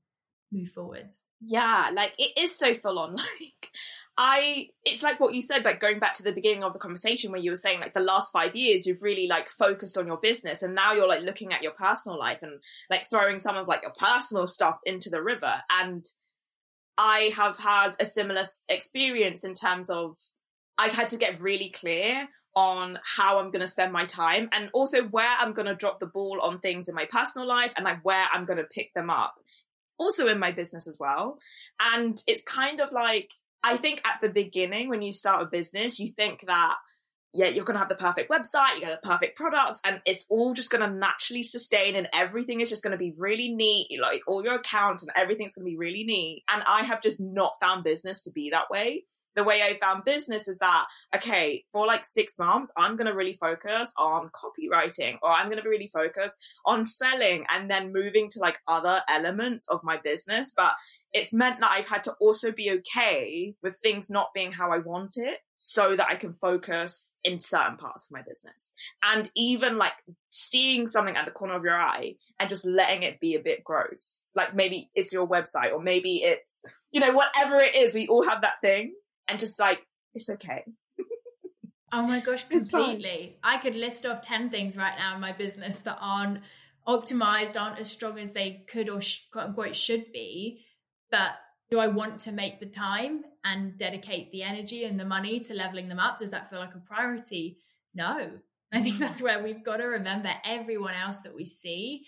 move 0.51 0.69
forwards? 0.69 1.25
Yeah, 1.41 1.89
like 1.93 2.13
it 2.17 2.39
is 2.39 2.57
so 2.57 2.73
full 2.73 2.99
on. 2.99 3.15
Like 3.41 3.71
I, 4.17 4.67
it's 4.85 5.01
like 5.01 5.19
what 5.19 5.33
you 5.33 5.41
said, 5.41 5.65
like 5.65 5.79
going 5.79 5.99
back 5.99 6.13
to 6.15 6.23
the 6.23 6.33
beginning 6.33 6.63
of 6.63 6.73
the 6.73 6.79
conversation 6.79 7.31
where 7.31 7.41
you 7.41 7.51
were 7.51 7.55
saying 7.55 7.79
like 7.79 7.93
the 7.93 8.01
last 8.01 8.31
five 8.31 8.55
years, 8.55 8.85
you've 8.85 9.01
really 9.01 9.27
like 9.27 9.49
focused 9.49 9.97
on 9.97 10.05
your 10.05 10.17
business 10.17 10.61
and 10.61 10.75
now 10.75 10.93
you're 10.93 11.07
like 11.07 11.21
looking 11.21 11.53
at 11.53 11.63
your 11.63 11.71
personal 11.71 12.19
life 12.19 12.43
and 12.43 12.59
like 12.89 13.09
throwing 13.09 13.39
some 13.39 13.55
of 13.55 13.67
like 13.67 13.81
your 13.81 13.93
personal 13.97 14.45
stuff 14.45 14.77
into 14.85 15.09
the 15.09 15.23
river. 15.23 15.63
And 15.71 16.05
I 16.97 17.31
have 17.35 17.57
had 17.57 17.91
a 17.99 18.05
similar 18.05 18.43
experience 18.69 19.43
in 19.43 19.53
terms 19.53 19.89
of 19.89 20.17
I've 20.77 20.93
had 20.93 21.09
to 21.09 21.17
get 21.17 21.41
really 21.41 21.69
clear 21.69 22.27
on 22.55 22.99
how 23.03 23.39
I'm 23.39 23.51
going 23.51 23.61
to 23.61 23.67
spend 23.67 23.93
my 23.93 24.05
time 24.05 24.49
and 24.51 24.69
also 24.73 25.03
where 25.03 25.35
I'm 25.39 25.53
going 25.53 25.67
to 25.67 25.75
drop 25.75 25.99
the 25.99 26.07
ball 26.07 26.39
on 26.41 26.59
things 26.59 26.89
in 26.89 26.95
my 26.95 27.05
personal 27.05 27.47
life 27.47 27.73
and 27.75 27.85
like 27.85 28.03
where 28.03 28.25
I'm 28.31 28.45
going 28.45 28.57
to 28.57 28.65
pick 28.65 28.93
them 28.93 29.09
up. 29.09 29.35
Also 29.97 30.27
in 30.27 30.39
my 30.39 30.51
business 30.51 30.87
as 30.87 30.97
well. 30.99 31.37
And 31.79 32.21
it's 32.27 32.43
kind 32.43 32.81
of 32.81 32.91
like, 32.91 33.29
I 33.63 33.77
think 33.77 34.01
at 34.05 34.19
the 34.21 34.33
beginning, 34.33 34.89
when 34.89 35.01
you 35.01 35.13
start 35.13 35.43
a 35.43 35.45
business, 35.45 35.99
you 35.99 36.09
think 36.11 36.43
that 36.47 36.75
yeah, 37.33 37.47
you're 37.47 37.63
going 37.63 37.75
to 37.75 37.79
have 37.79 37.89
the 37.89 37.95
perfect 37.95 38.29
website, 38.29 38.75
you 38.75 38.81
get 38.81 39.01
the 39.01 39.07
perfect 39.07 39.37
products, 39.37 39.81
and 39.85 40.01
it's 40.05 40.25
all 40.29 40.53
just 40.53 40.69
going 40.69 40.81
to 40.81 40.93
naturally 40.93 41.43
sustain, 41.43 41.95
and 41.95 42.09
everything 42.13 42.59
is 42.59 42.69
just 42.69 42.83
going 42.83 42.91
to 42.91 42.97
be 42.97 43.13
really 43.17 43.53
neat. 43.53 43.87
Like 44.01 44.21
all 44.27 44.43
your 44.43 44.55
accounts 44.55 45.01
and 45.01 45.11
everything's 45.15 45.55
going 45.55 45.65
to 45.65 45.71
be 45.71 45.77
really 45.77 46.03
neat. 46.03 46.43
And 46.51 46.61
I 46.67 46.83
have 46.83 47.01
just 47.01 47.21
not 47.21 47.53
found 47.61 47.85
business 47.85 48.23
to 48.23 48.31
be 48.31 48.49
that 48.49 48.69
way. 48.69 49.05
The 49.35 49.45
way 49.45 49.61
I 49.61 49.77
found 49.79 50.03
business 50.03 50.49
is 50.49 50.57
that, 50.57 50.87
okay, 51.15 51.63
for 51.71 51.87
like 51.87 52.03
six 52.03 52.37
months, 52.37 52.69
I'm 52.75 52.97
going 52.97 53.07
to 53.07 53.15
really 53.15 53.33
focus 53.33 53.93
on 53.97 54.29
copywriting, 54.29 55.17
or 55.23 55.31
I'm 55.31 55.45
going 55.45 55.57
to 55.57 55.63
be 55.63 55.69
really 55.69 55.87
focus 55.87 56.37
on 56.65 56.83
selling, 56.83 57.45
and 57.49 57.71
then 57.71 57.93
moving 57.93 58.29
to 58.31 58.39
like 58.39 58.59
other 58.67 59.01
elements 59.07 59.69
of 59.69 59.85
my 59.85 59.97
business. 60.03 60.53
But 60.55 60.73
it's 61.13 61.31
meant 61.31 61.61
that 61.61 61.71
I've 61.71 61.87
had 61.87 62.03
to 62.03 62.13
also 62.19 62.51
be 62.51 62.71
okay 62.71 63.53
with 63.63 63.77
things 63.77 64.09
not 64.09 64.33
being 64.33 64.51
how 64.51 64.71
I 64.71 64.79
want 64.79 65.15
it 65.15 65.39
so 65.63 65.95
that 65.95 66.07
I 66.09 66.15
can 66.15 66.33
focus 66.33 67.13
in 67.23 67.39
certain 67.39 67.77
parts 67.77 68.05
of 68.05 68.11
my 68.11 68.23
business. 68.23 68.73
And 69.03 69.29
even 69.35 69.77
like 69.77 69.93
seeing 70.31 70.87
something 70.87 71.15
at 71.15 71.25
the 71.25 71.31
corner 71.31 71.53
of 71.53 71.63
your 71.63 71.75
eye 71.75 72.15
and 72.39 72.49
just 72.49 72.65
letting 72.65 73.03
it 73.03 73.19
be 73.19 73.35
a 73.35 73.39
bit 73.39 73.63
gross. 73.63 74.25
Like 74.33 74.55
maybe 74.55 74.89
it's 74.95 75.13
your 75.13 75.27
website 75.27 75.71
or 75.71 75.79
maybe 75.79 76.23
it's, 76.23 76.63
you 76.91 76.99
know, 76.99 77.11
whatever 77.11 77.57
it 77.59 77.75
is, 77.75 77.93
we 77.93 78.07
all 78.07 78.27
have 78.27 78.41
that 78.41 78.59
thing 78.63 78.95
and 79.27 79.39
just 79.39 79.59
like, 79.59 79.85
it's 80.15 80.31
okay. 80.31 80.63
oh 81.91 82.07
my 82.07 82.21
gosh, 82.21 82.47
completely. 82.47 83.37
I 83.43 83.57
could 83.57 83.75
list 83.75 84.07
off 84.07 84.21
10 84.21 84.49
things 84.49 84.77
right 84.77 84.97
now 84.97 85.13
in 85.13 85.21
my 85.21 85.31
business 85.31 85.79
that 85.81 85.99
aren't 86.01 86.39
optimized, 86.87 87.61
aren't 87.61 87.79
as 87.79 87.91
strong 87.91 88.17
as 88.17 88.33
they 88.33 88.65
could 88.67 88.89
or 88.89 88.99
sh- 88.99 89.27
quote 89.31 89.49
unquote 89.49 89.75
should 89.75 90.11
be 90.11 90.65
but 91.11 91.33
do 91.69 91.79
I 91.79 91.87
want 91.87 92.21
to 92.21 92.31
make 92.31 92.59
the 92.59 92.65
time 92.65 93.23
and 93.43 93.77
dedicate 93.77 94.31
the 94.31 94.43
energy 94.43 94.83
and 94.83 94.99
the 94.99 95.05
money 95.05 95.39
to 95.41 95.53
leveling 95.53 95.87
them 95.87 95.99
up? 95.99 96.17
Does 96.17 96.31
that 96.31 96.49
feel 96.49 96.59
like 96.59 96.75
a 96.75 96.79
priority? 96.79 97.57
No. 97.93 98.31
I 98.73 98.81
think 98.81 98.99
that's 98.99 99.21
where 99.21 99.43
we've 99.43 99.63
got 99.63 99.77
to 99.77 99.85
remember 99.85 100.31
everyone 100.45 100.93
else 100.93 101.21
that 101.21 101.35
we 101.35 101.45
see, 101.45 102.05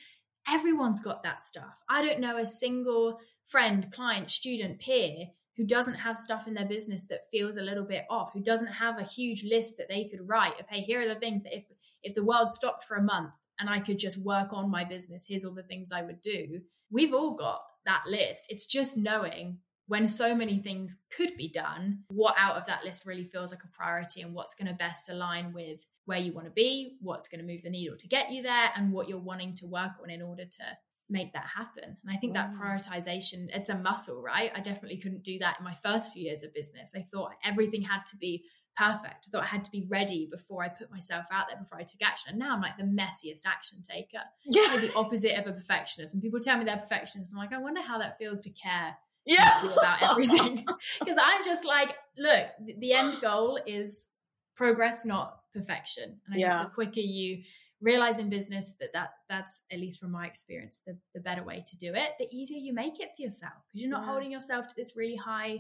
everyone's 0.48 1.02
got 1.02 1.24
that 1.24 1.44
stuff. 1.44 1.74
I 1.90 2.02
don't 2.02 2.20
know 2.20 2.38
a 2.38 2.48
single 2.48 3.20
friend, 3.46 3.92
client, 3.92 4.32
student, 4.32 4.80
peer 4.80 5.28
who 5.58 5.66
doesn't 5.66 5.96
have 5.96 6.18
stuff 6.18 6.48
in 6.48 6.54
their 6.54 6.66
business 6.66 7.08
that 7.08 7.30
feels 7.32 7.58
a 7.58 7.62
little 7.62 7.84
bit 7.84 8.06
off, 8.10 8.34
who 8.34 8.42
doesn't 8.42 8.74
have 8.74 8.98
a 8.98 9.04
huge 9.04 9.44
list 9.44 9.78
that 9.78 9.90
they 9.90 10.06
could 10.06 10.28
write. 10.28 10.54
Okay, 10.62 10.82
here 10.82 11.02
are 11.02 11.08
the 11.08 11.16
things 11.16 11.44
that 11.44 11.56
if 11.56 11.66
if 12.02 12.16
the 12.16 12.24
world 12.24 12.52
stopped 12.52 12.84
for 12.84 12.96
a 12.96 13.04
month 13.04 13.32
and 13.60 13.70
I 13.70 13.80
could 13.80 14.00
just 14.00 14.18
work 14.24 14.50
on 14.52 14.70
my 14.70 14.84
business, 14.84 15.26
here's 15.28 15.46
all 15.46 15.54
the 15.54 15.64
things 15.64 15.92
I 15.92 16.02
would 16.02 16.22
do. 16.22 16.62
We've 16.90 17.14
all 17.14 17.36
got 17.36 17.62
that 17.86 18.04
list. 18.08 18.46
It's 18.50 18.66
just 18.66 18.98
knowing 18.98 19.60
when 19.88 20.08
so 20.08 20.36
many 20.36 20.60
things 20.60 21.02
could 21.16 21.36
be 21.38 21.50
done, 21.50 22.00
what 22.08 22.36
out 22.38 22.56
of 22.56 22.66
that 22.68 22.84
list 22.84 23.06
really 23.06 23.26
feels 23.26 23.52
like 23.52 23.64
a 23.64 23.78
priority 23.78 24.22
and 24.22 24.34
what's 24.34 24.56
going 24.56 24.68
to 24.68 24.74
best 24.74 25.10
align 25.10 25.54
with 25.54 25.80
where 26.06 26.20
you 26.20 26.34
want 26.34 26.48
to 26.48 26.52
be, 26.52 26.98
what's 27.02 27.28
going 27.28 27.40
to 27.40 27.48
move 27.52 27.64
the 27.64 27.70
needle 27.70 27.96
to 27.98 28.08
get 28.08 28.32
you 28.32 28.44
there, 28.44 28.70
and 28.76 28.92
what 28.92 29.08
you're 29.08 29.18
wanting 29.18 29.56
to 29.56 29.68
work 29.68 29.92
on 30.02 30.10
in 30.10 30.22
order 30.22 30.46
to 30.46 30.64
make 31.10 31.34
that 31.34 31.46
happen. 31.46 31.98
And 32.04 32.16
I 32.16 32.18
think 32.18 32.34
that 32.34 32.54
mm. 32.54 32.60
prioritization, 32.60 33.50
it's 33.54 33.70
a 33.70 33.78
muscle, 33.78 34.22
right? 34.22 34.52
I 34.56 34.62
definitely 34.62 34.98
couldn't 34.98 35.24
do 35.24 35.40
that 35.40 35.58
in 35.60 35.66
my 35.66 35.76
first 35.84 36.14
few 36.14 36.24
years 36.24 36.44
of 36.44 36.54
business. 36.54 36.94
I 36.96 37.02
thought 37.02 37.32
everything 37.44 37.82
had 37.82 38.06
to 38.08 38.18
be 38.18 38.44
perfect. 38.76 39.28
I 39.28 39.32
thought 39.32 39.44
I 39.44 39.48
had 39.48 39.66
to 39.66 39.72
be 39.72 39.86
ready 39.90 40.28
before 40.32 40.64
I 40.64 40.70
put 40.70 40.92
myself 40.92 41.26
out 41.32 41.46
there, 41.50 41.60
before 41.60 41.78
I 41.78 41.84
took 41.84 42.02
action. 42.02 42.32
And 42.32 42.40
now 42.40 42.56
I'm 42.56 42.62
like 42.62 42.78
the 42.78 42.84
messiest 42.84 43.46
action 43.46 43.84
taker. 43.88 44.24
Yeah. 44.48 44.74
Like 44.74 44.82
the 44.82 44.96
opposite 44.96 45.38
of 45.38 45.46
a 45.46 45.54
perfectionist. 45.54 46.14
When 46.14 46.22
people 46.22 46.40
tell 46.40 46.58
me 46.58 46.66
they're 46.66 46.78
perfectionists, 46.78 47.34
I'm 47.34 47.40
like, 47.40 47.54
I 47.54 47.60
wonder 47.60 47.82
how 47.82 48.00
that 48.00 48.18
feels 48.18 48.42
to 48.42 48.50
care 48.50 48.98
yeah. 49.26 49.72
about 49.74 50.12
everything. 50.12 50.66
Because 51.00 51.18
I'm 51.22 51.44
just 51.44 51.66
like, 51.66 51.96
look, 52.18 52.48
the 52.80 52.94
end 52.94 53.20
goal 53.22 53.60
is 53.66 54.10
progress, 54.56 55.06
not 55.06 55.40
perfection. 55.54 56.20
And 56.26 56.36
I 56.36 56.38
yeah. 56.38 56.60
think 56.60 56.70
the 56.70 56.76
quicker 56.76 57.00
you 57.00 57.44
realize 57.82 58.20
in 58.20 58.30
business 58.30 58.76
that, 58.80 58.94
that 58.94 59.10
that's 59.30 59.66
at 59.72 59.80
least 59.80 60.00
from 60.00 60.12
my 60.12 60.26
experience 60.26 60.82
the, 60.88 60.98
the 61.14 61.20
better 61.20 61.44
way 61.44 61.62
to 61.68 61.76
do 61.76 61.94
it 61.94 62.12
the 62.18 62.26
easier 62.32 62.58
you 62.58 62.74
make 62.74 63.02
it 63.02 63.10
for 63.14 63.22
yourself 63.22 63.52
because 63.68 63.82
you're 63.82 63.90
not 63.90 64.06
yeah. 64.06 64.10
holding 64.10 64.32
yourself 64.32 64.70
to 64.70 64.74
this 64.78 64.96
really 64.96 65.18
high 65.18 65.58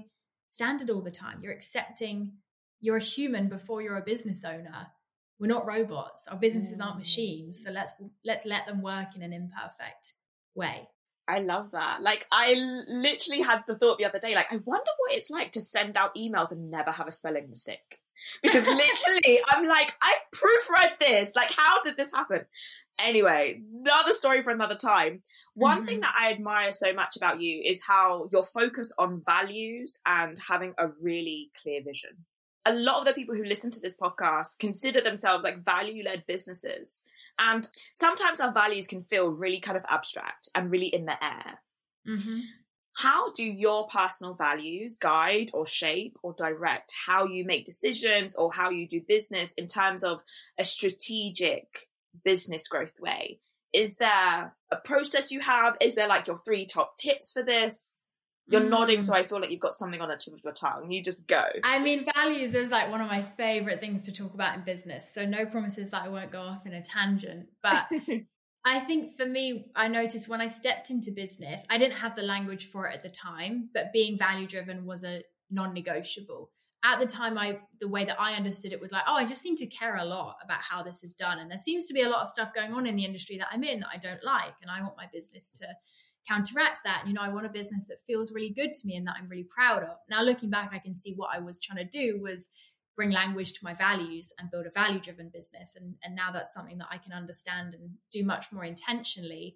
standard 0.47 0.89
all 0.89 1.01
the 1.01 1.11
time 1.11 1.41
you're 1.43 1.51
accepting 1.51 2.31
you're 2.83 2.97
a 2.97 3.01
human 3.01 3.47
before 3.47 3.81
you're 3.81 3.95
a 3.95 4.01
business 4.01 4.43
owner. 4.43 4.87
We're 5.39 5.47
not 5.47 5.65
robots. 5.65 6.27
Our 6.27 6.37
businesses 6.37 6.81
aren't 6.81 6.95
mm. 6.95 6.99
machines. 6.99 7.63
So 7.63 7.71
let's 7.71 7.93
let's 8.25 8.45
let 8.45 8.67
them 8.67 8.81
work 8.81 9.15
in 9.15 9.23
an 9.23 9.31
imperfect 9.31 10.13
way. 10.53 10.89
I 11.27 11.39
love 11.39 11.71
that. 11.71 12.01
Like 12.01 12.27
I 12.31 12.53
literally 12.89 13.41
had 13.41 13.63
the 13.67 13.75
thought 13.75 13.97
the 13.97 14.05
other 14.05 14.19
day, 14.19 14.35
like, 14.35 14.51
I 14.51 14.57
wonder 14.57 14.91
what 14.97 15.13
it's 15.15 15.31
like 15.31 15.51
to 15.53 15.61
send 15.61 15.97
out 15.97 16.15
emails 16.15 16.51
and 16.51 16.69
never 16.69 16.91
have 16.91 17.07
a 17.07 17.11
spelling 17.11 17.49
mistake. 17.49 17.99
Because 18.41 18.67
literally 18.67 19.39
I'm 19.51 19.65
like, 19.65 19.93
I 20.01 20.15
proofread 20.35 20.99
this. 20.99 21.35
Like, 21.35 21.51
how 21.55 21.81
did 21.83 21.97
this 21.97 22.11
happen? 22.11 22.41
Anyway, 22.99 23.61
another 23.73 24.11
story 24.11 24.41
for 24.41 24.51
another 24.51 24.75
time. 24.75 25.21
One 25.55 25.77
mm-hmm. 25.77 25.85
thing 25.85 25.99
that 26.01 26.15
I 26.17 26.31
admire 26.31 26.71
so 26.73 26.93
much 26.93 27.15
about 27.15 27.41
you 27.41 27.61
is 27.65 27.83
how 27.83 28.27
your 28.31 28.43
focus 28.43 28.93
on 28.99 29.21
values 29.25 29.99
and 30.05 30.37
having 30.39 30.73
a 30.77 30.89
really 31.01 31.51
clear 31.61 31.81
vision 31.83 32.25
a 32.65 32.73
lot 32.73 32.99
of 32.99 33.05
the 33.05 33.13
people 33.13 33.35
who 33.35 33.43
listen 33.43 33.71
to 33.71 33.81
this 33.81 33.95
podcast 33.95 34.59
consider 34.59 35.01
themselves 35.01 35.43
like 35.43 35.65
value 35.65 36.03
led 36.03 36.25
businesses. 36.27 37.03
And 37.37 37.67
sometimes 37.91 38.39
our 38.39 38.53
values 38.53 38.87
can 38.87 39.03
feel 39.03 39.27
really 39.27 39.59
kind 39.59 39.77
of 39.77 39.85
abstract 39.89 40.49
and 40.55 40.71
really 40.71 40.87
in 40.87 41.05
the 41.05 41.23
air. 41.23 41.59
Mm-hmm. 42.07 42.39
How 42.95 43.31
do 43.31 43.43
your 43.43 43.87
personal 43.87 44.35
values 44.35 44.97
guide 44.97 45.49
or 45.53 45.65
shape 45.65 46.17
or 46.21 46.33
direct 46.33 46.93
how 47.05 47.25
you 47.25 47.43
make 47.43 47.65
decisions 47.65 48.35
or 48.35 48.53
how 48.53 48.69
you 48.69 48.87
do 48.87 49.01
business 49.01 49.53
in 49.55 49.65
terms 49.65 50.03
of 50.03 50.21
a 50.59 50.63
strategic 50.63 51.89
business 52.23 52.67
growth 52.67 52.93
way? 52.99 53.39
Is 53.73 53.97
there 53.97 54.55
a 54.71 54.77
process 54.85 55.31
you 55.31 55.39
have? 55.39 55.75
Is 55.81 55.95
there 55.95 56.07
like 56.07 56.27
your 56.27 56.37
three 56.37 56.67
top 56.67 56.97
tips 56.97 57.31
for 57.31 57.41
this? 57.41 58.02
You're 58.47 58.61
mm. 58.61 58.69
nodding, 58.69 59.01
so 59.01 59.13
I 59.13 59.23
feel 59.23 59.39
like 59.39 59.51
you've 59.51 59.61
got 59.61 59.73
something 59.73 60.01
on 60.01 60.09
the 60.09 60.17
tip 60.17 60.33
of 60.33 60.41
your 60.43 60.53
tongue. 60.53 60.91
You 60.91 61.01
just 61.01 61.27
go. 61.27 61.43
I 61.63 61.79
mean, 61.79 62.05
values 62.13 62.53
is 62.53 62.71
like 62.71 62.91
one 62.91 62.99
of 62.99 63.07
my 63.07 63.21
favorite 63.21 63.79
things 63.79 64.05
to 64.05 64.11
talk 64.11 64.33
about 64.33 64.55
in 64.55 64.63
business. 64.63 65.13
So, 65.13 65.25
no 65.25 65.45
promises 65.45 65.91
that 65.91 66.03
I 66.03 66.09
won't 66.09 66.31
go 66.31 66.41
off 66.41 66.65
in 66.65 66.73
a 66.73 66.81
tangent. 66.81 67.47
But 67.61 67.85
I 68.65 68.79
think 68.79 69.17
for 69.17 69.25
me, 69.25 69.71
I 69.75 69.87
noticed 69.87 70.27
when 70.27 70.41
I 70.41 70.47
stepped 70.47 70.89
into 70.89 71.11
business, 71.11 71.65
I 71.69 71.77
didn't 71.77 71.97
have 71.97 72.15
the 72.15 72.23
language 72.23 72.69
for 72.69 72.87
it 72.87 72.95
at 72.95 73.03
the 73.03 73.09
time, 73.09 73.69
but 73.73 73.93
being 73.93 74.17
value 74.17 74.47
driven 74.47 74.85
was 74.85 75.03
a 75.03 75.23
non 75.49 75.73
negotiable. 75.73 76.51
At 76.85 76.99
the 76.99 77.05
time, 77.05 77.37
I 77.37 77.59
the 77.79 77.87
way 77.87 78.03
that 78.03 78.19
I 78.19 78.33
understood 78.33 78.73
it 78.73 78.81
was 78.81 78.91
like, 78.91 79.03
oh, 79.07 79.15
I 79.15 79.25
just 79.25 79.41
seem 79.41 79.55
to 79.57 79.67
care 79.67 79.95
a 79.95 80.03
lot 80.03 80.35
about 80.43 80.59
how 80.59 80.83
this 80.83 81.01
is 81.01 81.13
done, 81.13 81.39
and 81.39 81.49
there 81.49 81.57
seems 81.57 81.85
to 81.87 81.93
be 81.93 82.01
a 82.01 82.09
lot 82.09 82.23
of 82.23 82.29
stuff 82.29 82.53
going 82.53 82.73
on 82.73 82.85
in 82.85 82.97
the 82.97 83.05
industry 83.05 83.37
that 83.37 83.47
I'm 83.51 83.63
in 83.63 83.79
that 83.81 83.89
I 83.93 83.97
don't 83.97 84.23
like, 84.23 84.53
and 84.61 84.69
I 84.69 84.81
want 84.81 84.97
my 84.97 85.07
business 85.13 85.53
to 85.59 85.67
counteract 86.27 86.79
that. 86.85 87.03
You 87.05 87.13
know, 87.13 87.21
I 87.21 87.29
want 87.29 87.45
a 87.45 87.49
business 87.49 87.87
that 87.87 87.97
feels 88.05 88.33
really 88.33 88.49
good 88.51 88.73
to 88.73 88.87
me 88.87 88.95
and 88.95 89.07
that 89.07 89.15
I'm 89.19 89.29
really 89.29 89.47
proud 89.49 89.83
of. 89.83 89.97
Now, 90.09 90.21
looking 90.21 90.49
back, 90.49 90.71
I 90.73 90.79
can 90.79 90.93
see 90.93 91.13
what 91.15 91.29
I 91.35 91.39
was 91.39 91.59
trying 91.59 91.85
to 91.85 91.89
do 91.89 92.19
was 92.21 92.49
bring 92.95 93.11
language 93.11 93.53
to 93.53 93.59
my 93.63 93.73
values 93.73 94.33
and 94.39 94.51
build 94.51 94.65
a 94.65 94.71
value 94.71 94.99
driven 94.99 95.29
business. 95.33 95.75
And, 95.75 95.95
and 96.03 96.15
now 96.15 96.31
that's 96.31 96.53
something 96.53 96.77
that 96.77 96.87
I 96.91 96.97
can 96.97 97.11
understand 97.11 97.73
and 97.73 97.91
do 98.11 98.23
much 98.23 98.51
more 98.51 98.63
intentionally. 98.63 99.55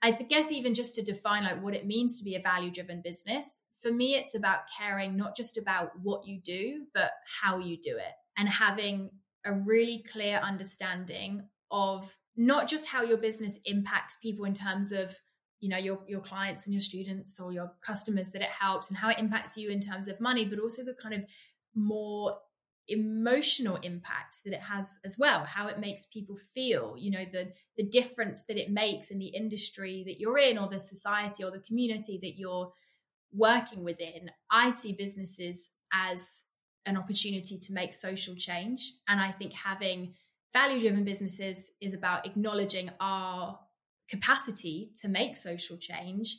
I 0.00 0.12
guess 0.12 0.52
even 0.52 0.74
just 0.74 0.94
to 0.96 1.02
define 1.02 1.44
like 1.44 1.62
what 1.62 1.74
it 1.74 1.86
means 1.86 2.18
to 2.18 2.24
be 2.24 2.36
a 2.36 2.40
value 2.40 2.70
driven 2.70 3.02
business, 3.02 3.64
for 3.82 3.92
me, 3.92 4.14
it's 4.14 4.34
about 4.34 4.60
caring 4.76 5.16
not 5.16 5.36
just 5.36 5.58
about 5.58 5.90
what 6.02 6.26
you 6.26 6.40
do, 6.40 6.86
but 6.94 7.12
how 7.42 7.58
you 7.58 7.76
do 7.76 7.96
it 7.96 8.12
and 8.36 8.48
having 8.48 9.10
a 9.44 9.52
really 9.52 10.04
clear 10.10 10.36
understanding 10.36 11.42
of 11.70 12.16
not 12.36 12.68
just 12.68 12.86
how 12.86 13.02
your 13.02 13.18
business 13.18 13.58
impacts 13.64 14.16
people 14.22 14.44
in 14.44 14.54
terms 14.54 14.92
of 14.92 15.16
you 15.60 15.68
know 15.68 15.76
your 15.76 15.98
your 16.06 16.20
clients 16.20 16.66
and 16.66 16.74
your 16.74 16.80
students 16.80 17.38
or 17.40 17.52
your 17.52 17.72
customers 17.80 18.30
that 18.30 18.42
it 18.42 18.48
helps 18.48 18.88
and 18.88 18.98
how 18.98 19.10
it 19.10 19.18
impacts 19.18 19.56
you 19.56 19.70
in 19.70 19.80
terms 19.80 20.08
of 20.08 20.20
money 20.20 20.44
but 20.44 20.58
also 20.58 20.84
the 20.84 20.94
kind 20.94 21.14
of 21.14 21.22
more 21.74 22.36
emotional 22.88 23.76
impact 23.82 24.38
that 24.44 24.54
it 24.54 24.60
has 24.60 24.98
as 25.04 25.18
well 25.18 25.44
how 25.44 25.66
it 25.66 25.78
makes 25.78 26.06
people 26.06 26.36
feel 26.54 26.94
you 26.96 27.10
know 27.10 27.24
the 27.32 27.52
the 27.76 27.84
difference 27.84 28.44
that 28.46 28.56
it 28.56 28.70
makes 28.70 29.10
in 29.10 29.18
the 29.18 29.26
industry 29.26 30.02
that 30.06 30.18
you're 30.18 30.38
in 30.38 30.56
or 30.56 30.68
the 30.68 30.80
society 30.80 31.44
or 31.44 31.50
the 31.50 31.58
community 31.58 32.18
that 32.22 32.38
you're 32.38 32.72
working 33.32 33.84
within. 33.84 34.30
I 34.50 34.70
see 34.70 34.92
businesses 34.92 35.70
as 35.92 36.44
an 36.86 36.96
opportunity 36.96 37.58
to 37.58 37.72
make 37.72 37.92
social 37.92 38.34
change 38.34 38.94
and 39.08 39.20
i 39.20 39.30
think 39.30 39.52
having 39.52 40.14
value 40.54 40.80
driven 40.80 41.04
businesses 41.04 41.72
is 41.80 41.92
about 41.92 42.24
acknowledging 42.24 42.90
our 42.98 43.58
capacity 44.08 44.90
to 44.98 45.08
make 45.08 45.36
social 45.36 45.76
change 45.76 46.36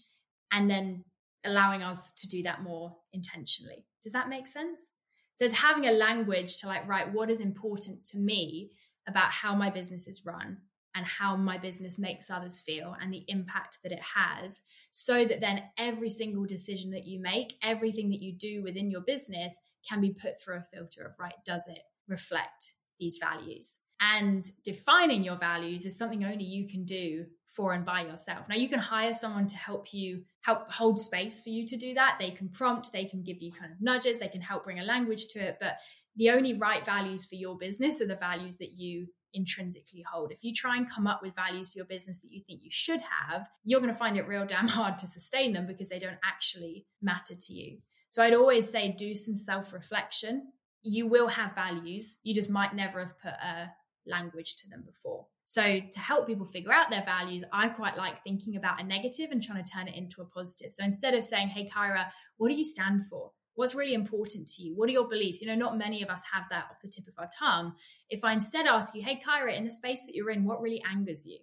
and 0.52 0.70
then 0.70 1.04
allowing 1.46 1.84
us 1.84 2.14
to 2.20 2.28
do 2.28 2.44
that 2.44 2.64
more 2.64 2.96
intentionally. 3.14 3.86
Does 4.04 4.14
that 4.14 4.30
make 4.30 4.48
sense? 4.48 4.92
So 5.36 5.46
it's 5.46 5.62
having 5.62 5.88
a 5.88 5.92
language 5.92 6.58
to 6.58 6.68
like, 6.68 6.88
right, 6.88 7.14
what 7.14 7.30
is 7.30 7.40
important 7.40 8.06
to 8.08 8.18
me 8.18 8.72
about 9.08 9.32
how 9.32 9.56
my 9.56 9.70
business 9.70 10.08
is 10.08 10.26
run 10.26 10.58
and 10.96 11.06
how 11.06 11.36
my 11.36 11.58
business 11.58 11.98
makes 11.98 12.30
others 12.30 12.60
feel 12.60 12.96
and 13.00 13.14
the 13.14 13.24
impact 13.28 13.78
that 13.84 13.92
it 13.92 14.02
has, 14.16 14.66
so 14.92 15.24
that 15.24 15.40
then 15.40 15.64
every 15.78 16.10
single 16.10 16.46
decision 16.46 16.92
that 16.92 17.06
you 17.06 17.22
make, 17.22 17.54
everything 17.64 18.10
that 18.10 18.22
you 18.22 18.34
do 18.34 18.64
within 18.64 18.90
your 18.90 19.02
business 19.02 19.58
can 19.88 20.02
be 20.02 20.12
put 20.12 20.42
through 20.42 20.58
a 20.58 20.64
filter 20.64 21.06
of, 21.06 21.14
right, 21.20 21.36
does 21.46 21.68
it 21.68 21.80
reflect 22.08 22.74
these 23.00 23.18
values? 23.22 23.80
And 24.02 24.50
defining 24.64 25.24
your 25.24 25.38
values 25.38 25.86
is 25.86 25.98
something 25.98 26.24
only 26.24 26.46
you 26.46 26.68
can 26.68 26.86
do 26.86 27.26
for 27.48 27.74
and 27.74 27.86
by 27.86 28.06
yourself. 28.06 28.48
Now 28.48 28.56
you 28.56 28.70
can 28.70 28.80
hire 28.80 29.14
someone 29.14 29.48
to 29.48 29.58
help 29.58 29.94
you 29.94 30.24
help 30.42 30.72
hold 30.72 31.00
space 31.00 31.42
for 31.42 31.50
you 31.50 31.68
to 31.68 31.78
do 31.78 31.96
that. 31.96 32.18
They 32.20 32.32
can 32.32 32.50
prompt, 32.50 32.92
they 32.94 33.06
can 33.06 33.24
give 33.24 33.42
you 33.42 33.52
kind 33.52 33.72
of 33.72 33.82
nudges, 33.82 34.20
they 34.20 34.28
can 34.28 34.42
help 34.42 34.64
bring 34.64 34.80
a 34.80 34.84
language 34.84 35.28
to 35.30 35.40
it, 35.40 35.58
but 35.60 35.78
the 36.16 36.30
only 36.30 36.54
right 36.54 36.86
values 36.86 37.26
for 37.26 37.36
your 37.36 37.58
business 37.58 38.02
are 38.02 38.08
the 38.08 38.16
values 38.16 38.58
that 38.58 38.74
you 38.74 39.08
intrinsically 39.34 40.04
hold. 40.10 40.32
If 40.32 40.44
you 40.44 40.54
try 40.54 40.78
and 40.78 40.90
come 40.90 41.08
up 41.08 41.22
with 41.22 41.36
values 41.36 41.72
for 41.72 41.80
your 41.80 41.86
business 41.86 42.22
that 42.22 42.32
you 42.32 42.42
think 42.46 42.62
you 42.64 42.72
should 42.72 43.02
have, 43.02 43.48
you're 43.64 43.82
going 43.82 43.94
to 43.94 44.00
find 44.00 44.18
it 44.18 44.28
real 44.28 44.46
damn 44.46 44.68
hard 44.68 44.98
to 45.00 45.08
sustain 45.08 45.54
them 45.54 45.68
because 45.68 45.90
they 45.90 46.00
don't 46.00 46.18
actually 46.24 46.86
matter 47.02 47.36
to 47.36 47.54
you. 47.54 47.78
So 48.08 48.24
I'd 48.24 48.34
always 48.34 48.70
say 48.70 48.92
do 48.92 49.16
some 49.16 49.36
self-reflection. 49.36 50.52
You 50.82 51.08
will 51.08 51.28
have 51.28 51.54
values. 51.54 52.20
You 52.24 52.34
just 52.34 52.50
might 52.50 52.74
never 52.74 53.00
have 53.00 53.20
put 53.20 53.34
a 53.34 53.72
language 54.06 54.56
to 54.58 54.70
them 54.70 54.84
before. 54.86 55.26
So, 55.44 55.62
to 55.62 56.00
help 56.00 56.28
people 56.28 56.46
figure 56.46 56.72
out 56.72 56.90
their 56.90 57.04
values, 57.04 57.44
I 57.52 57.70
quite 57.70 57.98
like 57.98 58.24
thinking 58.24 58.56
about 58.56 58.80
a 58.80 58.84
negative 58.84 59.32
and 59.32 59.42
trying 59.42 59.64
to 59.64 59.72
turn 59.72 59.88
it 59.88 59.96
into 59.96 60.22
a 60.22 60.26
positive. 60.26 60.72
So, 60.72 60.84
instead 60.84 61.14
of 61.14 61.24
saying, 61.24 61.50
Hey, 61.50 61.70
Kyra, 61.74 62.08
what 62.38 62.50
do 62.50 62.56
you 62.56 62.64
stand 62.64 63.08
for? 63.08 63.32
What's 63.56 63.76
really 63.76 63.94
important 63.94 64.48
to 64.48 64.62
you? 64.62 64.76
What 64.76 64.88
are 64.90 64.94
your 64.94 65.08
beliefs? 65.08 65.42
You 65.42 65.48
know, 65.48 65.56
not 65.56 65.78
many 65.78 66.02
of 66.02 66.10
us 66.10 66.24
have 66.32 66.46
that 66.50 66.68
off 66.72 66.82
the 66.82 66.88
tip 66.88 67.08
of 67.08 67.16
our 67.18 67.30
tongue. 67.38 67.74
If 68.10 68.24
I 68.24 68.34
instead 68.34 68.68
ask 68.68 68.96
you, 68.96 69.02
Hey, 69.02 69.22
Kyra, 69.26 69.56
in 69.56 69.66
the 69.66 69.72
space 69.72 70.06
that 70.06 70.16
you're 70.16 70.30
in, 70.30 70.46
what 70.46 70.62
really 70.62 70.84
angers 70.90 71.26
you? 71.26 71.40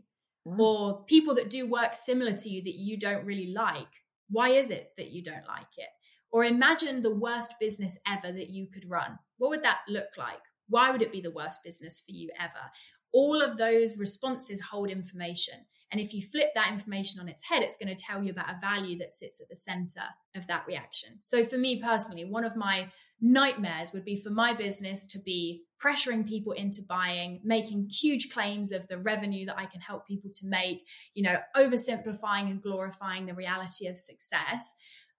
Mm. 0.47 0.59
Or 0.59 1.05
people 1.05 1.35
that 1.35 1.51
do 1.51 1.67
work 1.67 1.95
similar 1.95 2.33
to 2.33 2.49
you 2.49 2.63
that 2.63 2.75
you 2.75 2.99
don't 2.99 3.25
really 3.25 3.53
like, 3.53 3.87
why 4.31 4.51
is 4.51 4.71
it 4.71 4.93
that 4.97 5.11
you 5.11 5.23
don't 5.23 5.47
like 5.47 5.67
it? 5.77 5.89
Or 6.31 6.45
imagine 6.45 7.03
the 7.03 7.15
worst 7.15 7.55
business 7.61 7.99
ever 8.07 8.33
that 8.33 8.51
you 8.51 8.67
could 8.67 8.89
run. 8.89 9.19
What 9.39 9.51
would 9.51 9.65
that 9.65 9.81
look 9.89 10.09
like? 10.17 10.41
Why 10.69 10.91
would 10.91 11.03
it 11.03 11.13
be 11.13 11.21
the 11.21 11.31
worst 11.31 11.63
business 11.65 12.03
for 12.05 12.13
you 12.13 12.31
ever? 12.39 12.71
All 13.13 13.41
of 13.41 13.57
those 13.57 13.97
responses 13.97 14.61
hold 14.61 14.91
information. 14.91 15.55
And 15.93 16.01
if 16.01 16.13
you 16.13 16.21
flip 16.21 16.51
that 16.55 16.73
information 16.73 17.21
on 17.21 17.29
its 17.29 17.45
head, 17.45 17.63
it's 17.63 17.77
going 17.77 17.95
to 17.95 18.05
tell 18.05 18.23
you 18.23 18.31
about 18.31 18.51
a 18.51 18.59
value 18.61 18.99
that 18.99 19.13
sits 19.13 19.41
at 19.41 19.49
the 19.49 19.57
center 19.57 20.03
of 20.35 20.47
that 20.49 20.67
reaction. 20.67 21.19
So, 21.23 21.45
for 21.45 21.57
me 21.57 21.81
personally, 21.81 22.25
one 22.25 22.45
of 22.45 22.57
my 22.57 22.89
nightmares 23.21 23.93
would 23.93 24.05
be 24.05 24.21
for 24.21 24.31
my 24.31 24.53
business 24.53 25.07
to 25.07 25.19
be 25.19 25.63
pressuring 25.83 26.29
people 26.29 26.53
into 26.53 26.83
buying, 26.83 27.41
making 27.45 27.89
huge 27.89 28.31
claims 28.31 28.73
of 28.73 28.89
the 28.89 28.99
revenue 28.99 29.47
that 29.47 29.59
I 29.59 29.67
can 29.67 29.81
help 29.81 30.07
people 30.07 30.31
to 30.35 30.47
make, 30.47 30.87
you 31.15 31.23
know, 31.23 31.39
oversimplifying 31.57 32.51
and 32.51 32.61
glorifying 32.61 33.27
the 33.27 33.35
reality 33.35 33.87
of 33.87 33.97
success 33.97 34.77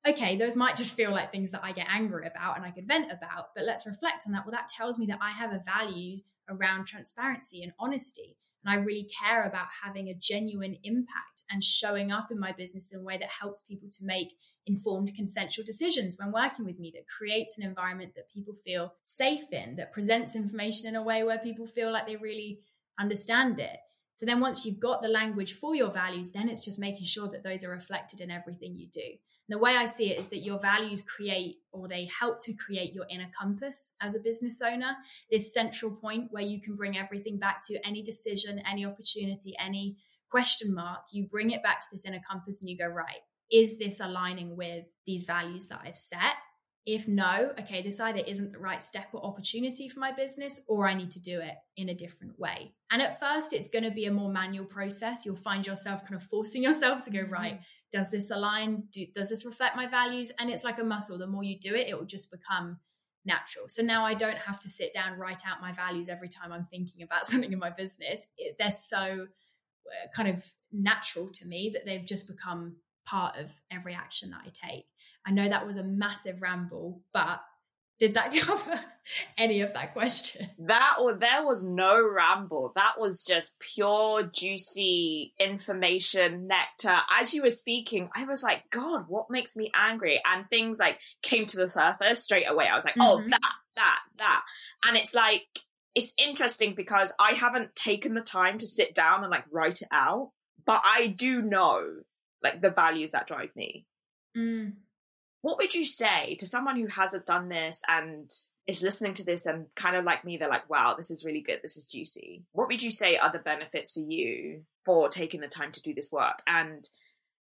okay, 0.08 0.38
those 0.38 0.56
might 0.56 0.78
just 0.78 0.96
feel 0.96 1.12
like 1.12 1.32
things 1.32 1.52
that 1.52 1.64
I 1.64 1.72
get 1.72 1.88
angry 1.90 2.28
about 2.28 2.58
and 2.58 2.66
I 2.66 2.72
could 2.72 2.88
vent 2.88 3.12
about, 3.12 3.50
but 3.56 3.66
let's 3.66 3.86
reflect 3.86 4.24
on 4.26 4.34
that. 4.34 4.46
Well, 4.46 4.54
that 4.54 4.68
tells 4.68 4.98
me 4.98 5.06
that 5.08 5.20
I 5.22 5.32
have 5.32 5.52
a 5.52 5.62
value 5.66 6.20
around 6.50 6.86
transparency 6.86 7.64
and 7.64 7.74
honesty. 7.80 8.38
And 8.64 8.74
I 8.74 8.84
really 8.84 9.08
care 9.24 9.44
about 9.44 9.68
having 9.84 10.10
a 10.10 10.16
genuine 10.16 10.78
impact 10.84 11.44
and 11.50 11.64
showing 11.64 12.12
up 12.12 12.32
in 12.32 12.40
my 12.40 12.52
business 12.52 12.92
in 12.92 13.00
a 13.00 13.04
way 13.04 13.18
that 13.18 13.30
helps 13.30 13.62
people 13.62 13.90
to 13.94 14.06
make 14.06 14.34
informed 14.66 15.16
consensual 15.16 15.64
decisions 15.66 16.18
when 16.18 16.32
working 16.32 16.66
with 16.66 16.78
me, 16.78 16.92
that 16.94 17.08
creates 17.08 17.58
an 17.58 17.66
environment 17.66 18.14
that 18.16 18.30
people 18.30 18.54
feel 18.54 18.94
safe 19.04 19.54
in, 19.54 19.78
that 19.78 19.94
presents 19.94 20.36
information 20.36 20.90
in 20.90 20.96
a 20.96 21.04
way 21.04 21.24
where 21.24 21.38
people 21.38 21.66
feel 21.66 21.92
like 21.92 22.08
they 22.08 22.18
really 22.18 22.60
understand 23.00 23.60
it. 23.60 23.78
So 24.14 24.26
then 24.26 24.40
once 24.40 24.66
you've 24.66 24.80
got 24.80 25.02
the 25.02 25.08
language 25.08 25.54
for 25.54 25.76
your 25.76 25.92
values, 25.92 26.32
then 26.32 26.50
it's 26.50 26.66
just 26.66 26.80
making 26.80 27.06
sure 27.06 27.30
that 27.30 27.44
those 27.44 27.64
are 27.64 27.70
reflected 27.70 28.20
in 28.20 28.32
everything 28.32 28.76
you 28.76 28.88
do. 28.92 29.14
And 29.48 29.56
the 29.56 29.64
way 29.64 29.76
I 29.76 29.86
see 29.86 30.12
it 30.12 30.20
is 30.20 30.28
that 30.28 30.44
your 30.44 30.60
values 30.60 31.04
create 31.04 31.58
or 31.72 31.88
they 31.88 32.10
help 32.20 32.42
to 32.44 32.54
create 32.54 32.94
your 32.94 33.06
inner 33.10 33.30
compass 33.40 33.96
as 34.02 34.16
a 34.16 34.20
business 34.20 34.62
owner, 34.62 34.96
this 35.32 35.54
central 35.54 35.92
point 35.92 36.28
where 36.32 36.44
you 36.44 36.62
can 36.62 36.76
bring 36.76 36.98
everything 36.98 37.40
back 37.40 37.62
to 37.68 37.88
any 37.88 38.04
decision, 38.04 38.62
any 38.70 38.86
opportunity, 38.86 39.56
any 39.60 39.98
question 40.30 40.74
mark. 40.74 41.00
You 41.12 41.28
bring 41.28 41.52
it 41.52 41.64
back 41.64 41.82
to 41.82 41.88
this 41.92 42.06
inner 42.06 42.22
compass 42.30 42.62
and 42.62 42.70
you 42.70 42.78
go, 42.78 42.88
right, 42.88 43.22
is 43.52 43.80
this 43.80 44.02
aligning 44.02 44.58
with 44.58 44.86
these 45.06 45.24
values 45.24 45.68
that 45.68 45.82
I've 45.84 45.96
set? 45.96 46.36
If 46.86 47.06
no, 47.06 47.52
okay, 47.60 47.82
this 47.82 48.00
either 48.00 48.22
isn't 48.26 48.54
the 48.54 48.60
right 48.60 48.82
step 48.82 49.08
or 49.12 49.26
opportunity 49.26 49.90
for 49.90 50.00
my 50.00 50.14
business, 50.14 50.62
or 50.70 50.88
I 50.88 50.94
need 50.94 51.12
to 51.12 51.20
do 51.20 51.42
it 51.42 51.56
in 51.76 51.90
a 51.90 51.94
different 51.94 52.40
way. 52.40 52.72
And 52.90 53.02
at 53.02 53.20
first, 53.20 53.52
it's 53.52 53.68
going 53.68 53.84
to 53.84 53.92
be 53.92 54.06
a 54.06 54.12
more 54.12 54.32
manual 54.32 54.66
process. 54.66 55.26
You'll 55.26 55.36
find 55.36 55.68
yourself 55.68 56.04
kind 56.04 56.16
of 56.16 56.24
forcing 56.24 56.64
yourself 56.64 57.04
to 57.04 57.12
go, 57.12 57.20
mm-hmm. 57.20 57.34
right, 57.34 57.60
does 57.92 58.12
this 58.12 58.32
align? 58.32 58.84
Do, 58.92 59.06
does 59.14 59.30
this 59.30 59.46
reflect 59.46 59.76
my 59.76 59.88
values? 59.88 60.32
And 60.40 60.50
it's 60.50 60.64
like 60.64 60.80
a 60.80 60.84
muscle. 60.84 61.18
The 61.18 61.28
more 61.28 61.44
you 61.44 61.60
do 61.60 61.74
it, 61.76 61.88
it 61.88 61.98
will 61.98 62.06
just 62.06 62.32
become 62.32 62.80
natural. 63.26 63.66
So 63.68 63.84
now 63.84 64.06
I 64.06 64.14
don't 64.14 64.38
have 64.38 64.60
to 64.62 64.70
sit 64.70 64.94
down, 64.94 65.20
write 65.20 65.42
out 65.48 65.62
my 65.62 65.74
values 65.74 66.10
every 66.10 66.30
time 66.30 66.52
I'm 66.52 66.66
thinking 66.66 67.04
about 67.04 67.28
something 67.28 67.52
in 67.52 67.60
my 67.60 67.70
business. 67.70 68.28
It, 68.38 68.56
they're 68.58 68.72
so 68.72 69.28
uh, 69.88 70.08
kind 70.16 70.30
of 70.30 70.46
natural 70.72 71.30
to 71.30 71.48
me 71.48 71.72
that 71.74 71.86
they've 71.86 72.06
just 72.06 72.28
become 72.28 72.78
part 73.06 73.38
of 73.38 73.52
every 73.72 73.94
action 73.94 74.32
that 74.32 74.42
I 74.46 74.50
take. 74.50 74.86
I 75.26 75.32
know 75.32 75.48
that 75.48 75.66
was 75.66 75.78
a 75.78 75.84
massive 75.84 76.42
ramble, 76.42 77.02
but 77.14 77.42
Did 78.00 78.14
that 78.14 78.34
cover 78.40 78.80
any 79.38 79.62
of 79.62 79.74
that 79.74 79.94
question? 79.94 80.50
That 80.60 80.98
or 81.02 81.14
there 81.14 81.46
was 81.46 81.66
no 81.66 82.08
ramble. 82.08 82.72
That 82.76 83.00
was 83.00 83.24
just 83.24 83.60
pure, 83.60 84.24
juicy 84.24 85.34
information, 85.40 86.48
nectar. 86.48 86.98
As 87.20 87.34
you 87.34 87.44
were 87.44 87.52
speaking, 87.52 88.10
I 88.16 88.26
was 88.26 88.44
like, 88.44 88.70
God, 88.70 89.06
what 89.08 89.30
makes 89.30 89.56
me 89.56 89.72
angry? 89.74 90.22
And 90.26 90.50
things 90.50 90.80
like 90.80 91.00
came 91.22 91.46
to 91.48 91.58
the 91.58 91.70
surface 91.70 92.24
straight 92.24 92.50
away. 92.50 92.68
I 92.68 92.76
was 92.76 92.86
like, 92.86 92.98
oh, 93.00 93.18
mm-hmm. 93.18 93.26
oh, 93.26 93.28
that, 93.28 93.54
that, 93.76 94.00
that. 94.18 94.44
And 94.86 94.98
it's 94.98 95.14
like, 95.14 95.48
it's 95.96 96.14
interesting 96.18 96.76
because 96.76 97.12
I 97.20 97.32
haven't 97.32 97.76
taken 97.76 98.14
the 98.14 98.22
time 98.22 98.60
to 98.60 98.68
sit 98.68 98.94
down 98.94 99.24
and 99.24 99.32
like 99.32 99.46
write 99.52 99.82
it 99.82 99.88
out, 99.92 100.32
but 100.64 100.82
I 100.86 101.08
do 101.08 101.42
know 101.42 101.88
like 102.44 102.62
the 102.62 102.70
values 102.70 103.12
that 103.12 103.28
drive 103.28 103.56
me. 103.56 103.88
Mm. 104.38 104.74
What 105.48 105.60
would 105.60 105.74
you 105.74 105.86
say 105.86 106.36
to 106.40 106.46
someone 106.46 106.78
who 106.78 106.88
hasn't 106.88 107.26
done 107.26 107.48
this 107.48 107.82
and 107.88 108.30
is 108.68 108.84
listening 108.84 109.14
to 109.14 109.24
this 109.24 109.46
and 109.46 109.68
kind 109.78 109.96
of 109.96 110.04
like 110.04 110.26
me, 110.26 110.36
they're 110.36 110.50
like, 110.50 110.70
wow, 110.70 110.96
this 110.98 111.10
is 111.10 111.24
really 111.24 111.40
good. 111.40 111.62
This 111.62 111.78
is 111.78 111.86
juicy. 111.86 112.44
What 112.52 112.68
would 112.68 112.84
you 112.84 112.92
say 112.92 113.16
are 113.16 113.32
the 113.32 113.40
benefits 113.40 113.94
for 113.94 114.02
you 114.02 114.64
for 114.84 115.08
taking 115.08 115.40
the 115.40 115.48
time 115.48 115.72
to 115.72 115.82
do 115.82 115.94
this 115.94 116.12
work 116.12 116.42
and 116.46 116.86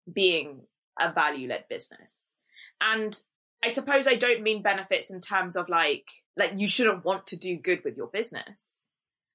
being 0.09 0.61
a 0.97 1.11
value 1.11 1.49
led 1.49 1.65
business? 1.67 2.33
And 2.79 3.13
I 3.61 3.67
suppose 3.67 4.07
I 4.07 4.15
don't 4.15 4.41
mean 4.41 4.61
benefits 4.61 5.11
in 5.11 5.19
terms 5.19 5.57
of 5.57 5.67
like 5.67 6.09
like 6.37 6.53
you 6.55 6.69
shouldn't 6.69 7.03
want 7.03 7.27
to 7.27 7.37
do 7.37 7.57
good 7.57 7.83
with 7.83 7.97
your 7.97 8.07
business. 8.07 8.87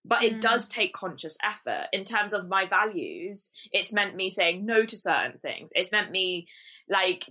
But 0.03 0.23
it 0.23 0.37
mm. 0.37 0.41
does 0.41 0.67
take 0.67 0.95
conscious 0.95 1.37
effort 1.45 1.89
in 1.93 2.05
terms 2.05 2.33
of 2.33 2.49
my 2.49 2.65
values. 2.65 3.51
It's 3.71 3.93
meant 3.93 4.17
me 4.17 4.31
saying 4.31 4.65
no 4.65 4.87
to 4.87 4.97
certain 4.97 5.39
things. 5.41 5.73
It's 5.77 5.93
meant 5.93 6.11
me 6.11 6.49
like 6.89 7.29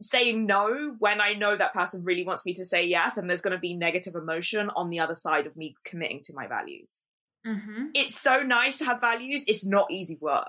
saying 0.00 0.46
no 0.46 0.94
when 0.98 1.20
I 1.20 1.34
know 1.34 1.56
that 1.56 1.74
person 1.74 2.04
really 2.04 2.24
wants 2.24 2.46
me 2.46 2.54
to 2.54 2.64
say 2.64 2.86
yes, 2.86 3.16
and 3.16 3.28
there's 3.28 3.42
going 3.42 3.52
to 3.52 3.58
be 3.58 3.74
negative 3.74 4.14
emotion 4.14 4.70
on 4.74 4.90
the 4.90 5.00
other 5.00 5.14
side 5.14 5.46
of 5.46 5.56
me 5.56 5.74
committing 5.84 6.22
to 6.24 6.34
my 6.34 6.46
values. 6.46 7.02
Mm-hmm. 7.46 7.86
It's 7.94 8.20
so 8.20 8.40
nice 8.40 8.78
to 8.78 8.84
have 8.84 9.00
values. 9.00 9.44
It's 9.46 9.66
not 9.66 9.90
easy 9.90 10.18
work. 10.20 10.46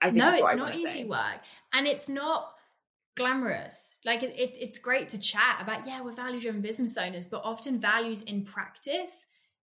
I 0.00 0.06
think 0.06 0.18
no, 0.18 0.30
it's 0.30 0.54
not 0.54 0.74
easy 0.74 0.86
say. 0.86 1.04
work, 1.04 1.40
and 1.72 1.86
it's 1.86 2.08
not 2.08 2.52
glamorous. 3.16 3.98
Like 4.04 4.22
it, 4.22 4.38
it, 4.38 4.56
it's 4.60 4.78
great 4.78 5.10
to 5.10 5.18
chat 5.18 5.58
about, 5.60 5.86
yeah, 5.86 6.02
we're 6.02 6.12
value 6.12 6.40
driven 6.40 6.60
business 6.60 6.96
owners, 6.96 7.24
but 7.24 7.42
often 7.44 7.80
values 7.80 8.22
in 8.22 8.44
practice 8.44 9.26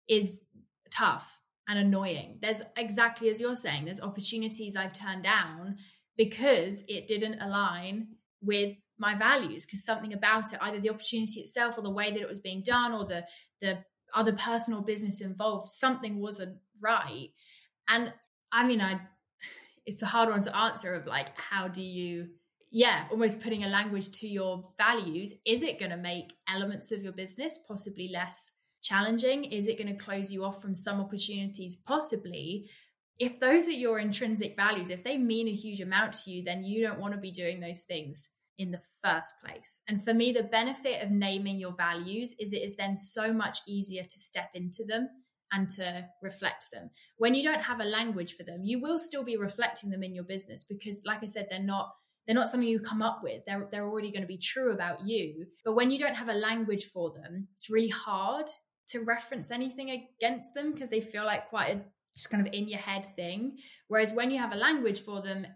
is 0.09 0.44
tough 0.90 1.40
and 1.68 1.79
annoying. 1.79 2.38
There's 2.42 2.62
exactly 2.76 3.31
as 3.31 3.40
you're 3.40 3.55
saying, 3.55 3.85
there's 3.85 4.00
opportunities 4.00 4.76
I've 4.76 4.92
turned 4.92 5.22
down 5.22 5.76
because 6.16 6.85
it 6.88 7.07
didn't 7.07 7.40
align 7.40 8.09
with 8.42 8.76
my 8.98 9.14
values 9.14 9.66
because 9.66 9.85
something 9.85 10.12
about 10.12 10.52
it 10.52 10.59
either 10.62 10.80
the 10.80 10.90
opportunity 10.90 11.40
itself 11.40 11.76
or 11.76 11.82
the 11.82 11.90
way 11.90 12.11
that 12.11 12.20
it 12.20 12.28
was 12.28 12.40
being 12.40 12.62
done 12.62 12.92
or 12.92 13.04
the 13.04 13.24
the 13.61 13.78
other 14.14 14.32
personal 14.32 14.82
business 14.82 15.20
involved 15.20 15.68
something 15.68 16.20
wasn't 16.20 16.56
right 16.80 17.30
and 17.88 18.12
i 18.52 18.66
mean 18.66 18.80
i 18.80 18.98
it's 19.87 20.02
a 20.02 20.06
hard 20.06 20.28
one 20.28 20.42
to 20.42 20.56
answer 20.56 20.94
of 20.94 21.06
like 21.06 21.28
how 21.38 21.68
do 21.68 21.82
you 21.82 22.28
yeah, 22.70 23.04
almost 23.11 23.40
putting 23.40 23.64
a 23.64 23.68
language 23.68 24.11
to 24.20 24.28
your 24.28 24.68
values. 24.76 25.37
Is 25.46 25.62
it 25.62 25.78
going 25.78 25.92
to 25.92 25.96
make 25.96 26.35
elements 26.48 26.92
of 26.92 27.02
your 27.02 27.12
business 27.12 27.59
possibly 27.66 28.09
less 28.12 28.52
challenging? 28.82 29.44
Is 29.44 29.66
it 29.66 29.78
going 29.78 29.96
to 29.96 30.04
close 30.04 30.32
you 30.32 30.44
off 30.44 30.61
from 30.61 30.74
some 30.74 31.00
opportunities? 31.00 31.76
Possibly. 31.76 32.68
If 33.18 33.40
those 33.40 33.66
are 33.68 33.72
your 33.72 33.98
intrinsic 33.98 34.56
values, 34.56 34.90
if 34.90 35.04
they 35.04 35.16
mean 35.16 35.48
a 35.48 35.52
huge 35.52 35.80
amount 35.80 36.12
to 36.24 36.30
you, 36.30 36.44
then 36.44 36.64
you 36.64 36.82
don't 36.82 37.00
want 37.00 37.14
to 37.14 37.20
be 37.20 37.30
doing 37.30 37.61
those 37.61 37.82
things 37.82 38.28
in 38.59 38.71
the 38.71 38.81
first 39.05 39.35
place. 39.45 39.83
And 39.88 40.03
for 40.03 40.14
me, 40.14 40.33
the 40.33 40.42
benefit 40.42 41.03
of 41.03 41.11
naming 41.11 41.59
your 41.59 41.73
values 41.73 42.35
is 42.40 42.53
it 42.53 42.62
is 42.62 42.77
then 42.77 42.97
so 42.97 43.33
much 43.33 43.59
easier 43.66 44.03
to 44.03 44.19
step 44.19 44.51
into 44.55 44.85
them 44.85 45.09
and 45.53 45.69
to 45.71 46.07
reflect 46.23 46.66
them. 46.73 46.90
When 47.19 47.35
you 47.35 47.45
don't 47.45 47.62
have 47.62 47.81
a 47.81 47.85
language 47.85 48.35
for 48.35 48.42
them, 48.42 48.64
you 48.64 48.81
will 48.81 48.99
still 48.99 49.25
be 49.25 49.37
reflecting 49.37 49.90
them 49.90 50.03
in 50.03 50.14
your 50.14 50.25
business 50.25 50.64
because, 50.64 51.03
like 51.05 51.23
I 51.23 51.27
said, 51.27 51.49
they're 51.51 51.61
not 51.61 51.90
they're 52.27 52.35
not 52.35 52.49
something 52.49 52.69
you 52.69 52.81
come 52.81 53.03
up 53.03 53.21
with. 53.23 53.42
They're, 53.47 53.69
they're 53.71 53.87
already 53.87 54.11
going 54.11 54.23
to 54.23 54.27
be 54.27 54.38
true 54.38 54.73
about 54.73 55.07
you. 55.07 55.47
But 55.64 55.75
when 55.75 55.92
you 55.92 55.99
don't 56.01 56.16
have 56.16 56.29
a 56.29 56.35
language 56.35 56.87
for 56.87 57.12
them, 57.12 57.47
it's 57.55 57.71
really 57.71 57.88
hard 57.88 58.47
to 58.88 59.05
reference 59.05 59.53
anything 59.53 59.90
against 59.90 60.53
them 60.53 60.73
because 60.73 60.90
they 60.90 61.01
feel 61.01 61.25
like 61.25 61.49
quite 61.51 61.77
a 61.77 61.81
just 62.16 62.31
kind 62.31 62.47
of 62.47 62.53
in 62.53 62.69
your 62.69 62.81
head 62.81 63.14
thing. 63.14 63.59
Whereas 63.88 64.12
when 64.12 64.31
you 64.31 64.38
have 64.38 64.53
a 64.53 64.57
language 64.57 65.03
for 65.03 65.23
them, 65.23 65.47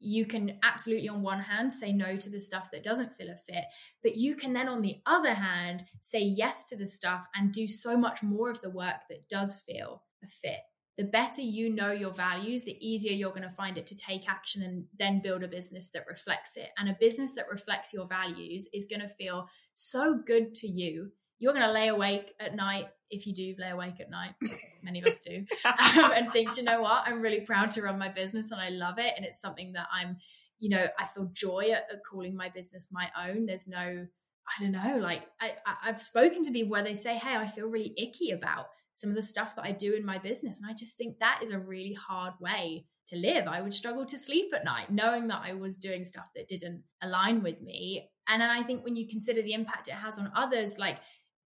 you 0.00 0.26
can 0.26 0.58
absolutely, 0.62 1.08
on 1.08 1.22
one 1.22 1.40
hand, 1.40 1.72
say 1.72 1.92
no 1.92 2.16
to 2.16 2.30
the 2.30 2.40
stuff 2.40 2.70
that 2.70 2.82
doesn't 2.82 3.14
feel 3.14 3.30
a 3.30 3.36
fit, 3.36 3.64
but 4.02 4.16
you 4.16 4.36
can 4.36 4.52
then, 4.52 4.68
on 4.68 4.82
the 4.82 5.00
other 5.06 5.34
hand, 5.34 5.84
say 6.00 6.20
yes 6.20 6.66
to 6.66 6.76
the 6.76 6.86
stuff 6.86 7.26
and 7.34 7.52
do 7.52 7.66
so 7.66 7.96
much 7.96 8.22
more 8.22 8.50
of 8.50 8.60
the 8.60 8.70
work 8.70 9.08
that 9.08 9.28
does 9.28 9.60
feel 9.60 10.02
a 10.22 10.28
fit 10.28 10.60
the 10.98 11.04
better 11.04 11.40
you 11.40 11.70
know 11.70 11.92
your 11.92 12.12
values, 12.12 12.64
the 12.64 12.76
easier 12.86 13.12
you're 13.12 13.30
going 13.30 13.42
to 13.42 13.50
find 13.50 13.78
it 13.78 13.86
to 13.86 13.96
take 13.96 14.28
action 14.28 14.64
and 14.64 14.84
then 14.98 15.22
build 15.22 15.44
a 15.44 15.48
business 15.48 15.90
that 15.92 16.08
reflects 16.08 16.56
it. 16.56 16.70
And 16.76 16.88
a 16.88 16.96
business 16.98 17.34
that 17.34 17.48
reflects 17.48 17.94
your 17.94 18.08
values 18.08 18.68
is 18.74 18.86
going 18.86 19.02
to 19.02 19.08
feel 19.08 19.48
so 19.72 20.20
good 20.26 20.56
to 20.56 20.66
you. 20.66 21.12
You're 21.38 21.52
going 21.52 21.66
to 21.66 21.72
lay 21.72 21.88
awake 21.88 22.34
at 22.40 22.54
night 22.54 22.88
if 23.10 23.26
you 23.26 23.34
do 23.34 23.54
lay 23.58 23.70
awake 23.70 24.00
at 24.00 24.10
night. 24.10 24.34
Many 24.82 25.00
of 25.00 25.06
us 25.06 25.22
do, 25.22 25.44
um, 25.64 26.12
and 26.12 26.30
think, 26.30 26.56
you 26.56 26.62
know 26.62 26.82
what? 26.82 27.04
I'm 27.06 27.22
really 27.22 27.40
proud 27.40 27.70
to 27.72 27.82
run 27.82 27.98
my 27.98 28.08
business 28.08 28.50
and 28.50 28.60
I 28.60 28.68
love 28.70 28.98
it. 28.98 29.12
And 29.16 29.24
it's 29.24 29.40
something 29.40 29.72
that 29.72 29.86
I'm, 29.92 30.18
you 30.58 30.68
know, 30.68 30.86
I 30.98 31.06
feel 31.06 31.30
joy 31.32 31.70
at, 31.72 31.90
at 31.90 32.00
calling 32.10 32.36
my 32.36 32.48
business 32.50 32.88
my 32.92 33.08
own. 33.16 33.46
There's 33.46 33.66
no, 33.66 33.78
I 33.78 34.62
don't 34.62 34.72
know, 34.72 34.98
like 35.00 35.22
I, 35.40 35.52
I've 35.84 36.02
spoken 36.02 36.42
to 36.44 36.52
people 36.52 36.70
where 36.70 36.82
they 36.82 36.94
say, 36.94 37.16
hey, 37.16 37.36
I 37.36 37.46
feel 37.46 37.68
really 37.68 37.94
icky 37.96 38.30
about 38.30 38.66
some 38.94 39.10
of 39.10 39.16
the 39.16 39.22
stuff 39.22 39.54
that 39.56 39.64
I 39.64 39.72
do 39.72 39.94
in 39.94 40.04
my 40.04 40.18
business. 40.18 40.60
And 40.60 40.70
I 40.70 40.74
just 40.74 40.98
think 40.98 41.18
that 41.20 41.40
is 41.42 41.50
a 41.50 41.58
really 41.58 41.94
hard 41.94 42.34
way 42.40 42.86
to 43.08 43.16
live. 43.16 43.46
I 43.46 43.62
would 43.62 43.72
struggle 43.72 44.04
to 44.06 44.18
sleep 44.18 44.52
at 44.54 44.64
night 44.64 44.90
knowing 44.90 45.28
that 45.28 45.42
I 45.44 45.54
was 45.54 45.76
doing 45.76 46.04
stuff 46.04 46.26
that 46.34 46.48
didn't 46.48 46.82
align 47.02 47.42
with 47.42 47.62
me. 47.62 48.10
And 48.28 48.42
then 48.42 48.50
I 48.50 48.62
think 48.62 48.84
when 48.84 48.96
you 48.96 49.08
consider 49.08 49.40
the 49.40 49.54
impact 49.54 49.88
it 49.88 49.94
has 49.94 50.18
on 50.18 50.32
others, 50.34 50.78
like 50.78 50.98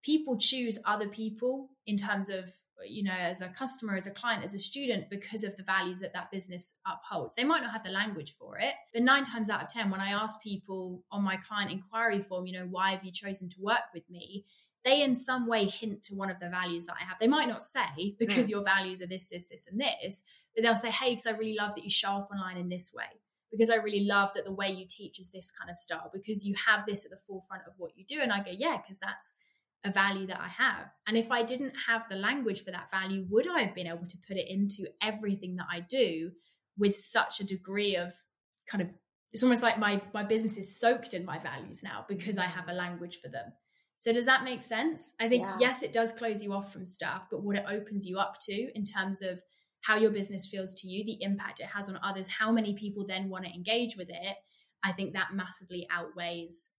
people 0.02 0.36
choose 0.38 0.78
other 0.84 1.08
people 1.08 1.70
in 1.86 1.96
terms 1.96 2.28
of 2.28 2.50
you 2.84 3.04
know 3.04 3.12
as 3.12 3.40
a 3.40 3.48
customer 3.48 3.96
as 3.96 4.08
a 4.08 4.10
client 4.10 4.42
as 4.42 4.54
a 4.54 4.58
student 4.58 5.08
because 5.08 5.44
of 5.44 5.56
the 5.56 5.62
values 5.62 6.00
that 6.00 6.12
that 6.12 6.32
business 6.32 6.74
upholds 6.84 7.32
they 7.36 7.44
might 7.44 7.62
not 7.62 7.72
have 7.72 7.84
the 7.84 7.90
language 7.90 8.34
for 8.36 8.58
it 8.58 8.74
but 8.92 9.02
nine 9.02 9.22
times 9.22 9.48
out 9.48 9.62
of 9.62 9.68
ten 9.68 9.88
when 9.88 10.00
i 10.00 10.10
ask 10.10 10.42
people 10.42 11.04
on 11.12 11.22
my 11.22 11.36
client 11.36 11.70
inquiry 11.70 12.20
form 12.20 12.44
you 12.44 12.52
know 12.52 12.66
why 12.68 12.90
have 12.90 13.04
you 13.04 13.12
chosen 13.12 13.48
to 13.48 13.54
work 13.60 13.84
with 13.94 14.02
me 14.10 14.44
they 14.84 15.02
in 15.02 15.14
some 15.14 15.46
way 15.46 15.66
hint 15.66 16.02
to 16.04 16.14
one 16.14 16.30
of 16.30 16.40
the 16.40 16.48
values 16.48 16.86
that 16.86 16.96
I 17.00 17.04
have. 17.04 17.16
They 17.20 17.28
might 17.28 17.48
not 17.48 17.62
say 17.62 18.16
because 18.18 18.48
mm. 18.48 18.50
your 18.50 18.64
values 18.64 19.00
are 19.00 19.06
this, 19.06 19.28
this, 19.28 19.48
this, 19.48 19.68
and 19.70 19.80
this, 19.80 20.24
but 20.54 20.64
they'll 20.64 20.76
say, 20.76 20.90
hey, 20.90 21.10
because 21.10 21.26
I 21.26 21.32
really 21.32 21.56
love 21.56 21.74
that 21.76 21.84
you 21.84 21.90
show 21.90 22.10
up 22.10 22.30
online 22.32 22.56
in 22.56 22.68
this 22.68 22.92
way. 22.94 23.04
Because 23.50 23.70
I 23.70 23.76
really 23.76 24.04
love 24.04 24.32
that 24.34 24.44
the 24.44 24.52
way 24.52 24.70
you 24.70 24.86
teach 24.88 25.20
is 25.20 25.30
this 25.30 25.50
kind 25.50 25.70
of 25.70 25.76
style, 25.76 26.10
because 26.12 26.44
you 26.44 26.54
have 26.66 26.86
this 26.86 27.04
at 27.04 27.10
the 27.10 27.18
forefront 27.26 27.64
of 27.66 27.74
what 27.76 27.92
you 27.96 28.04
do. 28.04 28.20
And 28.20 28.32
I 28.32 28.38
go, 28.38 28.50
yeah, 28.50 28.78
because 28.78 28.98
that's 28.98 29.34
a 29.84 29.90
value 29.90 30.26
that 30.26 30.40
I 30.40 30.48
have. 30.48 30.90
And 31.06 31.16
if 31.16 31.32
I 31.32 31.42
didn't 31.42 31.74
have 31.88 32.02
the 32.08 32.16
language 32.16 32.64
for 32.64 32.70
that 32.70 32.90
value, 32.90 33.26
would 33.30 33.48
I 33.48 33.62
have 33.62 33.74
been 33.74 33.86
able 33.86 34.06
to 34.06 34.18
put 34.28 34.36
it 34.36 34.48
into 34.48 34.86
everything 35.02 35.56
that 35.56 35.66
I 35.70 35.80
do 35.80 36.30
with 36.78 36.96
such 36.96 37.40
a 37.40 37.44
degree 37.44 37.96
of 37.96 38.12
kind 38.68 38.82
of 38.82 38.88
it's 39.32 39.42
almost 39.42 39.62
like 39.62 39.78
my 39.78 40.00
my 40.12 40.22
business 40.22 40.58
is 40.58 40.78
soaked 40.78 41.14
in 41.14 41.24
my 41.24 41.38
values 41.38 41.82
now 41.82 42.04
because 42.08 42.38
I 42.38 42.44
have 42.44 42.68
a 42.68 42.74
language 42.74 43.18
for 43.20 43.28
them. 43.28 43.52
So 43.96 44.12
does 44.12 44.26
that 44.26 44.44
make 44.44 44.62
sense? 44.62 45.14
I 45.20 45.28
think 45.28 45.44
yeah. 45.44 45.56
yes, 45.58 45.82
it 45.82 45.92
does 45.92 46.12
close 46.12 46.42
you 46.42 46.52
off 46.52 46.72
from 46.72 46.84
stuff, 46.84 47.22
but 47.30 47.42
what 47.42 47.56
it 47.56 47.64
opens 47.68 48.06
you 48.06 48.18
up 48.18 48.38
to 48.42 48.70
in 48.74 48.84
terms 48.84 49.22
of 49.22 49.40
how 49.82 49.96
your 49.96 50.10
business 50.10 50.46
feels 50.46 50.74
to 50.76 50.88
you, 50.88 51.04
the 51.04 51.22
impact 51.22 51.60
it 51.60 51.66
has 51.66 51.88
on 51.88 51.98
others, 52.02 52.28
how 52.28 52.52
many 52.52 52.74
people 52.74 53.06
then 53.06 53.28
want 53.28 53.44
to 53.44 53.52
engage 53.52 53.96
with 53.96 54.10
it, 54.10 54.36
I 54.84 54.92
think 54.92 55.14
that 55.14 55.34
massively 55.34 55.86
outweighs 55.90 56.72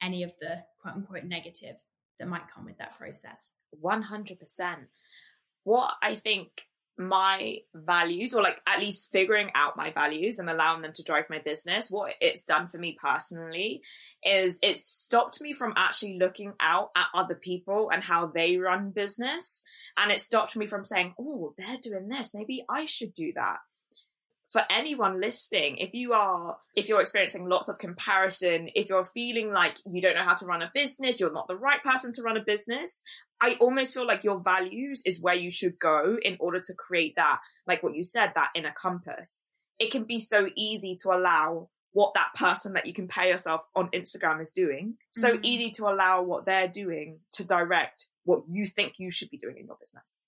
any 0.00 0.22
of 0.22 0.32
the 0.40 0.62
quote 0.80 0.94
unquote 0.94 1.24
negative 1.24 1.76
that 2.18 2.28
might 2.28 2.50
come 2.52 2.64
with 2.64 2.78
that 2.78 2.96
process. 2.96 3.54
100%. 3.82 4.38
What 5.64 5.92
I 6.02 6.14
think 6.14 6.62
my 6.98 7.58
values 7.74 8.34
or 8.34 8.42
like 8.42 8.60
at 8.66 8.80
least 8.80 9.12
figuring 9.12 9.50
out 9.54 9.76
my 9.76 9.92
values 9.92 10.40
and 10.40 10.50
allowing 10.50 10.82
them 10.82 10.92
to 10.92 11.04
drive 11.04 11.26
my 11.30 11.38
business 11.38 11.92
what 11.92 12.12
it's 12.20 12.42
done 12.42 12.66
for 12.66 12.76
me 12.76 12.96
personally 13.00 13.80
is 14.24 14.58
it 14.62 14.76
stopped 14.76 15.40
me 15.40 15.52
from 15.52 15.72
actually 15.76 16.18
looking 16.18 16.52
out 16.58 16.90
at 16.96 17.06
other 17.14 17.36
people 17.36 17.88
and 17.90 18.02
how 18.02 18.26
they 18.26 18.58
run 18.58 18.90
business 18.90 19.62
and 19.96 20.10
it 20.10 20.18
stopped 20.18 20.56
me 20.56 20.66
from 20.66 20.82
saying 20.82 21.14
oh 21.20 21.54
they're 21.56 21.78
doing 21.80 22.08
this 22.08 22.34
maybe 22.34 22.64
i 22.68 22.84
should 22.84 23.14
do 23.14 23.32
that 23.32 23.58
for 24.48 24.62
anyone 24.70 25.20
listening, 25.20 25.76
if 25.76 25.92
you 25.92 26.14
are, 26.14 26.56
if 26.74 26.88
you're 26.88 27.00
experiencing 27.00 27.48
lots 27.48 27.68
of 27.68 27.78
comparison, 27.78 28.70
if 28.74 28.88
you're 28.88 29.04
feeling 29.04 29.52
like 29.52 29.76
you 29.86 30.00
don't 30.00 30.16
know 30.16 30.22
how 30.22 30.34
to 30.34 30.46
run 30.46 30.62
a 30.62 30.70
business, 30.74 31.20
you're 31.20 31.32
not 31.32 31.48
the 31.48 31.56
right 31.56 31.82
person 31.82 32.12
to 32.14 32.22
run 32.22 32.36
a 32.38 32.42
business, 32.42 33.02
I 33.40 33.54
almost 33.60 33.94
feel 33.94 34.06
like 34.06 34.24
your 34.24 34.40
values 34.40 35.02
is 35.04 35.20
where 35.20 35.34
you 35.34 35.50
should 35.50 35.78
go 35.78 36.18
in 36.22 36.36
order 36.40 36.60
to 36.60 36.74
create 36.74 37.16
that, 37.16 37.40
like 37.66 37.82
what 37.82 37.94
you 37.94 38.02
said, 38.02 38.32
that 38.34 38.50
inner 38.54 38.72
compass. 38.72 39.52
It 39.78 39.90
can 39.90 40.04
be 40.04 40.18
so 40.18 40.48
easy 40.56 40.96
to 41.02 41.10
allow 41.10 41.68
what 41.92 42.14
that 42.14 42.32
person 42.34 42.74
that 42.74 42.86
you 42.86 42.92
can 42.92 43.08
pay 43.08 43.28
yourself 43.30 43.62
on 43.74 43.90
Instagram 43.90 44.40
is 44.40 44.52
doing. 44.52 44.96
So 45.10 45.32
Mhm. 45.32 45.40
easy 45.42 45.70
to 45.72 45.88
allow 45.88 46.22
what 46.22 46.46
they're 46.46 46.68
doing 46.68 47.20
to 47.32 47.44
direct 47.44 48.08
what 48.24 48.44
you 48.48 48.66
think 48.66 48.98
you 48.98 49.10
should 49.10 49.30
be 49.30 49.38
doing 49.38 49.56
in 49.58 49.66
your 49.66 49.76
business. 49.76 50.26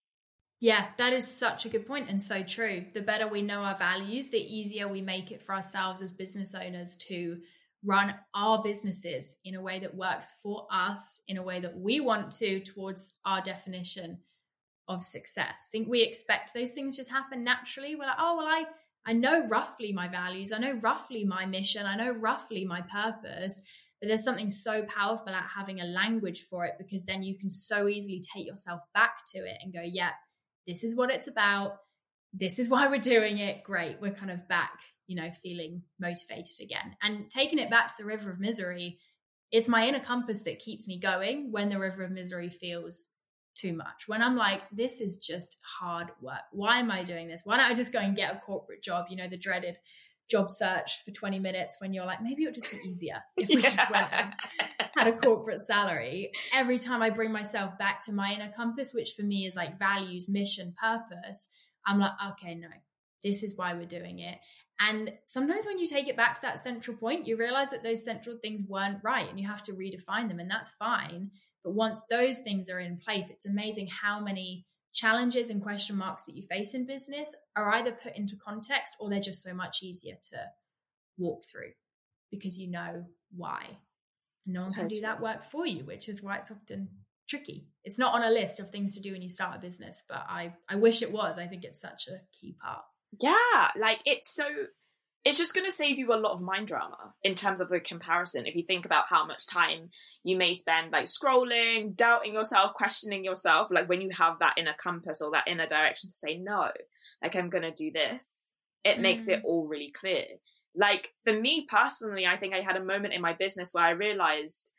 Yeah, 0.60 0.88
that 0.98 1.14
is 1.14 1.26
such 1.26 1.64
a 1.64 1.70
good 1.70 1.86
point 1.86 2.10
and 2.10 2.20
so 2.20 2.42
true. 2.42 2.84
The 2.92 3.00
better 3.00 3.26
we 3.26 3.40
know 3.40 3.60
our 3.60 3.78
values, 3.78 4.28
the 4.28 4.38
easier 4.38 4.86
we 4.86 5.00
make 5.00 5.30
it 5.30 5.42
for 5.42 5.54
ourselves 5.54 6.02
as 6.02 6.12
business 6.12 6.54
owners 6.54 6.96
to 7.08 7.38
run 7.82 8.14
our 8.34 8.62
businesses 8.62 9.36
in 9.42 9.54
a 9.54 9.62
way 9.62 9.78
that 9.78 9.94
works 9.94 10.38
for 10.42 10.66
us, 10.70 11.20
in 11.26 11.38
a 11.38 11.42
way 11.42 11.60
that 11.60 11.78
we 11.78 12.00
want 12.00 12.32
to, 12.32 12.60
towards 12.60 13.16
our 13.24 13.40
definition 13.40 14.18
of 14.86 15.02
success. 15.02 15.68
I 15.68 15.70
think 15.72 15.88
we 15.88 16.02
expect 16.02 16.52
those 16.52 16.72
things 16.72 16.94
just 16.94 17.10
happen 17.10 17.42
naturally. 17.42 17.94
We're 17.94 18.04
like, 18.04 18.16
oh, 18.18 18.36
well, 18.36 18.46
I, 18.46 18.64
I 19.06 19.14
know 19.14 19.46
roughly 19.46 19.94
my 19.94 20.08
values, 20.08 20.52
I 20.52 20.58
know 20.58 20.72
roughly 20.72 21.24
my 21.24 21.46
mission, 21.46 21.86
I 21.86 21.96
know 21.96 22.10
roughly 22.10 22.66
my 22.66 22.82
purpose. 22.82 23.62
But 23.98 24.08
there's 24.08 24.24
something 24.24 24.50
so 24.50 24.82
powerful 24.84 25.28
about 25.28 25.44
having 25.54 25.80
a 25.80 25.84
language 25.84 26.46
for 26.48 26.64
it 26.64 26.74
because 26.78 27.04
then 27.04 27.22
you 27.22 27.38
can 27.38 27.50
so 27.50 27.86
easily 27.86 28.22
take 28.34 28.46
yourself 28.46 28.80
back 28.94 29.24
to 29.34 29.38
it 29.38 29.56
and 29.62 29.72
go, 29.74 29.82
yeah, 29.82 30.10
this 30.70 30.84
is 30.84 30.94
what 30.94 31.10
it's 31.10 31.26
about. 31.26 31.78
This 32.32 32.58
is 32.58 32.68
why 32.70 32.86
we're 32.86 32.98
doing 32.98 33.38
it. 33.38 33.64
Great. 33.64 33.98
We're 34.00 34.12
kind 34.12 34.30
of 34.30 34.46
back, 34.48 34.78
you 35.06 35.16
know, 35.16 35.30
feeling 35.42 35.82
motivated 35.98 36.60
again. 36.62 36.96
And 37.02 37.30
taking 37.30 37.58
it 37.58 37.70
back 37.70 37.88
to 37.88 37.94
the 37.98 38.06
river 38.06 38.30
of 38.30 38.38
misery, 38.38 38.98
it's 39.50 39.68
my 39.68 39.86
inner 39.88 40.00
compass 40.00 40.44
that 40.44 40.60
keeps 40.60 40.86
me 40.86 41.00
going 41.00 41.50
when 41.50 41.68
the 41.68 41.78
river 41.78 42.04
of 42.04 42.12
misery 42.12 42.50
feels 42.50 43.10
too 43.56 43.72
much. 43.72 44.04
When 44.06 44.22
I'm 44.22 44.36
like, 44.36 44.62
this 44.70 45.00
is 45.00 45.18
just 45.18 45.56
hard 45.62 46.08
work. 46.22 46.38
Why 46.52 46.78
am 46.78 46.90
I 46.90 47.02
doing 47.02 47.28
this? 47.28 47.42
Why 47.44 47.56
don't 47.56 47.66
I 47.66 47.74
just 47.74 47.92
go 47.92 47.98
and 47.98 48.14
get 48.14 48.34
a 48.34 48.40
corporate 48.40 48.82
job? 48.82 49.06
You 49.10 49.16
know, 49.16 49.28
the 49.28 49.36
dreaded 49.36 49.78
job 50.30 50.50
search 50.50 51.02
for 51.04 51.10
20 51.10 51.38
minutes 51.38 51.76
when 51.80 51.92
you're 51.92 52.06
like, 52.06 52.22
maybe 52.22 52.44
it 52.44 52.46
would 52.46 52.54
just 52.54 52.70
be 52.70 52.88
easier 52.88 53.22
if 53.36 53.48
we 53.48 53.60
just 53.60 53.90
went 53.90 54.08
and 54.12 54.32
had 54.94 55.08
a 55.08 55.12
corporate 55.12 55.60
salary. 55.60 56.30
Every 56.54 56.78
time 56.78 57.02
I 57.02 57.10
bring 57.10 57.32
myself 57.32 57.76
back 57.78 58.02
to 58.02 58.12
my 58.12 58.32
inner 58.32 58.52
compass, 58.56 58.94
which 58.94 59.14
for 59.16 59.22
me 59.22 59.46
is 59.46 59.56
like 59.56 59.78
values, 59.78 60.28
mission, 60.28 60.74
purpose, 60.80 61.50
I'm 61.86 61.98
like, 61.98 62.12
okay, 62.32 62.54
no, 62.54 62.68
this 63.24 63.42
is 63.42 63.56
why 63.56 63.74
we're 63.74 63.86
doing 63.86 64.20
it. 64.20 64.38
And 64.78 65.12
sometimes 65.26 65.66
when 65.66 65.78
you 65.78 65.86
take 65.86 66.08
it 66.08 66.16
back 66.16 66.36
to 66.36 66.42
that 66.42 66.58
central 66.58 66.96
point, 66.96 67.26
you 67.26 67.36
realize 67.36 67.70
that 67.70 67.82
those 67.82 68.04
central 68.04 68.36
things 68.36 68.62
weren't 68.66 69.04
right 69.04 69.28
and 69.28 69.38
you 69.38 69.46
have 69.46 69.62
to 69.64 69.72
redefine 69.72 70.28
them, 70.28 70.40
and 70.40 70.50
that's 70.50 70.70
fine. 70.70 71.30
But 71.62 71.74
once 71.74 72.02
those 72.08 72.38
things 72.38 72.70
are 72.70 72.80
in 72.80 72.96
place, 72.96 73.30
it's 73.30 73.46
amazing 73.46 73.88
how 73.88 74.20
many 74.20 74.64
challenges 74.92 75.50
and 75.50 75.62
question 75.62 75.96
marks 75.96 76.24
that 76.24 76.36
you 76.36 76.42
face 76.42 76.74
in 76.74 76.86
business 76.86 77.34
are 77.56 77.74
either 77.74 77.92
put 77.92 78.16
into 78.16 78.36
context 78.36 78.96
or 78.98 79.08
they're 79.08 79.20
just 79.20 79.42
so 79.42 79.54
much 79.54 79.82
easier 79.82 80.16
to 80.30 80.36
walk 81.18 81.44
through 81.44 81.72
because 82.30 82.58
you 82.58 82.70
know 82.70 83.04
why. 83.36 83.64
And 84.46 84.54
no 84.54 84.62
one 84.62 84.72
can 84.72 84.88
do 84.88 85.00
that 85.02 85.20
work 85.20 85.44
for 85.44 85.66
you, 85.66 85.84
which 85.84 86.08
is 86.08 86.22
why 86.22 86.36
it's 86.36 86.50
often 86.50 86.88
tricky. 87.28 87.66
It's 87.84 87.98
not 87.98 88.14
on 88.14 88.22
a 88.22 88.30
list 88.30 88.58
of 88.60 88.70
things 88.70 88.94
to 88.94 89.00
do 89.00 89.12
when 89.12 89.22
you 89.22 89.28
start 89.28 89.56
a 89.56 89.60
business, 89.60 90.02
but 90.08 90.24
I, 90.28 90.54
I 90.68 90.76
wish 90.76 91.02
it 91.02 91.12
was. 91.12 91.38
I 91.38 91.46
think 91.46 91.64
it's 91.64 91.80
such 91.80 92.08
a 92.08 92.20
key 92.38 92.56
part. 92.60 92.82
Yeah, 93.20 93.70
like 93.76 94.00
it's 94.06 94.32
so 94.32 94.44
it's 95.24 95.38
just 95.38 95.54
going 95.54 95.66
to 95.66 95.72
save 95.72 95.98
you 95.98 96.12
a 96.12 96.16
lot 96.16 96.32
of 96.32 96.40
mind 96.40 96.66
drama 96.66 97.12
in 97.22 97.34
terms 97.34 97.60
of 97.60 97.68
the 97.68 97.78
comparison. 97.80 98.46
If 98.46 98.56
you 98.56 98.62
think 98.62 98.86
about 98.86 99.04
how 99.08 99.26
much 99.26 99.46
time 99.46 99.90
you 100.24 100.36
may 100.36 100.54
spend 100.54 100.92
like 100.92 101.04
scrolling 101.04 101.94
doubting 101.94 102.34
yourself 102.34 102.74
questioning 102.74 103.24
yourself 103.24 103.70
like 103.70 103.88
when 103.88 104.00
you 104.00 104.10
have 104.16 104.38
that 104.38 104.54
inner 104.56 104.74
compass 104.74 105.20
or 105.20 105.30
that 105.32 105.46
inner 105.46 105.66
direction 105.66 106.08
to 106.08 106.16
say 106.16 106.36
no 106.36 106.70
like 107.22 107.36
i'm 107.36 107.50
going 107.50 107.62
to 107.62 107.72
do 107.72 107.90
this 107.90 108.52
it 108.84 108.98
makes 108.98 109.28
it 109.28 109.40
mm. 109.40 109.44
all 109.44 109.66
really 109.66 109.90
clear. 109.90 110.24
Like 110.74 111.12
for 111.24 111.32
me 111.32 111.66
personally 111.68 112.26
i 112.26 112.36
think 112.36 112.54
i 112.54 112.60
had 112.60 112.76
a 112.76 112.84
moment 112.84 113.12
in 113.12 113.20
my 113.20 113.34
business 113.34 113.74
where 113.74 113.84
i 113.84 113.90
realized 113.90 114.72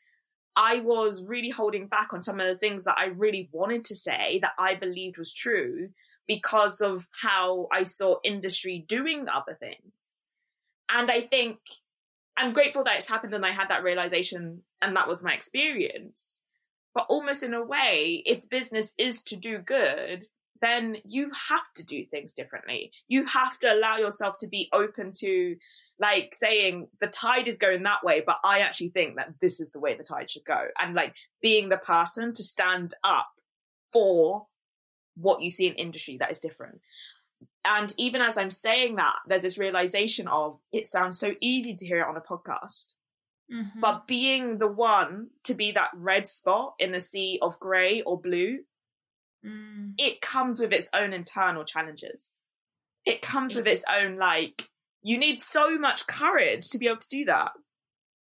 i 0.56 0.80
was 0.80 1.24
really 1.26 1.50
holding 1.50 1.86
back 1.86 2.12
on 2.12 2.22
some 2.22 2.40
of 2.40 2.46
the 2.46 2.56
things 2.56 2.84
that 2.84 2.98
i 2.98 3.06
really 3.06 3.50
wanted 3.52 3.84
to 3.84 3.94
say 3.94 4.38
that 4.40 4.52
i 4.58 4.74
believed 4.74 5.18
was 5.18 5.34
true 5.34 5.90
because 6.26 6.80
of 6.80 7.08
how 7.20 7.68
I 7.72 7.84
saw 7.84 8.16
industry 8.24 8.84
doing 8.88 9.28
other 9.28 9.56
things. 9.60 9.92
And 10.92 11.10
I 11.10 11.22
think 11.22 11.58
I'm 12.36 12.52
grateful 12.52 12.84
that 12.84 12.98
it's 12.98 13.08
happened 13.08 13.34
and 13.34 13.44
I 13.44 13.50
had 13.50 13.68
that 13.68 13.82
realization 13.82 14.62
and 14.80 14.96
that 14.96 15.08
was 15.08 15.24
my 15.24 15.32
experience. 15.34 16.42
But 16.94 17.06
almost 17.08 17.42
in 17.42 17.54
a 17.54 17.64
way, 17.64 18.22
if 18.26 18.48
business 18.48 18.94
is 18.98 19.22
to 19.24 19.36
do 19.36 19.58
good, 19.58 20.22
then 20.60 20.96
you 21.04 21.30
have 21.48 21.64
to 21.76 21.84
do 21.84 22.04
things 22.04 22.34
differently. 22.34 22.92
You 23.08 23.26
have 23.26 23.58
to 23.60 23.72
allow 23.72 23.96
yourself 23.96 24.38
to 24.38 24.48
be 24.48 24.68
open 24.72 25.12
to 25.18 25.56
like 25.98 26.36
saying 26.38 26.88
the 27.00 27.08
tide 27.08 27.48
is 27.48 27.58
going 27.58 27.82
that 27.82 28.04
way, 28.04 28.22
but 28.24 28.38
I 28.44 28.60
actually 28.60 28.90
think 28.90 29.16
that 29.16 29.34
this 29.40 29.60
is 29.60 29.70
the 29.70 29.80
way 29.80 29.94
the 29.94 30.04
tide 30.04 30.30
should 30.30 30.44
go. 30.44 30.66
And 30.78 30.94
like 30.94 31.14
being 31.40 31.68
the 31.68 31.78
person 31.78 32.32
to 32.34 32.42
stand 32.44 32.94
up 33.02 33.30
for 33.92 34.46
what 35.16 35.42
you 35.42 35.50
see 35.50 35.66
in 35.66 35.74
industry 35.74 36.18
that 36.18 36.30
is 36.30 36.40
different. 36.40 36.80
And 37.64 37.94
even 37.96 38.20
as 38.22 38.36
I'm 38.38 38.50
saying 38.50 38.96
that, 38.96 39.16
there's 39.26 39.42
this 39.42 39.58
realization 39.58 40.26
of 40.28 40.58
it 40.72 40.86
sounds 40.86 41.18
so 41.18 41.34
easy 41.40 41.76
to 41.76 41.86
hear 41.86 42.00
it 42.00 42.08
on 42.08 42.16
a 42.16 42.20
podcast, 42.20 42.94
Mhm. 43.50 43.80
but 43.80 44.06
being 44.06 44.58
the 44.58 44.66
one 44.68 45.30
to 45.44 45.54
be 45.54 45.72
that 45.72 45.90
red 45.94 46.26
spot 46.26 46.74
in 46.78 46.92
the 46.92 47.00
sea 47.00 47.38
of 47.40 47.60
grey 47.60 48.02
or 48.02 48.20
blue, 48.20 48.64
Mm. 49.44 49.94
it 49.98 50.20
comes 50.20 50.60
with 50.60 50.72
its 50.72 50.88
own 50.92 51.12
internal 51.12 51.64
challenges. 51.64 52.38
It 53.04 53.22
comes 53.22 53.56
with 53.56 53.66
its 53.66 53.84
own, 53.88 54.16
like, 54.16 54.70
you 55.02 55.18
need 55.18 55.42
so 55.42 55.76
much 55.78 56.06
courage 56.06 56.70
to 56.70 56.78
be 56.78 56.86
able 56.86 56.98
to 56.98 57.08
do 57.08 57.24
that. 57.24 57.52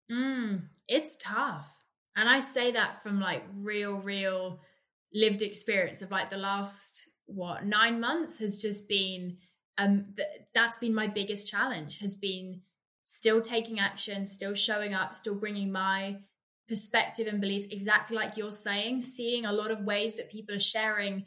Mm, 0.09 0.69
it's 0.87 1.17
tough. 1.17 1.67
And 2.15 2.29
I 2.29 2.39
say 2.39 2.71
that 2.71 3.03
from 3.03 3.19
like 3.19 3.43
real, 3.53 3.99
real 3.99 4.61
lived 5.13 5.41
experience 5.41 6.01
of 6.01 6.11
like 6.11 6.29
the 6.29 6.37
last, 6.37 7.05
what, 7.29 7.65
nine 7.65 7.99
months 7.99 8.39
has 8.39 8.61
just 8.61 8.87
been, 8.87 9.37
um, 9.77 10.05
th- 10.15 10.27
that's 10.53 10.77
been 10.77 10.93
my 10.93 11.07
biggest 11.07 11.49
challenge, 11.49 11.99
has 11.99 12.15
been 12.15 12.61
still 13.03 13.41
taking 13.41 13.79
action, 13.79 14.25
still 14.25 14.53
showing 14.53 14.93
up, 14.93 15.15
still 15.15 15.35
bringing 15.35 15.71
my 15.71 16.17
perspective 16.67 17.27
and 17.27 17.41
beliefs 17.41 17.67
exactly 17.71 18.15
like 18.15 18.37
you're 18.37 18.51
saying, 18.51 19.01
seeing 19.01 19.45
a 19.45 19.51
lot 19.51 19.71
of 19.71 19.83
ways 19.83 20.17
that 20.17 20.31
people 20.31 20.55
are 20.55 20.59
sharing 20.59 21.25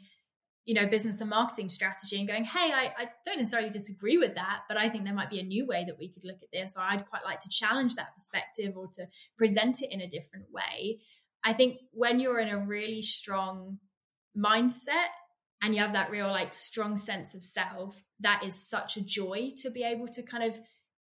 you 0.65 0.73
know 0.73 0.87
business 0.87 1.19
and 1.19 1.29
marketing 1.29 1.67
strategy 1.67 2.17
and 2.17 2.25
going 2.25 2.45
hey 2.45 2.71
I, 2.73 2.93
I 2.97 3.09
don't 3.25 3.37
necessarily 3.37 3.69
disagree 3.69 4.17
with 4.17 4.35
that 4.35 4.61
but 4.69 4.77
i 4.77 4.87
think 4.87 5.03
there 5.03 5.13
might 5.13 5.29
be 5.29 5.41
a 5.41 5.43
new 5.43 5.65
way 5.65 5.83
that 5.83 5.99
we 5.99 6.07
could 6.07 6.23
look 6.23 6.41
at 6.41 6.53
this 6.53 6.77
or 6.77 6.83
i'd 6.83 7.05
quite 7.09 7.25
like 7.25 7.41
to 7.41 7.49
challenge 7.49 7.95
that 7.95 8.13
perspective 8.13 8.77
or 8.77 8.87
to 8.93 9.05
present 9.37 9.81
it 9.81 9.91
in 9.91 9.99
a 9.99 10.07
different 10.07 10.45
way. 10.53 10.99
I 11.43 11.53
think 11.53 11.79
when 11.91 12.19
you're 12.19 12.39
in 12.39 12.49
a 12.49 12.57
really 12.57 13.01
strong 13.01 13.79
mindset 14.37 15.11
and 15.63 15.73
you 15.73 15.81
have 15.81 15.93
that 15.93 16.11
real 16.11 16.27
like 16.27 16.53
strong 16.53 16.97
sense 16.97 17.33
of 17.33 17.43
self 17.43 18.03
that 18.19 18.43
is 18.43 18.67
such 18.67 18.97
a 18.97 19.01
joy 19.01 19.49
to 19.57 19.71
be 19.71 19.83
able 19.83 20.07
to 20.09 20.21
kind 20.21 20.43
of 20.43 20.59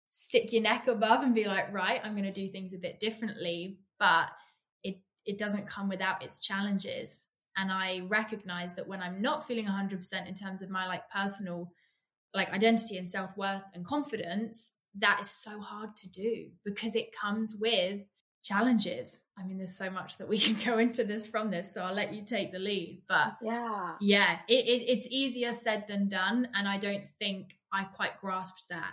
stick 0.08 0.52
your 0.52 0.62
neck 0.62 0.86
above 0.86 1.22
and 1.22 1.34
be 1.34 1.44
like 1.44 1.72
right 1.72 2.00
i'm 2.04 2.12
going 2.12 2.24
to 2.24 2.32
do 2.32 2.48
things 2.48 2.72
a 2.72 2.78
bit 2.78 3.00
differently 3.00 3.78
but 3.98 4.28
it 4.82 4.96
it 5.26 5.38
doesn't 5.38 5.68
come 5.68 5.88
without 5.88 6.22
its 6.22 6.40
challenges. 6.40 7.26
And 7.56 7.70
i 7.70 8.02
recognize 8.08 8.76
that 8.76 8.88
when 8.88 9.02
i'm 9.02 9.20
not 9.20 9.46
feeling 9.46 9.66
100% 9.66 10.28
in 10.28 10.34
terms 10.34 10.62
of 10.62 10.70
my 10.70 10.86
like 10.86 11.08
personal 11.10 11.70
like 12.32 12.50
identity 12.52 12.96
and 12.96 13.08
self-worth 13.08 13.62
and 13.74 13.84
confidence 13.84 14.74
that 14.98 15.18
is 15.20 15.30
so 15.30 15.60
hard 15.60 15.96
to 15.96 16.08
do 16.08 16.48
because 16.64 16.94
it 16.94 17.14
comes 17.18 17.56
with 17.60 18.00
challenges 18.42 19.24
i 19.38 19.44
mean 19.44 19.58
there's 19.58 19.76
so 19.76 19.90
much 19.90 20.18
that 20.18 20.28
we 20.28 20.38
can 20.46 20.56
go 20.64 20.78
into 20.78 21.04
this 21.04 21.26
from 21.26 21.50
this 21.50 21.72
so 21.72 21.82
i'll 21.82 21.94
let 21.94 22.12
you 22.12 22.22
take 22.24 22.52
the 22.52 22.58
lead 22.58 23.02
but 23.08 23.34
Yeah. 23.42 23.92
yeah 24.00 24.38
it, 24.48 24.66
it, 24.66 24.82
it's 24.88 25.08
easier 25.10 25.52
said 25.52 25.84
than 25.88 26.08
done 26.08 26.48
and 26.54 26.66
i 26.68 26.78
don't 26.78 27.04
think 27.18 27.56
i 27.72 27.84
quite 27.84 28.20
grasped 28.20 28.66
that 28.70 28.92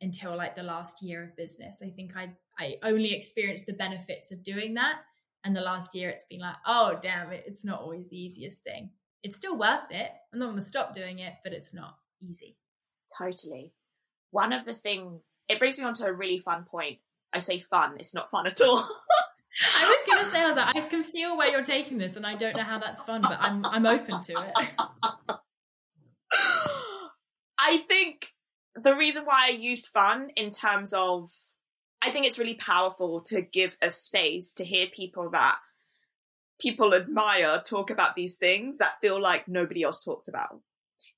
until 0.00 0.36
like 0.36 0.54
the 0.54 0.62
last 0.62 1.02
year 1.02 1.22
of 1.24 1.36
business 1.36 1.82
i 1.84 1.90
think 1.90 2.16
i 2.16 2.30
i 2.58 2.76
only 2.82 3.14
experienced 3.14 3.66
the 3.66 3.72
benefits 3.72 4.32
of 4.32 4.42
doing 4.44 4.74
that 4.74 4.96
and 5.44 5.54
the 5.54 5.60
last 5.60 5.94
year 5.94 6.08
it's 6.10 6.24
been 6.24 6.40
like 6.40 6.56
oh 6.66 6.98
damn 7.00 7.30
it 7.32 7.44
it's 7.46 7.64
not 7.64 7.80
always 7.80 8.08
the 8.08 8.18
easiest 8.20 8.62
thing 8.62 8.90
it's 9.22 9.36
still 9.36 9.58
worth 9.58 9.90
it 9.90 10.10
i'm 10.32 10.38
not 10.38 10.46
going 10.46 10.56
to 10.60 10.62
stop 10.66 10.94
doing 10.94 11.18
it 11.18 11.34
but 11.44 11.52
it's 11.52 11.72
not 11.74 11.96
easy 12.20 12.56
Totally. 13.16 13.72
One 14.32 14.52
of 14.52 14.64
the 14.66 14.74
things, 14.74 15.44
it 15.48 15.60
brings 15.60 15.78
me 15.78 15.84
on 15.84 15.94
to 15.94 16.06
a 16.06 16.12
really 16.12 16.38
fun 16.38 16.64
point. 16.64 16.98
I 17.32 17.40
say 17.40 17.58
fun, 17.58 17.96
it's 17.98 18.14
not 18.14 18.30
fun 18.30 18.46
at 18.46 18.60
all. 18.60 18.78
i 19.78 19.86
was 19.88 20.14
going 20.14 20.22
to 20.22 20.30
say 20.30 20.42
i 20.42 20.46
was 20.48 20.56
like 20.56 20.76
i 20.76 20.80
can 20.86 21.02
feel 21.02 21.34
where 21.34 21.48
you're 21.48 21.64
taking 21.64 21.96
this 21.96 22.16
and 22.16 22.26
i 22.26 22.34
don't 22.34 22.54
know 22.54 22.62
how 22.62 22.78
that's 22.78 23.00
fun 23.00 23.22
but 23.22 23.38
i'm 23.40 23.64
i'm 23.64 23.86
open 23.86 24.20
to 24.20 24.34
it 24.34 24.68
I 27.58 27.78
think 27.78 28.32
the 28.74 28.94
reason 28.94 29.24
why 29.24 29.48
I 29.48 29.50
used 29.50 29.88
fun 29.88 30.30
in 30.36 30.50
terms 30.50 30.92
of, 30.92 31.30
I 32.02 32.10
think 32.10 32.26
it's 32.26 32.38
really 32.38 32.54
powerful 32.54 33.20
to 33.22 33.40
give 33.40 33.76
a 33.80 33.90
space 33.90 34.54
to 34.54 34.64
hear 34.64 34.86
people 34.86 35.30
that 35.30 35.58
people 36.60 36.94
admire 36.94 37.60
talk 37.64 37.90
about 37.90 38.16
these 38.16 38.36
things 38.36 38.78
that 38.78 39.00
feel 39.00 39.20
like 39.20 39.48
nobody 39.48 39.82
else 39.82 40.04
talks 40.04 40.28
about. 40.28 40.60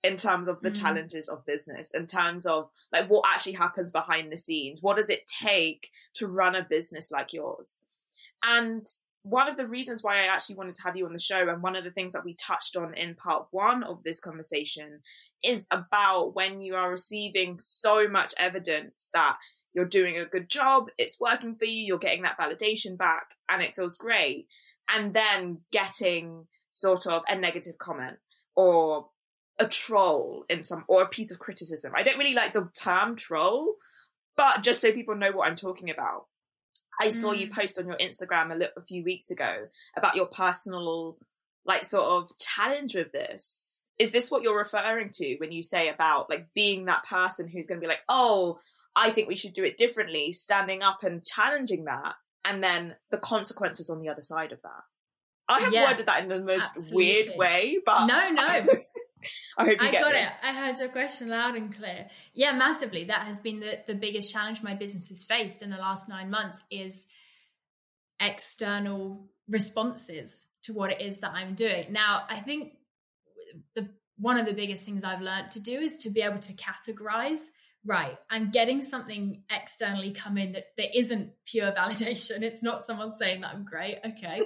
In 0.02 0.16
terms 0.16 0.48
of 0.48 0.60
the 0.60 0.70
mm. 0.70 0.80
challenges 0.80 1.28
of 1.28 1.44
business, 1.46 1.92
in 1.94 2.06
terms 2.06 2.46
of 2.46 2.70
like 2.92 3.08
what 3.08 3.24
actually 3.26 3.52
happens 3.52 3.90
behind 3.90 4.32
the 4.32 4.36
scenes. 4.36 4.82
What 4.82 4.96
does 4.96 5.10
it 5.10 5.26
take 5.26 5.90
to 6.14 6.26
run 6.26 6.54
a 6.54 6.66
business 6.68 7.10
like 7.10 7.32
yours? 7.32 7.80
And 8.44 8.84
one 9.22 9.48
of 9.48 9.56
the 9.56 9.66
reasons 9.66 10.02
why 10.02 10.16
I 10.16 10.26
actually 10.26 10.56
wanted 10.56 10.74
to 10.76 10.82
have 10.82 10.96
you 10.96 11.04
on 11.04 11.12
the 11.12 11.18
show, 11.18 11.48
and 11.48 11.62
one 11.62 11.76
of 11.76 11.84
the 11.84 11.90
things 11.90 12.12
that 12.12 12.24
we 12.24 12.34
touched 12.34 12.76
on 12.76 12.94
in 12.94 13.14
part 13.14 13.48
one 13.50 13.82
of 13.82 14.02
this 14.02 14.20
conversation, 14.20 15.00
is 15.44 15.66
about 15.70 16.34
when 16.34 16.60
you 16.60 16.74
are 16.76 16.90
receiving 16.90 17.58
so 17.58 18.08
much 18.08 18.32
evidence 18.38 19.10
that 19.12 19.36
you're 19.74 19.84
doing 19.84 20.16
a 20.16 20.24
good 20.24 20.48
job, 20.48 20.88
it's 20.96 21.20
working 21.20 21.56
for 21.56 21.66
you, 21.66 21.84
you're 21.84 21.98
getting 21.98 22.22
that 22.22 22.38
validation 22.38 22.96
back, 22.96 23.34
and 23.48 23.62
it 23.62 23.76
feels 23.76 23.96
great. 23.96 24.46
And 24.90 25.12
then 25.12 25.58
getting 25.70 26.46
sort 26.70 27.06
of 27.06 27.22
a 27.28 27.36
negative 27.36 27.76
comment 27.78 28.16
or 28.56 29.08
a 29.58 29.66
troll 29.66 30.44
in 30.48 30.62
some, 30.62 30.84
or 30.88 31.02
a 31.02 31.08
piece 31.08 31.30
of 31.30 31.38
criticism. 31.38 31.92
I 31.94 32.02
don't 32.02 32.18
really 32.18 32.34
like 32.34 32.52
the 32.52 32.68
term 32.74 33.16
troll, 33.16 33.74
but 34.36 34.62
just 34.62 34.80
so 34.80 34.92
people 34.92 35.16
know 35.16 35.32
what 35.32 35.48
I'm 35.48 35.56
talking 35.56 35.90
about 35.90 36.26
I 37.00 37.10
saw 37.10 37.32
you 37.32 37.46
mm. 37.46 37.52
post 37.52 37.78
on 37.78 37.86
your 37.86 37.96
Instagram 37.96 38.52
a, 38.52 38.56
little, 38.56 38.74
a 38.76 38.84
few 38.84 39.04
weeks 39.04 39.30
ago 39.30 39.66
about 39.96 40.16
your 40.16 40.26
personal, 40.26 41.16
like, 41.64 41.84
sort 41.84 42.08
of 42.08 42.36
challenge 42.36 42.94
with 42.94 43.12
this. 43.12 43.80
Is 43.98 44.10
this 44.10 44.30
what 44.30 44.42
you're 44.42 44.56
referring 44.56 45.10
to 45.14 45.36
when 45.38 45.50
you 45.50 45.62
say 45.62 45.88
about 45.88 46.30
like 46.30 46.46
being 46.54 46.84
that 46.84 47.04
person 47.04 47.48
who's 47.48 47.66
going 47.66 47.80
to 47.80 47.84
be 47.84 47.88
like, 47.88 48.02
oh, 48.08 48.58
I 48.94 49.10
think 49.10 49.26
we 49.26 49.34
should 49.34 49.54
do 49.54 49.64
it 49.64 49.76
differently, 49.76 50.30
standing 50.30 50.84
up 50.84 51.02
and 51.02 51.24
challenging 51.24 51.86
that, 51.86 52.14
and 52.44 52.62
then 52.62 52.94
the 53.10 53.18
consequences 53.18 53.90
on 53.90 54.00
the 54.00 54.08
other 54.08 54.22
side 54.22 54.52
of 54.52 54.62
that? 54.62 54.82
I 55.48 55.60
have 55.60 55.72
yeah, 55.72 55.90
worded 55.90 56.06
that 56.06 56.22
in 56.22 56.28
the 56.28 56.40
most 56.40 56.70
absolutely. 56.76 56.96
weird 56.96 57.30
way, 57.36 57.78
but 57.84 58.06
no, 58.06 58.30
no. 58.30 58.66
I 59.56 59.64
hope 59.64 59.80
you 59.80 59.88
I 59.88 59.90
get 59.90 60.02
got 60.02 60.14
it. 60.14 60.22
it. 60.22 60.32
I 60.42 60.52
heard 60.52 60.78
your 60.78 60.88
question 60.88 61.28
loud 61.28 61.56
and 61.56 61.74
clear. 61.74 62.06
Yeah, 62.34 62.52
massively. 62.52 63.04
That 63.04 63.22
has 63.22 63.40
been 63.40 63.60
the, 63.60 63.78
the 63.86 63.94
biggest 63.94 64.32
challenge 64.32 64.62
my 64.62 64.74
business 64.74 65.08
has 65.08 65.24
faced 65.24 65.62
in 65.62 65.70
the 65.70 65.76
last 65.76 66.08
nine 66.08 66.30
months 66.30 66.62
is 66.70 67.06
external 68.20 69.26
responses 69.48 70.46
to 70.64 70.72
what 70.72 70.90
it 70.90 71.00
is 71.00 71.20
that 71.20 71.32
I'm 71.32 71.54
doing. 71.54 71.92
Now, 71.92 72.24
I 72.28 72.40
think 72.40 72.72
the 73.74 73.88
one 74.18 74.36
of 74.36 74.46
the 74.46 74.52
biggest 74.52 74.84
things 74.84 75.04
I've 75.04 75.20
learned 75.20 75.52
to 75.52 75.60
do 75.60 75.78
is 75.78 75.98
to 75.98 76.10
be 76.10 76.22
able 76.22 76.40
to 76.40 76.52
categorize. 76.54 77.46
Right, 77.86 78.18
I'm 78.28 78.50
getting 78.50 78.82
something 78.82 79.44
externally 79.50 80.10
come 80.10 80.36
in 80.36 80.52
that, 80.52 80.64
there 80.76 80.88
isn't 80.92 81.30
pure 81.46 81.72
validation. 81.72 82.42
It's 82.42 82.62
not 82.62 82.82
someone 82.82 83.14
saying 83.14 83.42
that 83.42 83.54
I'm 83.54 83.64
great. 83.64 83.98
Okay. 84.04 84.40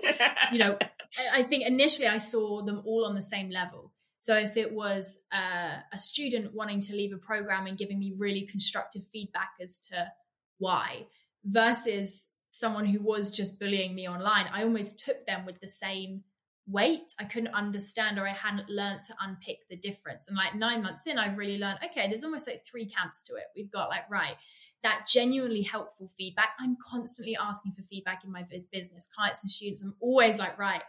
you 0.52 0.58
know, 0.58 0.78
I 1.34 1.42
think 1.42 1.66
initially 1.66 2.06
I 2.06 2.18
saw 2.18 2.62
them 2.62 2.82
all 2.84 3.06
on 3.06 3.14
the 3.14 3.22
same 3.22 3.50
level. 3.50 3.91
So 4.22 4.36
if 4.36 4.56
it 4.56 4.72
was 4.72 5.22
uh, 5.32 5.78
a 5.92 5.98
student 5.98 6.54
wanting 6.54 6.80
to 6.82 6.94
leave 6.94 7.12
a 7.12 7.16
program 7.16 7.66
and 7.66 7.76
giving 7.76 7.98
me 7.98 8.14
really 8.16 8.42
constructive 8.42 9.02
feedback 9.12 9.50
as 9.60 9.80
to 9.90 10.12
why, 10.58 11.08
versus 11.44 12.28
someone 12.46 12.86
who 12.86 13.02
was 13.02 13.32
just 13.32 13.58
bullying 13.58 13.96
me 13.96 14.08
online, 14.08 14.46
I 14.52 14.62
almost 14.62 15.04
took 15.04 15.26
them 15.26 15.44
with 15.44 15.60
the 15.60 15.66
same 15.66 16.22
weight. 16.68 17.12
I 17.18 17.24
couldn't 17.24 17.52
understand 17.52 18.16
or 18.16 18.28
I 18.28 18.32
hadn't 18.32 18.70
learned 18.70 19.02
to 19.06 19.14
unpick 19.20 19.68
the 19.68 19.74
difference. 19.74 20.28
And 20.28 20.36
like 20.36 20.54
nine 20.54 20.84
months 20.84 21.08
in, 21.08 21.18
I've 21.18 21.36
really 21.36 21.58
learned, 21.58 21.80
okay, 21.86 22.06
there's 22.06 22.22
almost 22.22 22.46
like 22.46 22.64
three 22.64 22.86
camps 22.86 23.24
to 23.24 23.34
it. 23.34 23.46
We've 23.56 23.72
got 23.72 23.88
like, 23.88 24.08
right, 24.08 24.36
that 24.84 25.08
genuinely 25.12 25.62
helpful 25.62 26.08
feedback. 26.16 26.50
I'm 26.60 26.76
constantly 26.88 27.36
asking 27.36 27.72
for 27.72 27.82
feedback 27.82 28.22
in 28.22 28.30
my 28.30 28.46
business, 28.70 29.08
clients 29.16 29.42
and 29.42 29.50
students. 29.50 29.82
I'm 29.82 29.96
always 29.98 30.38
like, 30.38 30.56
right, 30.60 30.82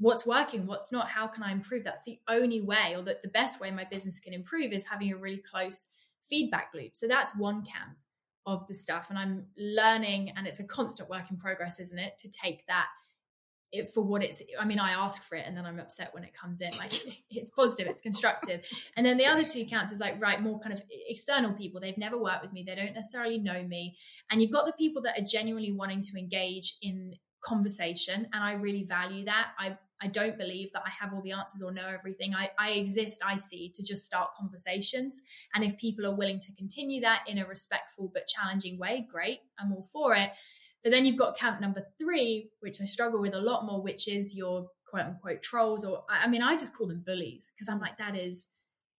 what's 0.00 0.26
working, 0.26 0.66
what's 0.66 0.90
not, 0.90 1.08
how 1.08 1.26
can 1.26 1.42
I 1.42 1.52
improve? 1.52 1.84
That's 1.84 2.04
the 2.04 2.18
only 2.26 2.62
way, 2.62 2.94
or 2.96 3.02
that 3.02 3.20
the 3.20 3.28
best 3.28 3.60
way 3.60 3.70
my 3.70 3.84
business 3.84 4.18
can 4.18 4.32
improve 4.32 4.72
is 4.72 4.86
having 4.86 5.12
a 5.12 5.16
really 5.16 5.42
close 5.50 5.88
feedback 6.28 6.70
loop. 6.74 6.92
So 6.94 7.06
that's 7.06 7.36
one 7.36 7.62
camp 7.62 7.98
of 8.46 8.66
the 8.66 8.74
stuff. 8.74 9.10
And 9.10 9.18
I'm 9.18 9.46
learning, 9.58 10.32
and 10.36 10.46
it's 10.46 10.58
a 10.58 10.66
constant 10.66 11.10
work 11.10 11.30
in 11.30 11.36
progress, 11.36 11.78
isn't 11.78 11.98
it? 11.98 12.18
To 12.20 12.30
take 12.30 12.66
that 12.66 12.86
it 13.72 13.88
for 13.88 14.02
what 14.02 14.20
it's 14.20 14.42
i 14.58 14.64
mean 14.64 14.80
i 14.80 14.90
ask 14.90 15.22
for 15.28 15.36
it 15.36 15.44
and 15.46 15.56
then 15.56 15.64
i'm 15.64 15.78
upset 15.78 16.12
when 16.12 16.24
it 16.24 16.34
comes 16.34 16.60
in 16.60 16.70
like 16.78 16.92
it's 17.30 17.50
positive 17.50 17.86
it's 17.86 18.00
constructive 18.00 18.66
and 18.96 19.06
then 19.06 19.16
the 19.16 19.26
other 19.26 19.44
two 19.44 19.64
counts 19.64 19.92
is 19.92 20.00
like 20.00 20.20
right 20.20 20.42
more 20.42 20.58
kind 20.58 20.74
of 20.74 20.82
external 21.08 21.52
people 21.52 21.80
they've 21.80 21.96
never 21.96 22.18
worked 22.18 22.42
with 22.42 22.52
me 22.52 22.64
they 22.66 22.74
don't 22.74 22.94
necessarily 22.94 23.38
know 23.38 23.62
me 23.62 23.96
and 24.30 24.42
you've 24.42 24.50
got 24.50 24.66
the 24.66 24.72
people 24.72 25.02
that 25.02 25.16
are 25.16 25.24
genuinely 25.24 25.70
wanting 25.70 26.02
to 26.02 26.18
engage 26.18 26.78
in 26.82 27.14
conversation 27.44 28.26
and 28.32 28.42
i 28.42 28.54
really 28.54 28.82
value 28.82 29.24
that 29.24 29.50
i 29.56 29.76
I 30.02 30.06
don't 30.06 30.38
believe 30.38 30.72
that 30.72 30.82
I 30.86 30.90
have 30.90 31.12
all 31.12 31.22
the 31.22 31.32
answers 31.32 31.62
or 31.62 31.72
know 31.72 31.86
everything. 31.86 32.34
I, 32.34 32.50
I 32.58 32.70
exist, 32.70 33.22
I 33.24 33.36
see, 33.36 33.72
to 33.74 33.82
just 33.82 34.06
start 34.06 34.30
conversations. 34.38 35.22
And 35.54 35.62
if 35.62 35.76
people 35.76 36.06
are 36.06 36.14
willing 36.14 36.40
to 36.40 36.54
continue 36.54 37.02
that 37.02 37.24
in 37.26 37.38
a 37.38 37.46
respectful 37.46 38.10
but 38.12 38.26
challenging 38.26 38.78
way, 38.78 39.06
great, 39.10 39.40
I'm 39.58 39.72
all 39.72 39.86
for 39.92 40.14
it. 40.14 40.30
But 40.82 40.92
then 40.92 41.04
you've 41.04 41.18
got 41.18 41.38
camp 41.38 41.60
number 41.60 41.86
three, 41.98 42.50
which 42.60 42.80
I 42.80 42.86
struggle 42.86 43.20
with 43.20 43.34
a 43.34 43.40
lot 43.40 43.66
more, 43.66 43.82
which 43.82 44.08
is 44.08 44.34
your 44.34 44.68
quote 44.88 45.04
unquote 45.04 45.42
trolls, 45.42 45.84
or 45.84 46.04
I 46.08 46.26
mean, 46.28 46.42
I 46.42 46.56
just 46.56 46.76
call 46.76 46.88
them 46.88 47.02
bullies 47.06 47.52
because 47.54 47.68
I'm 47.68 47.80
like, 47.80 47.98
that 47.98 48.16
is 48.16 48.50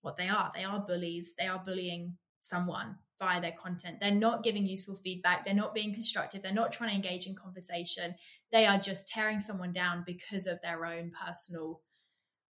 what 0.02 0.18
they 0.18 0.28
are. 0.28 0.52
They 0.56 0.64
are 0.64 0.80
bullies. 0.80 1.36
They 1.38 1.48
are 1.48 1.62
bullying 1.64 2.18
someone 2.40 2.98
their 3.22 3.52
content. 3.52 4.00
They're 4.00 4.12
not 4.12 4.44
giving 4.44 4.66
useful 4.66 4.96
feedback. 4.96 5.46
They're 5.46 5.54
not 5.54 5.76
being 5.76 5.94
constructive. 5.94 6.42
They're 6.42 6.52
not 6.52 6.72
trying 6.72 6.90
to 6.90 6.96
engage 6.96 7.28
in 7.28 7.36
conversation. 7.36 8.16
They 8.52 8.66
are 8.66 8.80
just 8.80 9.08
tearing 9.08 9.40
someone 9.40 9.74
down 9.74 10.04
because 10.06 10.48
of 10.48 10.62
their 10.62 10.86
own 10.86 11.12
personal, 11.12 11.82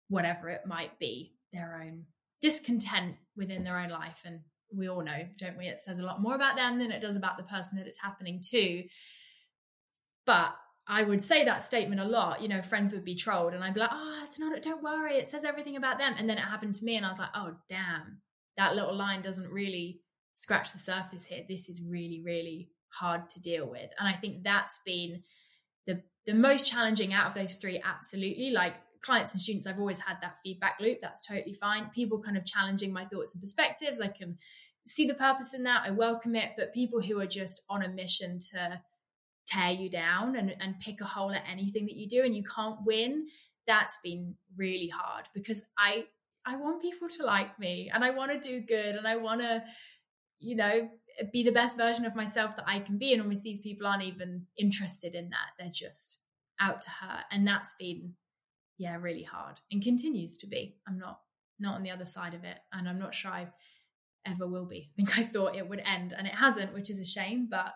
whatever 0.09 0.49
it 0.49 0.67
might 0.67 0.99
be, 0.99 1.33
their 1.53 1.81
own 1.81 2.03
discontent 2.41 3.15
within 3.35 3.63
their 3.63 3.79
own 3.79 3.89
life. 3.89 4.21
And 4.25 4.41
we 4.75 4.89
all 4.89 5.01
know, 5.01 5.27
don't 5.37 5.57
we? 5.57 5.67
It 5.67 5.79
says 5.79 5.99
a 5.99 6.03
lot 6.03 6.21
more 6.21 6.35
about 6.35 6.57
them 6.57 6.79
than 6.79 6.91
it 6.91 7.01
does 7.01 7.15
about 7.15 7.37
the 7.37 7.43
person 7.43 7.77
that 7.77 7.87
it's 7.87 8.01
happening 8.01 8.41
to. 8.49 8.83
But 10.25 10.53
I 10.85 11.03
would 11.03 11.21
say 11.21 11.45
that 11.45 11.63
statement 11.63 12.01
a 12.01 12.05
lot. 12.05 12.41
You 12.41 12.49
know, 12.49 12.61
friends 12.61 12.93
would 12.93 13.05
be 13.05 13.15
trolled, 13.15 13.53
and 13.53 13.63
I'd 13.63 13.73
be 13.73 13.79
like, 13.79 13.89
"Oh, 13.91 14.21
it's 14.25 14.39
not. 14.39 14.61
Don't 14.61 14.83
worry. 14.83 15.15
It 15.15 15.27
says 15.27 15.43
everything 15.43 15.75
about 15.77 15.97
them." 15.97 16.15
And 16.17 16.29
then 16.29 16.37
it 16.37 16.41
happened 16.41 16.75
to 16.75 16.85
me, 16.85 16.95
and 16.95 17.05
I 17.05 17.09
was 17.09 17.19
like, 17.19 17.29
"Oh, 17.33 17.55
damn, 17.69 18.21
that 18.57 18.75
little 18.75 18.95
line 18.95 19.21
doesn't 19.21 19.49
really 19.49 20.01
scratch 20.37 20.71
the 20.71 20.77
surface 20.77 21.25
here. 21.25 21.43
This 21.49 21.67
is 21.67 21.81
really, 21.81 22.21
really 22.23 22.69
hard 22.89 23.27
to 23.29 23.41
deal 23.41 23.65
with. 23.65 23.89
And 23.97 24.07
I 24.07 24.13
think 24.13 24.43
that's 24.43 24.81
been 24.85 25.23
the 25.87 26.03
the 26.27 26.35
most 26.35 26.69
challenging 26.69 27.11
out 27.11 27.25
of 27.25 27.33
those 27.33 27.55
three, 27.55 27.81
absolutely. 27.83 28.51
Like 28.51 28.75
clients 29.01 29.33
and 29.33 29.41
students, 29.41 29.65
I've 29.65 29.79
always 29.79 29.99
had 29.99 30.17
that 30.21 30.37
feedback 30.43 30.77
loop. 30.79 30.99
That's 31.01 31.25
totally 31.25 31.55
fine. 31.55 31.89
People 31.89 32.21
kind 32.21 32.37
of 32.37 32.45
challenging 32.45 32.93
my 32.93 33.05
thoughts 33.05 33.33
and 33.33 33.41
perspectives. 33.41 33.99
I 33.99 34.09
can 34.09 34.37
see 34.85 35.07
the 35.07 35.15
purpose 35.15 35.55
in 35.55 35.63
that. 35.63 35.83
I 35.85 35.89
welcome 35.89 36.35
it. 36.35 36.51
But 36.55 36.71
people 36.71 37.01
who 37.01 37.19
are 37.19 37.25
just 37.27 37.63
on 37.67 37.81
a 37.81 37.89
mission 37.89 38.37
to 38.51 38.79
tear 39.47 39.71
you 39.71 39.89
down 39.89 40.35
and, 40.35 40.55
and 40.59 40.79
pick 40.79 41.01
a 41.01 41.05
hole 41.05 41.31
at 41.31 41.43
anything 41.51 41.87
that 41.87 41.95
you 41.95 42.07
do 42.07 42.21
and 42.21 42.35
you 42.35 42.43
can't 42.43 42.77
win, 42.85 43.25
that's 43.65 43.97
been 44.03 44.35
really 44.55 44.89
hard 44.89 45.25
because 45.33 45.65
I 45.79 46.05
I 46.45 46.55
want 46.55 46.81
people 46.81 47.09
to 47.09 47.25
like 47.25 47.59
me 47.59 47.91
and 47.93 48.05
I 48.05 48.11
want 48.11 48.31
to 48.31 48.39
do 48.39 48.61
good 48.61 48.95
and 48.95 49.05
I 49.05 49.17
want 49.17 49.41
to 49.41 49.61
you 50.39 50.55
know, 50.55 50.89
be 51.31 51.43
the 51.43 51.51
best 51.51 51.77
version 51.77 52.05
of 52.05 52.15
myself 52.15 52.55
that 52.55 52.67
I 52.67 52.79
can 52.79 52.97
be. 52.97 53.13
And 53.13 53.21
almost 53.21 53.43
these 53.43 53.59
people 53.59 53.87
aren't 53.87 54.03
even 54.03 54.45
interested 54.57 55.15
in 55.15 55.29
that. 55.29 55.47
They're 55.57 55.69
just 55.71 56.19
out 56.59 56.81
to 56.81 56.89
hurt. 56.89 57.25
And 57.31 57.47
that's 57.47 57.75
been, 57.79 58.13
yeah, 58.77 58.97
really 58.99 59.23
hard 59.23 59.59
and 59.71 59.81
continues 59.81 60.37
to 60.39 60.47
be. 60.47 60.77
I'm 60.87 60.99
not 60.99 61.19
not 61.59 61.75
on 61.75 61.83
the 61.83 61.91
other 61.91 62.05
side 62.05 62.33
of 62.33 62.43
it. 62.43 62.57
And 62.71 62.87
I'm 62.87 62.99
not 62.99 63.15
sure 63.15 63.31
I 63.31 63.47
ever 64.25 64.47
will 64.47 64.65
be. 64.65 64.91
I 64.91 64.95
think 64.95 65.17
I 65.17 65.23
thought 65.23 65.55
it 65.55 65.67
would 65.67 65.81
end 65.85 66.13
and 66.15 66.27
it 66.27 66.35
hasn't, 66.35 66.73
which 66.73 66.89
is 66.89 66.99
a 66.99 67.05
shame. 67.05 67.47
But 67.49 67.73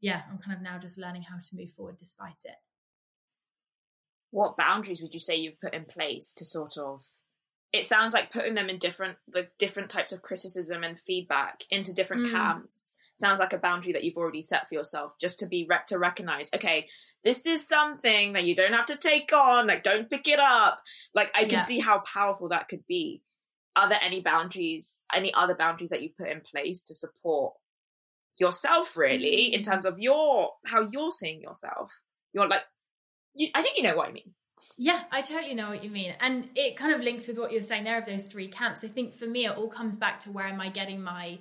yeah, 0.00 0.22
I'm 0.30 0.38
kind 0.38 0.56
of 0.56 0.62
now 0.62 0.78
just 0.78 0.98
learning 0.98 1.22
how 1.22 1.36
to 1.42 1.56
move 1.56 1.72
forward 1.72 1.96
despite 1.98 2.42
it. 2.44 2.56
What 4.30 4.56
boundaries 4.56 5.00
would 5.02 5.14
you 5.14 5.20
say 5.20 5.36
you've 5.36 5.60
put 5.60 5.72
in 5.74 5.84
place 5.84 6.34
to 6.34 6.44
sort 6.44 6.76
of 6.76 7.02
it 7.76 7.86
sounds 7.86 8.14
like 8.14 8.32
putting 8.32 8.54
them 8.54 8.68
in 8.68 8.78
different 8.78 9.16
the 9.28 9.48
different 9.58 9.90
types 9.90 10.12
of 10.12 10.22
criticism 10.22 10.82
and 10.82 10.98
feedback 10.98 11.64
into 11.70 11.94
different 11.94 12.26
mm. 12.26 12.30
camps 12.30 12.96
sounds 13.14 13.40
like 13.40 13.54
a 13.54 13.58
boundary 13.58 13.92
that 13.92 14.04
you've 14.04 14.18
already 14.18 14.42
set 14.42 14.68
for 14.68 14.74
yourself 14.74 15.18
just 15.18 15.40
to 15.40 15.46
be 15.46 15.66
rec- 15.68 15.86
to 15.86 15.98
recognize 15.98 16.50
okay 16.54 16.86
this 17.24 17.46
is 17.46 17.66
something 17.66 18.34
that 18.34 18.44
you 18.44 18.54
don't 18.54 18.74
have 18.74 18.86
to 18.86 18.96
take 18.96 19.32
on 19.32 19.66
like 19.66 19.82
don't 19.82 20.10
pick 20.10 20.28
it 20.28 20.38
up 20.38 20.80
like 21.14 21.30
i 21.34 21.40
can 21.40 21.52
yeah. 21.52 21.62
see 21.62 21.80
how 21.80 21.98
powerful 22.00 22.48
that 22.48 22.68
could 22.68 22.86
be 22.86 23.22
are 23.74 23.88
there 23.88 24.00
any 24.02 24.20
boundaries 24.20 25.00
any 25.14 25.32
other 25.34 25.54
boundaries 25.54 25.90
that 25.90 26.02
you 26.02 26.10
put 26.10 26.28
in 26.28 26.40
place 26.40 26.82
to 26.82 26.94
support 26.94 27.54
yourself 28.38 28.96
really 28.96 29.54
in 29.54 29.62
mm. 29.62 29.64
terms 29.64 29.86
of 29.86 29.98
your 29.98 30.50
how 30.66 30.82
you're 30.82 31.10
seeing 31.10 31.40
yourself 31.40 32.02
you're 32.34 32.48
like 32.48 32.62
you, 33.34 33.48
i 33.54 33.62
think 33.62 33.78
you 33.78 33.82
know 33.82 33.96
what 33.96 34.08
i 34.08 34.12
mean 34.12 34.34
yeah, 34.78 35.02
I 35.10 35.20
totally 35.20 35.54
know 35.54 35.68
what 35.68 35.84
you 35.84 35.90
mean. 35.90 36.14
And 36.20 36.48
it 36.54 36.76
kind 36.76 36.92
of 36.92 37.00
links 37.00 37.28
with 37.28 37.38
what 37.38 37.52
you're 37.52 37.62
saying 37.62 37.84
there 37.84 37.98
of 37.98 38.06
those 38.06 38.24
three 38.24 38.48
camps. 38.48 38.82
I 38.84 38.88
think 38.88 39.14
for 39.14 39.26
me, 39.26 39.46
it 39.46 39.56
all 39.56 39.68
comes 39.68 39.96
back 39.96 40.20
to 40.20 40.30
where 40.30 40.46
am 40.46 40.60
I 40.60 40.68
getting 40.68 41.02
my 41.02 41.38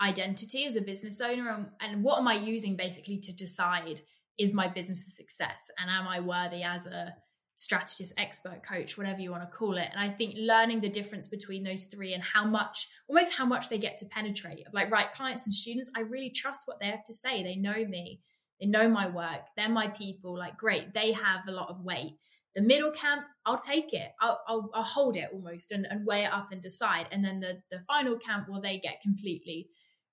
identity 0.00 0.66
as 0.66 0.76
a 0.76 0.80
business 0.80 1.20
owner 1.20 1.48
and, 1.50 1.66
and 1.80 2.02
what 2.02 2.18
am 2.18 2.28
I 2.28 2.34
using 2.34 2.76
basically 2.76 3.18
to 3.18 3.32
decide 3.32 4.00
is 4.38 4.52
my 4.52 4.66
business 4.66 5.06
a 5.06 5.10
success 5.10 5.70
and 5.78 5.90
am 5.90 6.08
I 6.08 6.20
worthy 6.20 6.62
as 6.62 6.86
a 6.86 7.14
strategist, 7.56 8.12
expert 8.16 8.62
coach, 8.66 8.98
whatever 8.98 9.20
you 9.20 9.30
want 9.30 9.42
to 9.42 9.56
call 9.56 9.76
it. 9.76 9.88
And 9.90 10.00
I 10.00 10.08
think 10.08 10.34
learning 10.36 10.80
the 10.80 10.88
difference 10.88 11.28
between 11.28 11.62
those 11.62 11.84
three 11.84 12.14
and 12.14 12.22
how 12.22 12.44
much, 12.44 12.88
almost 13.08 13.34
how 13.34 13.46
much 13.46 13.68
they 13.68 13.78
get 13.78 13.98
to 13.98 14.06
penetrate. 14.06 14.66
Like, 14.72 14.90
right, 14.90 15.12
clients 15.12 15.46
and 15.46 15.54
students, 15.54 15.90
I 15.96 16.00
really 16.00 16.30
trust 16.30 16.66
what 16.66 16.80
they 16.80 16.86
have 16.86 17.04
to 17.04 17.12
say. 17.12 17.42
They 17.42 17.56
know 17.56 17.84
me, 17.84 18.20
they 18.60 18.66
know 18.66 18.88
my 18.88 19.08
work, 19.08 19.42
they're 19.56 19.68
my 19.68 19.88
people. 19.88 20.36
Like, 20.36 20.56
great, 20.56 20.92
they 20.94 21.12
have 21.12 21.46
a 21.46 21.52
lot 21.52 21.68
of 21.68 21.80
weight. 21.80 22.16
The 22.54 22.62
middle 22.62 22.90
camp, 22.90 23.24
I'll 23.46 23.58
take 23.58 23.92
it. 23.94 24.12
I'll, 24.20 24.40
I'll, 24.46 24.70
I'll 24.74 24.82
hold 24.82 25.16
it 25.16 25.30
almost 25.32 25.72
and, 25.72 25.86
and 25.88 26.06
weigh 26.06 26.24
it 26.24 26.32
up 26.32 26.52
and 26.52 26.60
decide. 26.60 27.08
And 27.10 27.24
then 27.24 27.40
the, 27.40 27.62
the 27.70 27.80
final 27.84 28.18
camp, 28.18 28.46
well, 28.48 28.60
they 28.60 28.78
get 28.78 29.00
completely 29.00 29.68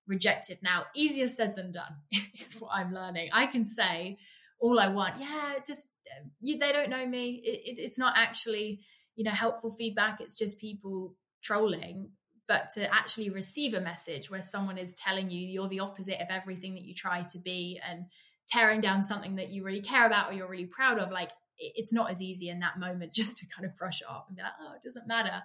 rejected. 0.06 0.58
Now, 0.62 0.84
easier 0.94 1.28
said 1.28 1.54
than 1.54 1.72
done 1.72 1.96
is 2.12 2.56
what 2.58 2.70
I'm 2.74 2.94
learning. 2.94 3.28
I 3.32 3.46
can 3.46 3.64
say, 3.64 4.18
all 4.60 4.78
I 4.78 4.88
want. 4.88 5.14
Yeah, 5.18 5.54
just 5.66 5.88
um, 6.16 6.30
you, 6.40 6.58
they 6.58 6.72
don't 6.72 6.90
know 6.90 7.06
me. 7.06 7.42
It, 7.44 7.72
it, 7.72 7.82
it's 7.82 7.98
not 7.98 8.14
actually 8.16 8.80
you 9.16 9.24
know 9.24 9.32
helpful 9.32 9.74
feedback. 9.76 10.20
It's 10.20 10.34
just 10.34 10.58
people 10.58 11.16
trolling. 11.42 12.10
But 12.46 12.70
to 12.74 12.92
actually 12.92 13.30
receive 13.30 13.74
a 13.74 13.80
message 13.80 14.28
where 14.28 14.42
someone 14.42 14.76
is 14.76 14.94
telling 14.94 15.30
you 15.30 15.46
you're 15.46 15.68
the 15.68 15.80
opposite 15.80 16.20
of 16.20 16.28
everything 16.30 16.74
that 16.74 16.82
you 16.82 16.94
try 16.94 17.22
to 17.30 17.38
be 17.38 17.80
and 17.88 18.06
tearing 18.48 18.80
down 18.80 19.04
something 19.04 19.36
that 19.36 19.50
you 19.50 19.62
really 19.62 19.82
care 19.82 20.04
about 20.04 20.30
or 20.30 20.34
you're 20.34 20.48
really 20.48 20.66
proud 20.66 20.98
of, 20.98 21.12
like 21.12 21.30
it's 21.60 21.92
not 21.92 22.10
as 22.10 22.22
easy 22.22 22.48
in 22.48 22.60
that 22.60 22.78
moment 22.78 23.12
just 23.14 23.38
to 23.38 23.46
kind 23.46 23.66
of 23.66 23.76
brush 23.76 24.00
it 24.00 24.08
off 24.08 24.24
and 24.28 24.36
be 24.36 24.42
like, 24.42 24.52
oh, 24.60 24.72
it 24.74 24.82
doesn't 24.82 25.06
matter. 25.06 25.42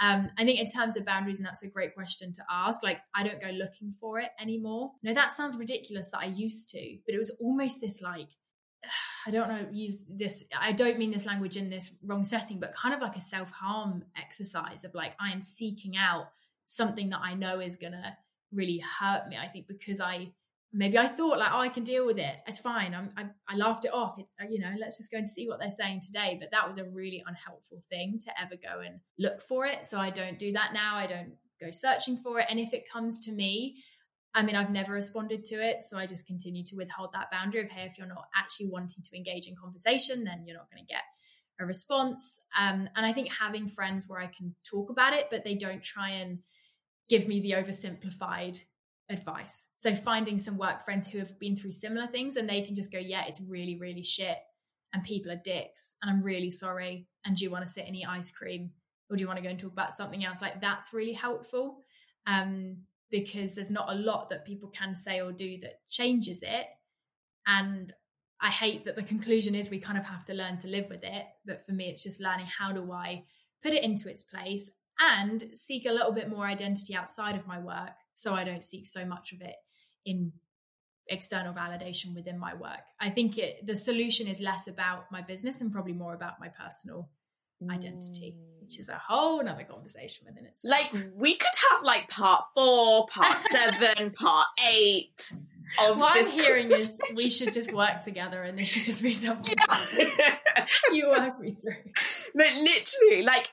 Um, 0.00 0.30
I 0.38 0.44
think 0.44 0.60
in 0.60 0.66
terms 0.66 0.96
of 0.96 1.04
boundaries, 1.04 1.38
and 1.38 1.46
that's 1.46 1.62
a 1.62 1.68
great 1.68 1.94
question 1.94 2.32
to 2.34 2.42
ask. 2.50 2.82
Like, 2.82 3.00
I 3.14 3.24
don't 3.24 3.40
go 3.40 3.50
looking 3.50 3.92
for 3.92 4.18
it 4.20 4.30
anymore. 4.40 4.92
No, 5.02 5.12
that 5.12 5.32
sounds 5.32 5.56
ridiculous 5.56 6.10
that 6.10 6.20
I 6.20 6.26
used 6.26 6.70
to, 6.70 6.98
but 7.04 7.14
it 7.14 7.18
was 7.18 7.30
almost 7.40 7.80
this 7.80 8.00
like 8.00 8.28
I 9.26 9.30
don't 9.30 9.48
know 9.48 9.66
use 9.72 10.04
this 10.08 10.46
I 10.56 10.72
don't 10.72 10.98
mean 10.98 11.10
this 11.10 11.26
language 11.26 11.56
in 11.56 11.70
this 11.70 11.96
wrong 12.04 12.24
setting 12.24 12.60
but 12.60 12.74
kind 12.74 12.94
of 12.94 13.00
like 13.00 13.16
a 13.16 13.20
self-harm 13.20 14.04
exercise 14.16 14.84
of 14.84 14.94
like 14.94 15.14
I 15.20 15.32
am 15.32 15.42
seeking 15.42 15.96
out 15.96 16.28
something 16.64 17.10
that 17.10 17.20
I 17.22 17.34
know 17.34 17.60
is 17.60 17.76
going 17.76 17.92
to 17.92 18.16
really 18.52 18.78
hurt 18.78 19.28
me 19.28 19.36
I 19.36 19.48
think 19.48 19.66
because 19.66 20.00
I 20.00 20.32
maybe 20.76 20.98
I 20.98 21.08
thought 21.08 21.38
like 21.38 21.52
oh 21.52 21.60
I 21.60 21.68
can 21.68 21.84
deal 21.84 22.06
with 22.06 22.18
it. 22.18 22.34
It's 22.46 22.60
fine. 22.60 22.94
I'm, 22.94 23.10
I, 23.16 23.24
I 23.48 23.56
laughed 23.56 23.84
it 23.84 23.94
off. 23.94 24.18
It, 24.18 24.26
you 24.50 24.60
know 24.60 24.72
let's 24.78 24.96
just 24.98 25.10
go 25.10 25.18
and 25.18 25.26
see 25.26 25.48
what 25.48 25.58
they're 25.58 25.70
saying 25.70 26.02
today. 26.02 26.36
But 26.38 26.50
that 26.52 26.66
was 26.66 26.78
a 26.78 26.84
really 26.84 27.22
unhelpful 27.26 27.82
thing 27.90 28.20
to 28.24 28.40
ever 28.40 28.54
go 28.54 28.80
and 28.80 29.00
look 29.18 29.40
for 29.40 29.66
it. 29.66 29.86
So 29.86 29.98
I 29.98 30.10
don't 30.10 30.38
do 30.38 30.52
that 30.52 30.72
now. 30.72 30.96
I 30.96 31.06
don't 31.06 31.32
go 31.60 31.70
searching 31.70 32.16
for 32.16 32.40
it. 32.40 32.46
And 32.50 32.60
if 32.60 32.74
it 32.74 32.90
comes 32.90 33.24
to 33.26 33.32
me 33.32 33.76
I 34.36 34.42
mean, 34.42 34.54
I've 34.54 34.70
never 34.70 34.92
responded 34.92 35.46
to 35.46 35.66
it. 35.66 35.82
So 35.82 35.96
I 35.96 36.04
just 36.04 36.26
continue 36.26 36.62
to 36.64 36.76
withhold 36.76 37.08
that 37.14 37.30
boundary 37.30 37.62
of, 37.62 37.70
hey, 37.70 37.86
if 37.90 37.96
you're 37.96 38.06
not 38.06 38.26
actually 38.36 38.68
wanting 38.68 39.02
to 39.02 39.16
engage 39.16 39.48
in 39.48 39.56
conversation, 39.56 40.24
then 40.24 40.44
you're 40.44 40.58
not 40.58 40.70
going 40.70 40.84
to 40.84 40.92
get 40.92 41.04
a 41.58 41.64
response. 41.64 42.42
Um, 42.58 42.86
and 42.94 43.06
I 43.06 43.14
think 43.14 43.32
having 43.32 43.66
friends 43.66 44.04
where 44.06 44.20
I 44.20 44.26
can 44.26 44.54
talk 44.62 44.90
about 44.90 45.14
it, 45.14 45.28
but 45.30 45.42
they 45.42 45.54
don't 45.54 45.82
try 45.82 46.10
and 46.10 46.40
give 47.08 47.26
me 47.26 47.40
the 47.40 47.52
oversimplified 47.52 48.60
advice. 49.08 49.68
So 49.76 49.94
finding 49.94 50.38
some 50.38 50.58
work 50.58 50.84
friends 50.84 51.08
who 51.08 51.18
have 51.18 51.38
been 51.38 51.56
through 51.56 51.72
similar 51.72 52.06
things 52.06 52.36
and 52.36 52.48
they 52.48 52.62
can 52.62 52.74
just 52.74 52.92
go, 52.92 52.98
yeah, 52.98 53.24
it's 53.26 53.40
really, 53.40 53.76
really 53.76 54.02
shit. 54.02 54.38
And 54.92 55.04
people 55.04 55.30
are 55.30 55.40
dicks. 55.44 55.94
And 56.02 56.10
I'm 56.10 56.22
really 56.22 56.50
sorry. 56.50 57.06
And 57.24 57.36
do 57.36 57.44
you 57.44 57.50
want 57.50 57.66
to 57.66 57.72
sit 57.72 57.86
and 57.86 57.94
eat 57.94 58.06
ice 58.08 58.30
cream? 58.30 58.70
Or 59.10 59.16
do 59.16 59.20
you 59.20 59.28
want 59.28 59.38
to 59.38 59.42
go 59.42 59.50
and 59.50 59.58
talk 59.58 59.72
about 59.72 59.92
something 59.92 60.24
else? 60.24 60.42
Like 60.42 60.60
that's 60.60 60.92
really 60.92 61.12
helpful. 61.12 61.78
Um, 62.26 62.78
because 63.10 63.54
there's 63.54 63.70
not 63.70 63.92
a 63.92 63.94
lot 63.94 64.30
that 64.30 64.44
people 64.44 64.68
can 64.68 64.94
say 64.94 65.20
or 65.20 65.30
do 65.30 65.58
that 65.60 65.80
changes 65.88 66.42
it. 66.42 66.66
And 67.46 67.92
I 68.40 68.50
hate 68.50 68.84
that 68.84 68.96
the 68.96 69.02
conclusion 69.02 69.54
is 69.54 69.70
we 69.70 69.78
kind 69.78 69.98
of 69.98 70.04
have 70.04 70.24
to 70.24 70.34
learn 70.34 70.56
to 70.58 70.68
live 70.68 70.88
with 70.90 71.04
it. 71.04 71.26
But 71.44 71.64
for 71.64 71.72
me, 71.72 71.88
it's 71.88 72.02
just 72.02 72.20
learning 72.20 72.46
how 72.46 72.72
do 72.72 72.90
I 72.90 73.24
put 73.62 73.72
it 73.72 73.84
into 73.84 74.10
its 74.10 74.24
place 74.24 74.72
and 74.98 75.44
seek 75.52 75.86
a 75.86 75.92
little 75.92 76.12
bit 76.12 76.28
more 76.28 76.46
identity 76.46 76.96
outside 76.96 77.36
of 77.36 77.46
my 77.46 77.58
work 77.58 77.92
so 78.16 78.34
I 78.34 78.44
don't 78.44 78.64
seek 78.64 78.86
so 78.86 79.04
much 79.04 79.32
of 79.32 79.42
it 79.42 79.56
in 80.06 80.32
external 81.08 81.52
validation 81.52 82.14
within 82.14 82.38
my 82.38 82.54
work. 82.54 82.80
I 82.98 83.10
think 83.10 83.36
it, 83.36 83.66
the 83.66 83.76
solution 83.76 84.26
is 84.26 84.40
less 84.40 84.68
about 84.68 85.12
my 85.12 85.20
business 85.20 85.60
and 85.60 85.70
probably 85.70 85.92
more 85.92 86.14
about 86.14 86.40
my 86.40 86.48
personal 86.48 87.10
identity, 87.70 88.34
which 88.60 88.78
is 88.78 88.88
a 88.88 89.00
whole 89.06 89.40
another 89.40 89.64
conversation 89.64 90.26
within 90.26 90.46
itself. 90.46 90.70
Like 90.70 91.04
we 91.14 91.36
could 91.36 91.52
have 91.70 91.82
like 91.82 92.08
part 92.08 92.44
four, 92.54 93.06
part 93.06 93.38
seven, 93.38 94.10
part 94.18 94.46
eight. 94.72 95.34
Of 95.84 95.98
what 95.98 96.16
I'm 96.16 96.30
hearing 96.30 96.70
is 96.70 96.98
we 97.16 97.28
should 97.28 97.52
just 97.52 97.72
work 97.72 98.00
together 98.00 98.44
and 98.44 98.56
this 98.56 98.68
should 98.68 98.84
just 98.84 99.02
be 99.02 99.12
something 99.12 99.52
yeah. 99.68 100.66
you 100.92 101.10
work 101.10 101.40
me 101.40 101.56
through. 101.60 101.74
But 102.34 102.54
literally, 102.54 103.22
like 103.24 103.50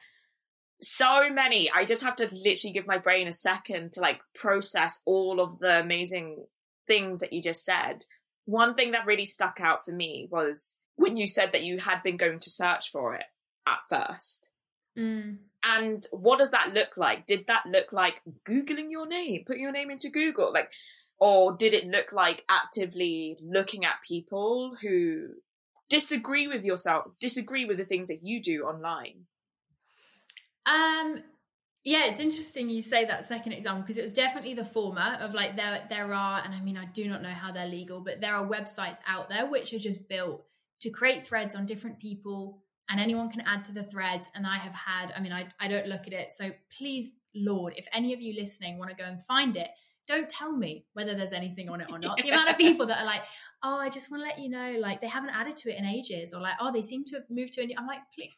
so 0.83 1.29
many. 1.29 1.69
I 1.71 1.85
just 1.85 2.03
have 2.03 2.15
to 2.17 2.29
literally 2.31 2.73
give 2.73 2.87
my 2.87 2.97
brain 2.97 3.27
a 3.27 3.33
second 3.33 3.93
to 3.93 4.01
like 4.01 4.21
process 4.35 5.01
all 5.05 5.39
of 5.39 5.59
the 5.59 5.79
amazing 5.81 6.45
things 6.87 7.21
that 7.21 7.33
you 7.33 7.41
just 7.41 7.63
said. 7.63 8.05
One 8.45 8.75
thing 8.75 8.91
that 8.91 9.05
really 9.05 9.25
stuck 9.25 9.59
out 9.61 9.85
for 9.85 9.91
me 9.91 10.27
was 10.29 10.77
when 10.95 11.17
you 11.17 11.27
said 11.27 11.53
that 11.53 11.63
you 11.63 11.79
had 11.79 12.03
been 12.03 12.17
going 12.17 12.39
to 12.39 12.49
search 12.49 12.91
for 12.91 13.15
it 13.15 13.25
at 13.65 13.79
first. 13.89 14.49
Mm. 14.97 15.37
And 15.63 16.05
what 16.11 16.39
does 16.39 16.51
that 16.51 16.73
look 16.73 16.97
like? 16.97 17.25
Did 17.25 17.47
that 17.47 17.65
look 17.65 17.93
like 17.93 18.21
Googling 18.45 18.91
your 18.91 19.07
name, 19.07 19.43
putting 19.45 19.63
your 19.63 19.71
name 19.71 19.89
into 19.89 20.09
Google? 20.09 20.51
Like, 20.51 20.71
or 21.19 21.55
did 21.55 21.73
it 21.73 21.87
look 21.87 22.11
like 22.11 22.43
actively 22.49 23.37
looking 23.41 23.85
at 23.85 24.01
people 24.05 24.75
who 24.81 25.29
disagree 25.89 26.47
with 26.47 26.65
yourself, 26.65 27.05
disagree 27.19 27.65
with 27.65 27.77
the 27.77 27.85
things 27.85 28.09
that 28.09 28.23
you 28.23 28.41
do 28.41 28.63
online? 28.63 29.25
Um, 30.65 31.23
yeah, 31.83 32.05
it's 32.05 32.19
interesting 32.19 32.69
you 32.69 32.81
say 32.81 33.05
that 33.05 33.25
second 33.25 33.51
example 33.51 33.81
because 33.81 33.97
it 33.97 34.03
was 34.03 34.13
definitely 34.13 34.53
the 34.53 34.63
former 34.63 35.17
of 35.19 35.33
like 35.33 35.57
there 35.57 35.85
there 35.89 36.13
are, 36.13 36.41
and 36.43 36.53
I 36.53 36.61
mean 36.61 36.77
I 36.77 36.85
do 36.85 37.07
not 37.07 37.21
know 37.21 37.29
how 37.29 37.51
they're 37.51 37.67
legal, 37.67 37.99
but 37.99 38.21
there 38.21 38.35
are 38.35 38.45
websites 38.45 39.01
out 39.07 39.29
there 39.29 39.45
which 39.45 39.73
are 39.73 39.79
just 39.79 40.07
built 40.07 40.45
to 40.81 40.89
create 40.89 41.27
threads 41.27 41.55
on 41.55 41.65
different 41.65 41.99
people 41.99 42.63
and 42.89 42.99
anyone 42.99 43.29
can 43.29 43.41
add 43.41 43.65
to 43.65 43.73
the 43.73 43.83
threads. 43.83 44.29
And 44.35 44.45
I 44.45 44.57
have 44.57 44.75
had, 44.75 45.13
I 45.15 45.21
mean, 45.21 45.31
I, 45.31 45.47
I 45.59 45.67
don't 45.67 45.87
look 45.87 46.07
at 46.07 46.13
it. 46.13 46.31
So 46.31 46.51
please, 46.77 47.11
Lord, 47.33 47.73
if 47.77 47.87
any 47.93 48.13
of 48.13 48.21
you 48.21 48.35
listening 48.39 48.77
want 48.77 48.91
to 48.91 48.95
go 48.95 49.05
and 49.05 49.23
find 49.23 49.55
it, 49.57 49.69
don't 50.07 50.27
tell 50.27 50.51
me 50.51 50.85
whether 50.93 51.15
there's 51.15 51.31
anything 51.31 51.69
on 51.69 51.79
it 51.79 51.87
or 51.89 51.97
not. 51.97 52.17
The 52.17 52.29
amount 52.29 52.49
of 52.49 52.57
people 52.57 52.85
that 52.87 53.01
are 53.01 53.05
like, 53.05 53.21
oh, 53.63 53.77
I 53.77 53.89
just 53.89 54.11
want 54.11 54.21
to 54.21 54.27
let 54.27 54.39
you 54.39 54.49
know, 54.49 54.75
like 54.79 54.99
they 54.99 55.07
haven't 55.07 55.29
added 55.29 55.55
to 55.57 55.71
it 55.71 55.79
in 55.79 55.85
ages, 55.85 56.33
or 56.33 56.41
like, 56.41 56.55
oh, 56.59 56.73
they 56.73 56.81
seem 56.81 57.05
to 57.05 57.15
have 57.15 57.23
moved 57.29 57.53
to 57.53 57.61
a 57.61 57.65
new. 57.65 57.75
I'm 57.77 57.87
like, 57.87 58.01
please, 58.13 58.35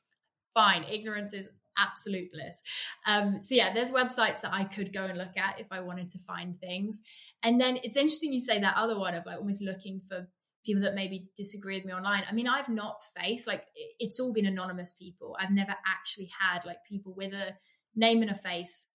fine, 0.53 0.84
ignorance 0.84 1.34
is 1.34 1.47
absolute 1.78 2.32
bliss. 2.32 2.61
Um, 3.05 3.41
so 3.41 3.55
yeah, 3.55 3.73
there's 3.73 3.91
websites 3.91 4.41
that 4.41 4.53
I 4.53 4.63
could 4.63 4.93
go 4.93 5.05
and 5.05 5.17
look 5.17 5.38
at 5.38 5.59
if 5.59 5.67
I 5.71 5.82
wanted 5.82 6.09
to 6.09 6.19
find 6.19 6.59
things. 6.59 7.03
And 7.43 7.59
then 7.59 7.78
it's 7.84 7.95
interesting 7.95 8.34
you 8.34 8.39
say 8.39 8.59
that 8.59 8.78
other 8.78 8.97
one 8.97 9.13
of 9.13 9.26
like 9.26 9.38
almost 9.38 9.61
looking 9.61 10.01
for 10.07 10.28
people 10.65 10.82
that 10.82 10.95
maybe 10.95 11.30
disagree 11.36 11.76
with 11.76 11.86
me 11.86 11.93
online. 11.93 12.23
I 12.30 12.34
mean, 12.34 12.47
I've 12.47 12.69
not 12.69 13.01
faced 13.15 13.47
like 13.47 13.65
it's 13.99 14.19
all 14.19 14.34
been 14.34 14.47
anonymous 14.47 14.93
people. 14.93 15.38
I've 15.39 15.51
never 15.51 15.76
actually 15.88 16.30
had 16.39 16.65
like 16.65 16.78
people 16.89 17.13
with 17.15 17.34
a 17.34 17.55
name 17.95 18.21
and 18.21 18.32
a 18.32 18.36
face 18.36 18.89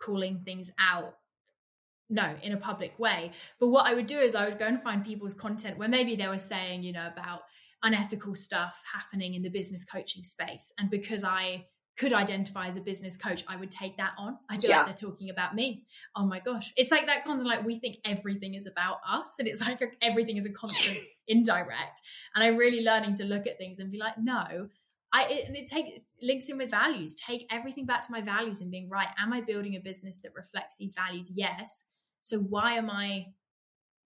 calling 0.00 0.42
things 0.44 0.72
out. 0.78 1.14
No, 2.10 2.34
in 2.42 2.52
a 2.52 2.56
public 2.56 2.98
way. 2.98 3.32
But 3.60 3.68
what 3.68 3.86
I 3.86 3.92
would 3.92 4.06
do 4.06 4.18
is 4.18 4.34
I 4.34 4.48
would 4.48 4.58
go 4.58 4.64
and 4.64 4.82
find 4.82 5.04
people's 5.04 5.34
content 5.34 5.76
where 5.76 5.88
maybe 5.88 6.16
they 6.16 6.28
were 6.28 6.38
saying, 6.38 6.82
you 6.82 6.92
know, 6.92 7.06
about 7.06 7.40
unethical 7.82 8.34
stuff 8.34 8.80
happening 8.94 9.34
in 9.34 9.42
the 9.42 9.50
business 9.50 9.84
coaching 9.84 10.22
space. 10.22 10.72
And 10.78 10.88
because 10.88 11.22
I 11.22 11.66
could 11.98 12.12
identify 12.12 12.68
as 12.68 12.76
a 12.76 12.80
business 12.80 13.16
coach, 13.16 13.44
I 13.48 13.56
would 13.56 13.72
take 13.72 13.96
that 13.96 14.12
on. 14.16 14.38
I 14.48 14.56
feel 14.56 14.70
yeah. 14.70 14.76
like 14.78 14.86
they're 14.86 15.10
talking 15.10 15.30
about 15.30 15.54
me. 15.54 15.84
Oh 16.14 16.24
my 16.24 16.38
gosh. 16.38 16.72
It's 16.76 16.92
like 16.92 17.06
that 17.06 17.24
constant, 17.24 17.48
like 17.48 17.66
we 17.66 17.74
think 17.74 17.96
everything 18.04 18.54
is 18.54 18.68
about 18.68 18.98
us 19.06 19.34
and 19.38 19.48
it's 19.48 19.60
like 19.66 19.80
everything 20.00 20.36
is 20.36 20.46
a 20.46 20.52
constant 20.52 20.98
indirect. 21.28 22.00
And 22.34 22.44
I'm 22.44 22.56
really 22.56 22.82
learning 22.82 23.14
to 23.14 23.24
look 23.24 23.46
at 23.46 23.58
things 23.58 23.80
and 23.80 23.90
be 23.90 23.98
like, 23.98 24.14
no, 24.16 24.68
I 25.12 25.26
it, 25.28 25.48
and 25.48 25.56
it 25.56 25.66
takes 25.66 26.14
links 26.22 26.48
in 26.48 26.58
with 26.58 26.70
values. 26.70 27.16
Take 27.16 27.46
everything 27.50 27.84
back 27.84 28.06
to 28.06 28.12
my 28.12 28.20
values 28.20 28.62
and 28.62 28.70
being 28.70 28.88
right. 28.88 29.08
Am 29.18 29.32
I 29.32 29.40
building 29.40 29.74
a 29.74 29.80
business 29.80 30.20
that 30.22 30.34
reflects 30.34 30.76
these 30.76 30.94
values? 30.94 31.32
Yes. 31.34 31.86
So 32.20 32.38
why 32.38 32.74
am 32.74 32.90
I 32.90 33.26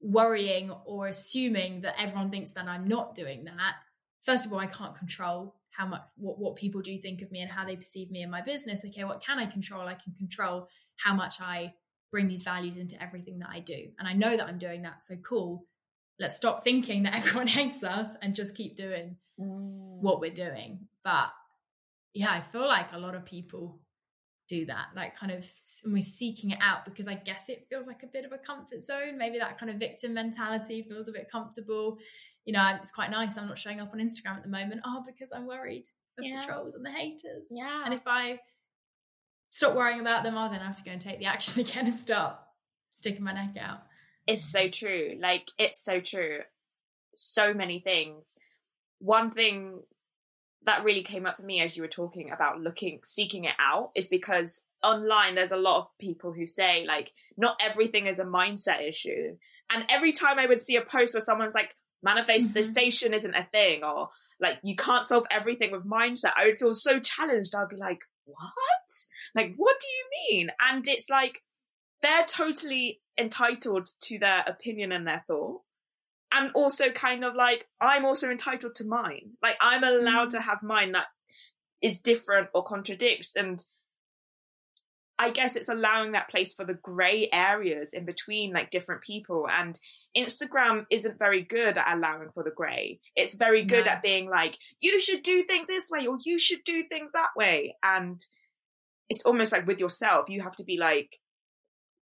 worrying 0.01 0.71
or 0.87 1.09
assuming 1.09 1.83
that 1.83 2.01
everyone 2.01 2.31
thinks 2.31 2.53
that 2.53 2.67
I'm 2.67 2.89
not 2.89 3.15
doing 3.15 3.45
that? 3.45 3.75
First 4.23 4.47
of 4.47 4.53
all, 4.53 4.61
I 4.61 4.67
can't 4.67 4.97
control 4.97 5.57
how 5.77 5.87
much 5.87 6.03
what, 6.17 6.39
what 6.39 6.57
people 6.57 6.81
do 6.81 6.97
think 6.99 7.23
of 7.23 7.31
me 7.31 7.41
and 7.41 7.51
how 7.51 7.65
they 7.65 7.77
perceive 7.77 8.11
me 8.11 8.23
in 8.23 8.31
my 8.31 8.43
business. 8.43 8.85
Okay 8.87 9.05
what 9.05 9.23
can 9.23 9.39
i 9.39 9.47
control? 9.47 9.83
I 9.83 9.95
can 9.95 10.15
control 10.17 10.69
how 10.97 11.15
much 11.15 11.41
i 11.41 11.75
bring 12.11 12.29
these 12.29 12.45
values 12.45 12.77
into 12.77 13.03
everything 13.03 13.39
that 13.39 13.49
i 13.51 13.61
do. 13.61 13.89
And 13.99 14.07
i 14.07 14.13
know 14.13 14.37
that 14.37 14.47
i'm 14.47 14.59
doing 14.59 14.83
that 14.83 15.01
so 15.01 15.15
cool. 15.27 15.67
Let's 16.19 16.37
stop 16.37 16.65
thinking 16.65 17.05
that 17.05 17.15
everyone 17.17 17.49
hates 17.49 17.83
us 17.83 18.17
and 18.23 18.35
just 18.35 18.55
keep 18.55 18.77
doing 18.77 19.17
mm. 19.41 20.01
what 20.01 20.21
we're 20.21 20.31
doing. 20.31 20.87
But 21.05 21.31
yeah 22.15 22.31
i 22.31 22.41
feel 22.41 22.67
like 22.67 22.93
a 22.93 22.99
lot 22.99 23.15
of 23.15 23.25
people 23.25 23.81
do 24.49 24.67
that 24.67 24.87
like 24.95 25.17
kind 25.17 25.33
of 25.33 25.49
and 25.85 25.93
we're 25.93 26.03
seeking 26.03 26.51
it 26.51 26.59
out 26.61 26.85
because 26.85 27.09
i 27.09 27.15
guess 27.15 27.49
it 27.49 27.65
feels 27.71 27.87
like 27.87 28.03
a 28.03 28.07
bit 28.07 28.25
of 28.25 28.33
a 28.33 28.39
comfort 28.39 28.83
zone. 28.83 29.17
Maybe 29.17 29.39
that 29.39 29.59
kind 29.59 29.71
of 29.71 29.79
victim 29.79 30.15
mentality 30.15 30.83
feels 30.83 31.09
a 31.09 31.13
bit 31.13 31.31
comfortable 31.31 31.99
you 32.45 32.53
know, 32.53 32.73
it's 32.77 32.91
quite 32.91 33.11
nice. 33.11 33.37
I'm 33.39 33.49
not 33.49 33.59
showing 33.59 33.81
up 33.81 33.93
on 33.93 34.01
Instagram 34.01 34.37
at 34.37 34.43
the 34.43 34.49
moment. 34.49 34.81
Oh, 34.85 35.03
because 35.07 35.31
I'm 35.33 35.47
worried 35.47 35.87
of 36.19 36.25
Yeah. 36.25 36.41
the 36.41 36.47
trolls 36.47 36.75
and 36.75 36.85
the 36.85 36.91
haters. 36.91 37.49
Yeah. 37.51 37.83
And 37.85 37.95
if 37.95 38.03
I 38.07 38.41
stop 39.51 39.75
worrying 39.75 40.01
about 40.01 40.23
them, 40.25 40.37
oh, 40.37 40.49
then 40.51 40.61
I 40.61 40.67
have 40.67 40.77
to 40.77 40.85
go 40.85 40.91
and 40.93 41.01
take 41.01 41.19
the 41.19 41.27
action 41.35 41.61
again 41.61 41.87
and 41.87 41.97
start 41.97 42.37
sticking 42.91 43.25
my 43.25 43.33
neck 43.33 43.57
out. 43.61 43.83
It's 44.27 44.43
so 44.43 44.69
true. 44.69 45.17
Like 45.21 45.49
it's 45.59 45.83
so 45.83 46.01
true. 46.01 46.41
So 47.15 47.53
many 47.55 47.81
things. 47.81 48.37
One 48.99 49.31
thing 49.31 49.81
that 50.65 50.85
really 50.85 51.03
came 51.03 51.27
up 51.27 51.37
for 51.37 51.43
me 51.43 51.61
as 51.61 51.77
you 51.77 51.83
were 51.83 51.89
talking 51.89 52.31
about 52.31 52.61
looking 52.61 53.01
seeking 53.03 53.45
it 53.45 53.55
out 53.59 53.91
is 53.97 54.07
because 54.07 54.63
online 54.85 55.35
there's 55.35 55.51
a 55.51 55.57
lot 55.57 55.81
of 55.81 55.89
people 55.99 56.33
who 56.33 56.47
say 56.47 56.85
like 56.87 57.13
not 57.37 57.61
everything 57.61 58.07
is 58.07 58.19
a 58.21 58.25
mindset 58.25 58.87
issue. 58.89 59.37
And 59.75 59.85
every 59.89 60.13
time 60.13 60.39
I 60.39 60.47
would 60.47 60.61
see 60.61 60.77
a 60.77 60.83
post 60.85 61.15
where 61.15 61.21
someone's 61.21 61.55
like 61.55 61.75
manifestation 62.03 63.09
mm-hmm. 63.09 63.17
isn't 63.17 63.35
a 63.35 63.49
thing 63.53 63.85
or 63.85 64.09
like 64.41 64.59
you 64.63 64.77
can't 64.77 65.07
solve 65.07 65.27
everything 65.31 65.71
with 65.71 65.89
mindset, 65.89 66.33
I 66.37 66.47
would 66.47 66.57
feel 66.57 66.75
so 66.75 67.01
challenged. 67.01 67.55
I'd 67.55 67.69
be 67.69 67.77
like, 67.77 68.01
"What? 68.25 68.89
Like 69.35 69.55
what 69.57 69.77
do 69.81 69.87
you 69.87 70.39
mean?" 70.39 70.51
And 70.71 70.87
it's 70.87 71.09
like 71.11 71.41
they're 72.03 72.25
totally 72.27 73.01
entitled 73.19 73.89
to 74.03 74.19
their 74.19 74.45
opinion 74.47 74.93
and 74.93 75.07
their 75.07 75.25
thought. 75.27 75.61
And 76.35 76.51
also 76.55 76.91
kind 76.91 77.25
of 77.25 77.35
like 77.35 77.69
I'm 77.81 78.05
also 78.05 78.31
entitled 78.31 78.75
to 78.77 78.87
mine. 78.87 79.33
Like 79.43 79.57
I'm 79.61 79.85
allowed 79.85 80.29
mm-hmm. 80.29 80.39
to 80.39 80.41
have 80.41 80.63
mine 80.63 80.93
that 80.93 81.07
is 81.83 82.01
different 82.01 82.49
or 82.55 82.63
contradicts 82.63 83.37
and 83.37 83.63
I 85.23 85.31
guess 85.31 85.55
it's 85.55 85.69
allowing 85.69 86.13
that 86.13 86.29
place 86.29 86.53
for 86.53 86.65
the 86.65 86.75
grey 86.75 87.29
areas 87.33 87.95
in 87.95 88.05
between 88.05 88.53
like 88.53 88.71
different 88.71 89.03
people 89.03 89.47
and 89.49 89.79
Instagram 90.17 90.85
isn't 90.91 91.19
very 91.19 91.43
good 91.43 91.79
at 91.79 91.97
allowing 91.97 92.31
for 92.35 92.43
the 92.43 92.51
grey. 92.51 92.99
It's 93.15 93.35
very 93.35 93.63
good 93.65 93.87
No. 93.87 93.93
at 93.93 94.03
being 94.03 94.29
like 94.29 94.57
you 94.81 94.99
should 94.99 95.23
do 95.23 95.45
things 95.45 95.69
this 95.69 95.89
way 95.91 96.07
or 96.07 96.19
you 96.25 96.39
should 96.39 96.65
do 96.65 96.83
things 96.85 97.11
that 97.15 97.31
way 97.37 97.77
and 97.83 98.21
it's 99.09 99.25
almost 99.25 99.53
like 99.53 99.67
with 99.67 99.79
yourself 99.79 100.29
you 100.29 100.41
have 100.41 100.57
to 100.57 100.65
be 100.65 100.77
like 100.77 101.19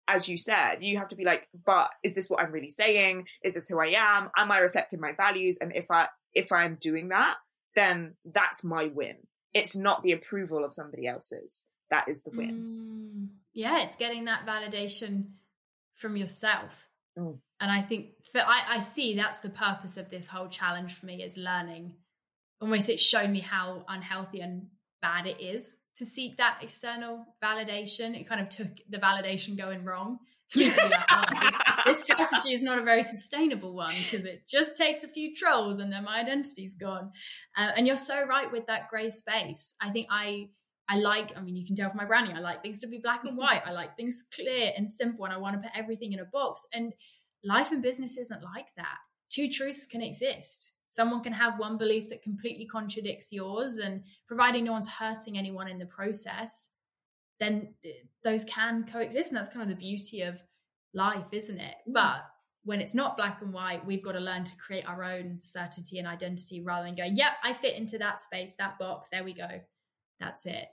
as 0.07 0.29
you 0.29 0.37
said, 0.37 0.83
you 0.83 0.97
have 0.99 1.07
to 1.07 1.15
be 1.15 1.25
like, 1.25 1.47
but 1.65 1.91
is 2.03 2.13
this 2.13 2.29
what 2.29 2.39
I'm 2.39 2.51
really 2.51 2.69
saying? 2.69 3.27
Is 3.43 3.55
this 3.55 3.67
who 3.67 3.79
I 3.79 3.93
am? 3.97 4.29
Am 4.37 4.51
I 4.51 4.59
reflecting 4.59 4.99
my 5.01 5.13
values? 5.13 5.57
And 5.59 5.75
if 5.75 5.89
I 5.89 6.07
if 6.33 6.51
I'm 6.51 6.77
doing 6.79 7.09
that, 7.09 7.37
then 7.75 8.15
that's 8.23 8.63
my 8.63 8.85
win. 8.85 9.17
It's 9.53 9.75
not 9.75 10.03
the 10.03 10.11
approval 10.11 10.63
of 10.63 10.73
somebody 10.73 11.07
else's. 11.07 11.65
That 11.89 12.09
is 12.09 12.23
the 12.23 12.31
win. 12.31 13.29
Mm, 13.31 13.35
yeah, 13.53 13.81
it's 13.83 13.95
getting 13.95 14.25
that 14.25 14.45
validation 14.45 15.29
from 15.95 16.17
yourself. 16.17 16.87
Mm. 17.17 17.39
And 17.59 17.71
I 17.71 17.81
think 17.81 18.07
for 18.31 18.39
I, 18.39 18.63
I 18.67 18.79
see 18.79 19.15
that's 19.15 19.39
the 19.39 19.49
purpose 19.49 19.97
of 19.97 20.09
this 20.09 20.27
whole 20.27 20.47
challenge 20.47 20.93
for 20.93 21.05
me 21.05 21.23
is 21.23 21.37
learning. 21.37 21.93
Almost 22.61 22.89
it's 22.89 23.03
shown 23.03 23.31
me 23.31 23.39
how 23.39 23.85
unhealthy 23.87 24.41
and 24.41 24.67
bad 25.01 25.27
it 25.27 25.39
is 25.39 25.77
to 25.97 26.05
seek 26.05 26.37
that 26.37 26.59
external 26.61 27.25
validation. 27.43 28.19
It 28.19 28.27
kind 28.27 28.41
of 28.41 28.49
took 28.49 28.67
the 28.89 28.97
validation 28.97 29.57
going 29.57 29.85
wrong 29.85 30.19
for 30.49 30.59
me 30.59 30.69
to 30.69 30.75
be 30.75 30.89
like, 30.89 31.05
oh, 31.11 31.23
this 31.85 32.03
strategy 32.03 32.53
is 32.53 32.61
not 32.61 32.77
a 32.77 32.83
very 32.83 33.03
sustainable 33.03 33.73
one 33.73 33.93
because 33.95 34.25
it 34.25 34.47
just 34.47 34.77
takes 34.77 35.03
a 35.03 35.07
few 35.07 35.33
trolls 35.33 35.79
and 35.79 35.91
then 35.91 36.03
my 36.03 36.19
identity's 36.19 36.73
gone. 36.73 37.11
Uh, 37.57 37.71
and 37.77 37.87
you're 37.87 37.95
so 37.95 38.25
right 38.25 38.51
with 38.51 38.67
that 38.67 38.89
grey 38.89 39.09
space. 39.09 39.75
I 39.81 39.91
think 39.91 40.07
I 40.09 40.49
I 40.87 40.97
like, 40.97 41.35
I 41.35 41.41
mean, 41.41 41.55
you 41.55 41.65
can 41.65 41.75
tell 41.75 41.89
from 41.89 41.97
my 41.97 42.05
branding, 42.05 42.35
I 42.35 42.39
like 42.39 42.61
things 42.61 42.79
to 42.81 42.87
be 42.87 42.99
black 42.99 43.21
and 43.23 43.31
mm-hmm. 43.31 43.39
white. 43.39 43.63
I 43.65 43.71
like 43.71 43.97
things 43.97 44.25
clear 44.33 44.71
and 44.77 44.89
simple, 44.89 45.25
and 45.25 45.33
I 45.33 45.37
want 45.37 45.55
to 45.55 45.67
put 45.67 45.77
everything 45.77 46.13
in 46.13 46.19
a 46.19 46.25
box. 46.25 46.67
And 46.73 46.93
life 47.43 47.71
and 47.71 47.81
business 47.81 48.17
isn't 48.17 48.43
like 48.43 48.67
that. 48.77 48.97
Two 49.29 49.49
truths 49.49 49.87
can 49.87 50.01
exist. 50.01 50.73
Someone 50.87 51.23
can 51.23 51.33
have 51.33 51.59
one 51.59 51.77
belief 51.77 52.09
that 52.09 52.21
completely 52.21 52.67
contradicts 52.67 53.33
yours, 53.33 53.77
and 53.77 54.03
providing 54.27 54.65
no 54.65 54.73
one's 54.73 54.89
hurting 54.89 55.37
anyone 55.37 55.67
in 55.67 55.79
the 55.79 55.85
process, 55.87 56.69
then 57.39 57.73
those 58.23 58.43
can 58.45 58.85
coexist. 58.85 59.31
And 59.31 59.37
that's 59.37 59.49
kind 59.49 59.63
of 59.63 59.69
the 59.69 59.81
beauty 59.81 60.21
of 60.21 60.41
life, 60.93 61.27
isn't 61.31 61.59
it? 61.59 61.75
Mm. 61.89 61.93
But 61.93 62.21
when 62.63 62.81
it's 62.81 62.95
not 62.95 63.17
black 63.17 63.41
and 63.41 63.53
white, 63.53 63.85
we've 63.85 64.03
got 64.03 64.13
to 64.13 64.19
learn 64.19 64.43
to 64.43 64.55
create 64.57 64.87
our 64.87 65.03
own 65.03 65.37
certainty 65.39 65.99
and 65.99 66.07
identity 66.07 66.63
rather 66.63 66.85
than 66.85 66.95
going, 66.95 67.15
yep, 67.15 67.33
I 67.43 67.53
fit 67.53 67.75
into 67.75 67.97
that 67.99 68.21
space, 68.21 68.55
that 68.57 68.79
box, 68.79 69.09
there 69.09 69.23
we 69.23 69.33
go. 69.33 69.47
That's 70.19 70.45
it. 70.45 70.67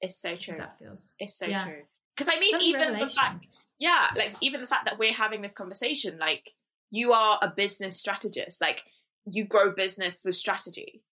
It's 0.00 0.16
so 0.18 0.36
true. 0.36 0.56
that 0.56 0.78
feels 0.78 1.12
It's 1.18 1.34
so 1.34 1.46
Yeah. 1.46 1.64
true. 1.64 1.82
Because 2.16 2.32
I 2.34 2.38
mean, 2.38 2.50
So 2.50 2.56
many 2.58 2.68
even 2.70 2.98
the 2.98 3.08
fact, 3.08 3.46
yeah, 3.78 4.10
like 4.16 4.36
even 4.40 4.60
the 4.60 4.66
fact 4.66 4.86
that 4.86 4.98
we're 4.98 5.12
having 5.12 5.42
this 5.42 5.52
conversation, 5.52 6.18
like 6.18 6.50
you 6.90 7.12
are 7.12 7.38
a 7.40 7.50
business 7.50 7.98
strategist, 7.98 8.60
like 8.60 8.84
you 9.30 9.44
grow 9.44 9.72
business 9.72 10.22
with 10.24 10.36
strategy. 10.36 11.02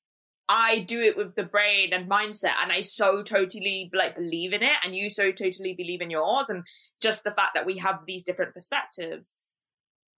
I 0.50 0.80
do 0.80 1.00
it 1.00 1.16
with 1.16 1.34
the 1.34 1.44
brain 1.44 1.92
and 1.92 2.10
mindset, 2.10 2.54
and 2.62 2.72
I 2.72 2.80
so 2.80 3.22
totally 3.22 3.90
like 3.92 4.16
believe 4.16 4.54
in 4.54 4.62
it, 4.62 4.76
and 4.82 4.96
you 4.96 5.10
so 5.10 5.30
totally 5.30 5.74
believe 5.74 6.00
in 6.00 6.10
yours, 6.10 6.48
and 6.48 6.64
just 7.00 7.22
the 7.22 7.30
fact 7.30 7.54
that 7.54 7.66
we 7.66 7.78
have 7.78 8.00
these 8.06 8.24
different 8.24 8.54
perspectives. 8.54 9.52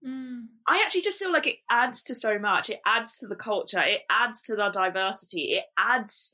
Mm. 0.07 0.47
I 0.67 0.83
actually 0.85 1.03
just 1.03 1.19
feel 1.19 1.33
like 1.33 1.47
it 1.47 1.57
adds 1.69 2.05
to 2.05 2.15
so 2.15 2.39
much. 2.39 2.71
It 2.71 2.81
adds 2.87 3.19
to 3.19 3.27
the 3.27 3.37
culture. 3.37 3.83
It 3.83 4.03
adds 4.09 4.43
to 4.43 4.57
the 4.57 4.71
diversity. 4.71 5.53
It 5.53 5.65
adds 5.77 6.33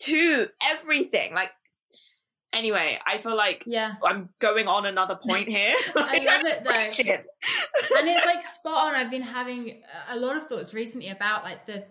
to 0.00 0.48
everything. 0.62 1.34
Like, 1.34 1.50
anyway, 2.52 2.98
I 3.06 3.18
feel 3.18 3.36
like 3.36 3.64
Yeah. 3.66 3.94
I'm 4.02 4.30
going 4.38 4.68
on 4.68 4.86
another 4.86 5.16
point 5.16 5.48
here. 5.48 5.74
I 5.96 6.18
love 6.18 6.46
it, 6.46 6.62
though. 6.62 6.70
And 7.98 8.08
it's 8.08 8.26
like 8.26 8.42
spot 8.42 8.88
on. 8.88 8.94
I've 8.94 9.10
been 9.10 9.22
having 9.22 9.82
a 10.08 10.16
lot 10.16 10.36
of 10.36 10.48
thoughts 10.48 10.74
recently 10.74 11.08
about 11.08 11.44
like 11.44 11.66
the 11.66 11.84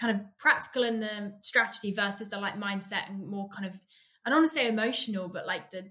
kind 0.00 0.16
of 0.16 0.24
practical 0.38 0.84
and 0.84 1.02
the 1.02 1.32
strategy 1.42 1.92
versus 1.92 2.28
the 2.30 2.38
like 2.38 2.54
mindset 2.54 3.08
and 3.08 3.26
more 3.26 3.48
kind 3.48 3.66
of 3.66 3.72
I 4.24 4.30
don't 4.30 4.40
want 4.40 4.50
to 4.50 4.54
say 4.54 4.68
emotional, 4.68 5.28
but 5.28 5.46
like 5.46 5.72
the 5.72 5.90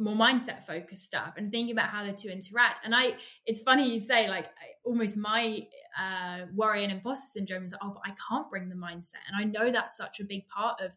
more 0.00 0.14
mindset 0.14 0.64
focused 0.66 1.04
stuff 1.04 1.34
and 1.36 1.50
thinking 1.50 1.72
about 1.72 1.90
how 1.90 2.04
the 2.04 2.12
two 2.12 2.28
interact. 2.28 2.80
And 2.84 2.94
I, 2.94 3.16
it's 3.46 3.60
funny 3.60 3.90
you 3.90 3.98
say 3.98 4.28
like 4.28 4.46
almost 4.84 5.16
my 5.16 5.66
uh, 5.98 6.46
worry 6.54 6.82
and 6.82 6.92
imposter 6.92 7.38
syndrome 7.38 7.64
is 7.64 7.74
oh, 7.82 7.90
but 7.94 8.02
I 8.04 8.14
can't 8.28 8.50
bring 8.50 8.68
the 8.68 8.74
mindset, 8.74 9.22
and 9.28 9.36
I 9.36 9.44
know 9.44 9.70
that's 9.70 9.96
such 9.96 10.20
a 10.20 10.24
big 10.24 10.48
part 10.48 10.80
of 10.80 10.92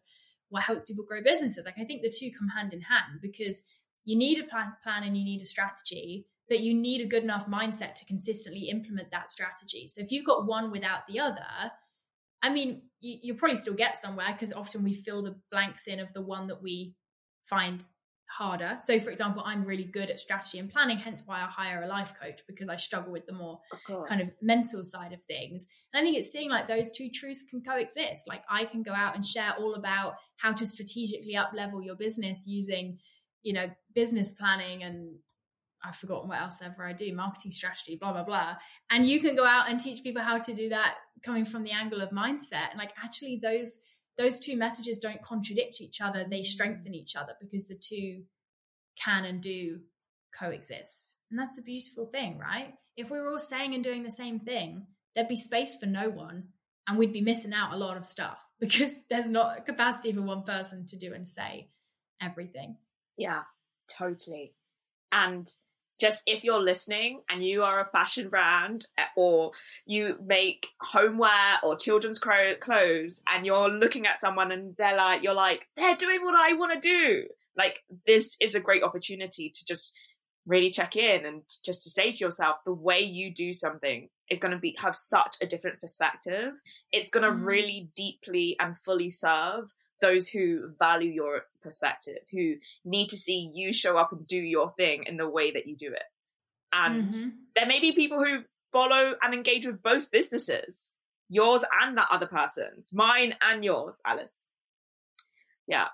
what 0.48 0.62
helps 0.62 0.84
people 0.84 1.04
grow 1.04 1.22
businesses. 1.22 1.66
Like 1.66 1.78
I 1.78 1.84
think 1.84 2.02
the 2.02 2.14
two 2.16 2.30
come 2.36 2.48
hand 2.48 2.72
in 2.72 2.80
hand 2.80 3.20
because 3.20 3.64
you 4.04 4.16
need 4.16 4.38
a 4.38 4.44
plan, 4.44 4.72
plan 4.82 5.02
and 5.02 5.16
you 5.16 5.24
need 5.24 5.42
a 5.42 5.46
strategy, 5.46 6.26
but 6.48 6.60
you 6.60 6.74
need 6.74 7.00
a 7.00 7.06
good 7.06 7.22
enough 7.22 7.46
mindset 7.46 7.94
to 7.94 8.04
consistently 8.04 8.68
implement 8.68 9.10
that 9.10 9.30
strategy. 9.30 9.88
So 9.88 10.00
if 10.02 10.12
you've 10.12 10.26
got 10.26 10.46
one 10.46 10.70
without 10.70 11.06
the 11.06 11.20
other, 11.20 11.72
I 12.42 12.50
mean, 12.50 12.82
you, 13.00 13.18
you'll 13.22 13.36
probably 13.36 13.56
still 13.56 13.74
get 13.74 13.96
somewhere 13.96 14.32
because 14.32 14.52
often 14.52 14.84
we 14.84 14.92
fill 14.92 15.22
the 15.22 15.36
blanks 15.50 15.88
in 15.88 16.00
of 16.00 16.12
the 16.12 16.20
one 16.20 16.48
that 16.48 16.62
we 16.62 16.94
find 17.44 17.82
harder. 18.26 18.76
So, 18.80 18.98
for 19.00 19.10
example, 19.10 19.42
I'm 19.44 19.64
really 19.64 19.84
good 19.84 20.10
at 20.10 20.18
strategy 20.18 20.58
and 20.58 20.70
planning, 20.70 20.98
hence 20.98 21.22
why 21.26 21.40
I 21.40 21.46
hire 21.46 21.82
a 21.82 21.88
life 21.88 22.14
coach 22.20 22.40
because 22.48 22.68
I 22.68 22.76
struggle 22.76 23.12
with 23.12 23.26
the 23.26 23.32
more 23.32 23.60
Of 23.72 24.06
kind 24.08 24.20
of 24.20 24.30
mental 24.42 24.84
side 24.84 25.12
of 25.12 25.24
things. 25.24 25.66
And 25.92 26.00
I 26.00 26.04
think 26.04 26.16
it's 26.16 26.32
seeing 26.32 26.50
like 26.50 26.68
those 26.68 26.90
two 26.90 27.10
truths 27.10 27.44
can 27.48 27.62
coexist. 27.62 28.28
Like 28.28 28.42
I 28.48 28.64
can 28.64 28.82
go 28.82 28.92
out 28.92 29.14
and 29.14 29.24
share 29.24 29.54
all 29.58 29.74
about 29.74 30.14
how 30.36 30.52
to 30.52 30.66
strategically 30.66 31.36
up 31.36 31.52
level 31.54 31.82
your 31.82 31.96
business 31.96 32.44
using, 32.46 32.98
you 33.42 33.52
know, 33.52 33.70
business 33.94 34.32
planning 34.32 34.82
and 34.82 35.16
I've 35.84 35.96
forgotten 35.96 36.28
what 36.28 36.40
else 36.40 36.62
ever 36.62 36.86
I 36.86 36.94
do, 36.94 37.14
marketing 37.14 37.52
strategy, 37.52 37.98
blah, 38.00 38.12
blah, 38.12 38.24
blah. 38.24 38.54
And 38.90 39.06
you 39.06 39.20
can 39.20 39.36
go 39.36 39.44
out 39.44 39.68
and 39.68 39.78
teach 39.78 40.02
people 40.02 40.22
how 40.22 40.38
to 40.38 40.54
do 40.54 40.70
that 40.70 40.96
coming 41.22 41.44
from 41.44 41.62
the 41.62 41.72
angle 41.72 42.00
of 42.00 42.10
mindset. 42.10 42.70
And 42.70 42.78
like 42.78 42.92
actually 43.02 43.38
those 43.42 43.80
those 44.16 44.38
two 44.38 44.56
messages 44.56 44.98
don't 44.98 45.22
contradict 45.22 45.80
each 45.80 46.00
other, 46.00 46.24
they 46.28 46.40
mm. 46.40 46.46
strengthen 46.46 46.94
each 46.94 47.16
other 47.16 47.34
because 47.40 47.68
the 47.68 47.74
two 47.74 48.24
can 49.02 49.24
and 49.24 49.40
do 49.40 49.80
coexist. 50.38 51.16
And 51.30 51.38
that's 51.38 51.58
a 51.58 51.62
beautiful 51.62 52.06
thing, 52.06 52.38
right? 52.38 52.74
If 52.96 53.10
we 53.10 53.18
were 53.18 53.30
all 53.30 53.38
saying 53.38 53.74
and 53.74 53.82
doing 53.82 54.02
the 54.02 54.10
same 54.10 54.38
thing, 54.38 54.86
there'd 55.14 55.28
be 55.28 55.36
space 55.36 55.76
for 55.76 55.86
no 55.86 56.08
one 56.10 56.48
and 56.86 56.98
we'd 56.98 57.12
be 57.12 57.20
missing 57.20 57.52
out 57.52 57.72
a 57.72 57.76
lot 57.76 57.96
of 57.96 58.06
stuff 58.06 58.38
because 58.60 59.00
there's 59.10 59.28
not 59.28 59.58
a 59.58 59.62
capacity 59.62 60.12
for 60.12 60.22
one 60.22 60.42
person 60.42 60.86
to 60.86 60.96
do 60.96 61.12
and 61.12 61.26
say 61.26 61.70
everything. 62.20 62.76
Yeah, 63.16 63.42
totally. 63.90 64.54
And 65.12 65.48
just 66.00 66.22
if 66.26 66.44
you're 66.44 66.62
listening 66.62 67.20
and 67.30 67.44
you 67.44 67.62
are 67.62 67.80
a 67.80 67.90
fashion 67.90 68.28
brand 68.28 68.86
eh, 68.98 69.04
or 69.16 69.52
you 69.86 70.16
make 70.24 70.66
homeware 70.80 71.58
or 71.62 71.76
children's 71.76 72.18
clothes 72.18 73.22
and 73.28 73.46
you're 73.46 73.68
looking 73.68 74.06
at 74.06 74.20
someone 74.20 74.50
and 74.52 74.74
they're 74.76 74.96
like, 74.96 75.22
you're 75.22 75.34
like, 75.34 75.68
they're 75.76 75.96
doing 75.96 76.24
what 76.24 76.34
I 76.34 76.54
want 76.54 76.80
to 76.80 76.88
do. 76.88 77.26
Like, 77.56 77.84
this 78.06 78.36
is 78.40 78.54
a 78.54 78.60
great 78.60 78.82
opportunity 78.82 79.50
to 79.54 79.64
just 79.64 79.96
really 80.46 80.70
check 80.70 80.96
in 80.96 81.24
and 81.24 81.42
just 81.64 81.84
to 81.84 81.90
say 81.90 82.12
to 82.12 82.18
yourself, 82.18 82.56
the 82.64 82.74
way 82.74 83.00
you 83.00 83.32
do 83.32 83.54
something 83.54 84.08
is 84.28 84.38
going 84.38 84.52
to 84.52 84.58
be 84.58 84.76
have 84.78 84.94
such 84.96 85.36
a 85.40 85.46
different 85.46 85.80
perspective. 85.80 86.52
It's 86.92 87.10
going 87.10 87.24
to 87.24 87.40
Mhm. 87.40 87.46
really 87.46 87.88
deeply 87.94 88.56
and 88.58 88.76
fully 88.76 89.10
serve 89.10 89.70
those 90.06 90.28
who 90.28 90.72
value 90.78 91.10
your 91.10 91.42
perspective, 91.62 92.18
who 92.30 92.56
need 92.84 93.08
to 93.08 93.16
see 93.16 93.50
you 93.54 93.72
show 93.72 93.96
up 93.96 94.12
and 94.12 94.26
do 94.26 94.36
your 94.40 94.70
thing 94.72 95.04
in 95.06 95.16
the 95.16 95.28
way 95.28 95.50
that 95.52 95.66
you 95.66 95.76
do 95.76 95.92
it. 95.92 96.02
And 96.72 97.12
Mhm. 97.12 97.32
there 97.56 97.66
may 97.66 97.80
be 97.80 97.92
people 97.92 98.18
who 98.22 98.44
follow 98.72 99.14
and 99.22 99.32
engage 99.34 99.64
with 99.66 99.82
both 99.82 100.10
businesses, 100.10 100.96
yours 101.28 101.64
and 101.80 101.96
that 101.96 102.08
other 102.10 102.26
person's, 102.26 102.92
mine 102.92 103.34
and 103.40 103.64
yours, 103.64 104.00
Alice. 104.04 104.46
Yeah. 105.66 105.88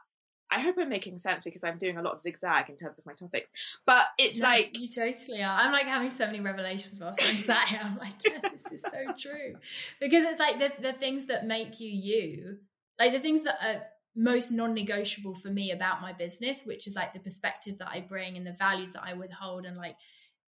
I 0.52 0.58
hope 0.58 0.74
I'm 0.78 0.88
making 0.88 1.16
sense 1.18 1.44
because 1.44 1.62
I'm 1.62 1.78
doing 1.78 1.96
a 1.96 2.02
lot 2.02 2.14
of 2.14 2.20
zigzag 2.20 2.68
in 2.70 2.76
terms 2.76 2.98
of 2.98 3.06
my 3.06 3.12
topics. 3.12 3.52
But 3.86 4.04
it's 4.18 4.40
No, 4.40 4.48
like 4.48 4.76
you 4.76 4.88
totally 4.88 5.42
are. 5.44 5.60
I'm 5.60 5.70
like 5.70 5.86
having 5.86 6.10
so 6.10 6.26
many 6.26 6.40
revelations 6.40 7.00
whilst 7.00 7.22
I'm 7.22 7.36
sat 7.36 7.68
here. 7.68 7.80
I'm 7.80 7.96
like, 7.96 8.14
yeah, 8.26 8.40
this 8.50 8.66
is 8.72 8.82
so 8.82 9.12
true. 9.16 9.54
Because 10.00 10.24
it's 10.28 10.40
like 10.40 10.58
the, 10.58 10.72
the 10.82 10.92
things 10.94 11.26
that 11.26 11.46
make 11.46 11.78
you 11.78 11.90
you, 11.90 12.58
like 12.98 13.12
the 13.12 13.20
things 13.20 13.44
that 13.44 13.58
are 13.64 13.82
most 14.16 14.50
non-negotiable 14.50 15.34
for 15.36 15.48
me 15.48 15.70
about 15.70 16.00
my 16.00 16.12
business, 16.12 16.64
which 16.64 16.86
is 16.86 16.96
like 16.96 17.12
the 17.12 17.20
perspective 17.20 17.78
that 17.78 17.90
I 17.92 18.00
bring 18.00 18.36
and 18.36 18.46
the 18.46 18.52
values 18.52 18.92
that 18.92 19.04
I 19.04 19.14
withhold 19.14 19.66
and 19.66 19.76
like 19.76 19.96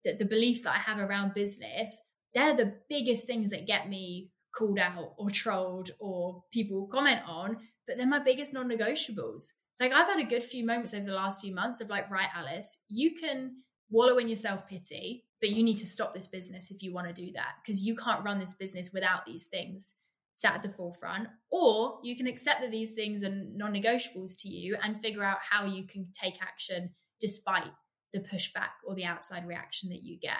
the, 0.05 0.13
the 0.13 0.25
beliefs 0.25 0.61
that 0.63 0.75
I 0.75 0.79
have 0.79 0.99
around 0.99 1.33
business, 1.33 2.01
they're 2.33 2.55
the 2.55 2.73
biggest 2.89 3.27
things 3.27 3.51
that 3.51 3.67
get 3.67 3.89
me 3.89 4.31
called 4.55 4.79
out 4.79 5.13
or 5.17 5.29
trolled 5.29 5.91
or 5.99 6.43
people 6.51 6.87
comment 6.87 7.21
on, 7.27 7.57
but 7.85 7.97
they're 7.97 8.07
my 8.07 8.19
biggest 8.19 8.53
non-negotiables. 8.53 9.43
It's 9.71 9.81
like 9.81 9.91
I've 9.91 10.07
had 10.07 10.19
a 10.19 10.29
good 10.29 10.43
few 10.43 10.65
moments 10.65 10.93
over 10.93 11.05
the 11.05 11.13
last 11.13 11.41
few 11.41 11.53
months 11.53 11.81
of 11.81 11.89
like, 11.89 12.09
right, 12.09 12.29
Alice, 12.33 12.83
you 12.89 13.15
can 13.15 13.57
wallow 13.89 14.17
in 14.17 14.27
your 14.27 14.35
self 14.35 14.67
pity, 14.67 15.25
but 15.41 15.49
you 15.49 15.63
need 15.63 15.77
to 15.79 15.87
stop 15.87 16.13
this 16.13 16.27
business 16.27 16.71
if 16.71 16.81
you 16.81 16.93
want 16.93 17.07
to 17.07 17.25
do 17.25 17.31
that 17.33 17.55
because 17.61 17.85
you 17.85 17.95
can't 17.95 18.23
run 18.23 18.39
this 18.39 18.55
business 18.55 18.91
without 18.93 19.25
these 19.25 19.47
things 19.47 19.95
sat 20.39 20.55
at 20.55 20.63
the 20.63 20.69
forefront. 20.69 21.27
Or 21.51 21.99
you 22.01 22.15
can 22.15 22.27
accept 22.27 22.61
that 22.61 22.71
these 22.71 22.93
things 22.93 23.23
are 23.23 23.29
non 23.29 23.73
negotiables 23.73 24.39
to 24.39 24.47
you 24.47 24.77
and 24.81 25.01
figure 25.01 25.23
out 25.23 25.39
how 25.49 25.65
you 25.65 25.85
can 25.85 26.07
take 26.13 26.41
action 26.41 26.91
despite 27.19 27.71
the 28.13 28.21
pushback 28.21 28.79
or 28.85 28.95
the 28.95 29.03
outside 29.03 29.45
reaction 29.45 29.89
that 29.89 30.03
you 30.03 30.17
get. 30.17 30.39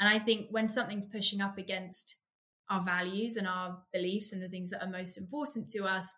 And 0.00 0.08
I 0.08 0.18
think 0.18 0.48
when 0.50 0.66
something's 0.66 1.06
pushing 1.06 1.40
up 1.40 1.58
against 1.58 2.16
our 2.68 2.82
values 2.82 3.36
and 3.36 3.46
our 3.46 3.78
beliefs 3.92 4.32
and 4.32 4.42
the 4.42 4.48
things 4.48 4.70
that 4.70 4.82
are 4.82 4.90
most 4.90 5.16
important 5.16 5.68
to 5.68 5.84
us, 5.84 6.12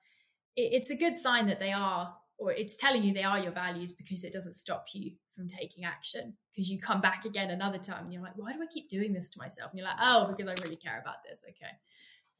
it, 0.57 0.73
it's 0.73 0.91
a 0.91 0.97
good 0.97 1.15
sign 1.15 1.47
that 1.49 1.61
they 1.61 1.73
are, 1.73 2.15
or 2.39 2.51
it's 2.51 2.79
telling 2.79 3.05
you 3.05 3.13
they 3.13 3.25
are 3.25 3.39
your 3.39 3.53
values 3.53 3.93
because 3.93 4.25
it 4.25 4.33
doesn't 4.33 4.55
stop 4.55 4.87
you 4.95 5.13
from 5.37 5.49
taking 5.49 5.85
action. 5.85 6.35
Because 6.55 6.71
you 6.71 6.81
come 6.81 7.03
back 7.03 7.27
again 7.27 7.51
another 7.51 7.79
time 7.79 8.05
and 8.05 8.13
you're 8.13 8.23
like, 8.23 8.37
why 8.37 8.55
do 8.55 8.63
I 8.63 8.67
keep 8.73 8.89
doing 8.89 9.13
this 9.13 9.29
to 9.31 9.39
myself? 9.39 9.71
And 9.71 9.79
you're 9.79 9.87
like, 9.87 10.01
oh, 10.01 10.27
because 10.29 10.49
I 10.49 10.63
really 10.65 10.77
care 10.77 10.99
about 10.99 11.17
this. 11.29 11.45
Okay, 11.47 11.73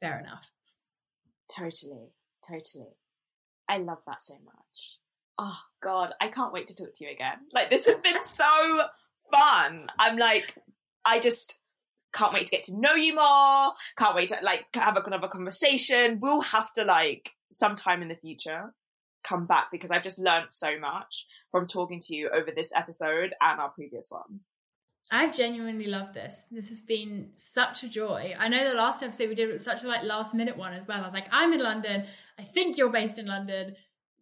fair 0.01 0.19
enough. 0.19 0.49
Totally, 1.55 2.11
totally. 2.47 2.95
I 3.67 3.77
love 3.77 3.99
that 4.05 4.21
so 4.21 4.35
much. 4.45 4.97
Oh 5.37 5.59
God, 5.81 6.11
I 6.19 6.27
can't 6.29 6.53
wait 6.53 6.67
to 6.67 6.75
talk 6.75 6.93
to 6.95 7.05
you 7.05 7.11
again. 7.11 7.37
Like 7.53 7.69
this 7.69 7.87
has 7.87 7.99
been 7.99 8.21
so 8.21 8.81
fun. 9.31 9.87
I'm 9.97 10.17
like, 10.17 10.55
I 11.05 11.19
just 11.19 11.59
can't 12.13 12.33
wait 12.33 12.47
to 12.47 12.51
get 12.51 12.65
to 12.65 12.79
know 12.79 12.95
you 12.95 13.15
more. 13.15 13.73
Can't 13.97 14.15
wait 14.15 14.29
to 14.29 14.37
like 14.43 14.65
have 14.73 14.97
another 14.97 15.27
conversation. 15.27 16.19
We'll 16.21 16.41
have 16.41 16.73
to 16.73 16.83
like 16.83 17.31
sometime 17.51 18.01
in 18.01 18.09
the 18.09 18.15
future 18.15 18.73
come 19.23 19.45
back 19.45 19.67
because 19.71 19.91
I've 19.91 20.03
just 20.03 20.19
learned 20.19 20.51
so 20.51 20.79
much 20.79 21.25
from 21.51 21.67
talking 21.67 21.99
to 22.01 22.15
you 22.15 22.29
over 22.29 22.51
this 22.51 22.71
episode 22.75 23.33
and 23.41 23.59
our 23.59 23.69
previous 23.69 24.09
one. 24.09 24.41
I've 25.11 25.35
genuinely 25.35 25.87
loved 25.87 26.13
this. 26.13 26.45
This 26.51 26.69
has 26.69 26.81
been 26.81 27.31
such 27.35 27.83
a 27.83 27.89
joy. 27.89 28.35
I 28.37 28.47
know 28.47 28.67
the 28.67 28.75
last 28.75 29.01
episode 29.01 29.29
we 29.29 29.35
did 29.35 29.51
was 29.51 29.63
such 29.63 29.83
a 29.83 29.87
like 29.87 30.03
last 30.03 30.35
minute 30.35 30.55
one 30.55 30.73
as 30.73 30.87
well. 30.87 30.99
I 30.99 31.05
was 31.05 31.13
like, 31.13 31.27
I'm 31.31 31.51
in 31.53 31.61
London. 31.61 32.05
I 32.37 32.43
think 32.43 32.77
you're 32.77 32.91
based 32.91 33.17
in 33.17 33.25
London. 33.25 33.75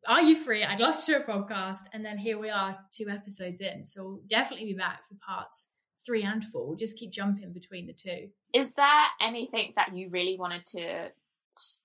Are 0.08 0.22
you 0.22 0.36
free? 0.36 0.64
I'd 0.64 0.80
love 0.80 0.96
to 0.98 1.06
do 1.06 1.18
a 1.18 1.24
podcast. 1.24 1.90
And 1.94 2.06
then 2.06 2.18
here 2.18 2.40
we 2.40 2.50
are, 2.50 2.78
two 2.94 3.10
episodes 3.10 3.60
in. 3.60 3.84
So 3.84 4.04
we'll 4.04 4.22
definitely 4.28 4.68
be 4.68 4.78
back 4.78 5.02
for 5.10 5.16
parts 5.16 5.72
three 6.06 6.24
and 6.24 6.44
four. 6.46 6.66
We'll 6.66 6.78
just 6.78 6.98
keep 6.98 7.12
jumping 7.12 7.52
between 7.52 7.86
the 7.86 7.94
two. 7.94 8.30
Is 8.54 8.74
there 8.74 9.04
anything 9.22 9.74
that 9.76 9.94
you 9.94 10.10
really 10.10 10.38
wanted 10.40 10.66
to 10.68 11.12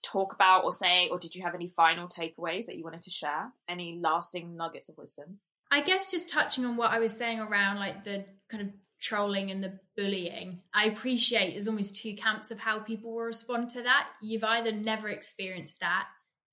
talk 0.05 0.33
about 0.33 0.65
or 0.65 0.71
say, 0.71 1.09
or 1.09 1.19
did 1.19 1.35
you 1.35 1.43
have 1.43 1.55
any 1.57 1.67
final 1.67 2.07
takeaways 2.07 2.67
that 2.67 2.77
you 2.77 2.85
wanted 2.85 3.03
to 3.03 3.11
share? 3.11 3.53
Any 3.69 3.99
lasting 4.01 4.57
nuggets 4.57 4.89
of 4.89 4.97
wisdom? 4.97 5.39
I 5.73 5.81
guess 5.81 6.11
just 6.11 6.31
touching 6.31 6.65
on 6.65 6.77
what 6.77 6.93
I 6.93 7.01
was 7.01 7.17
saying 7.17 7.41
around 7.41 7.79
like 7.79 8.05
the 8.05 8.25
kind 8.49 8.63
of 8.63 8.69
trolling 9.03 9.51
and 9.51 9.63
the 9.63 9.79
bullying, 9.97 10.61
I 10.73 10.87
appreciate 10.87 11.53
there's 11.53 11.69
almost 11.69 11.97
two 11.97 12.15
camps 12.15 12.51
of 12.51 12.61
how 12.61 12.79
people 12.79 13.13
will 13.13 13.25
respond 13.25 13.69
to 13.71 13.83
that. 13.83 14.09
You've 14.23 14.45
either 14.45 14.73
never 14.73 15.09
experienced 15.09 15.81
that, 15.81 16.07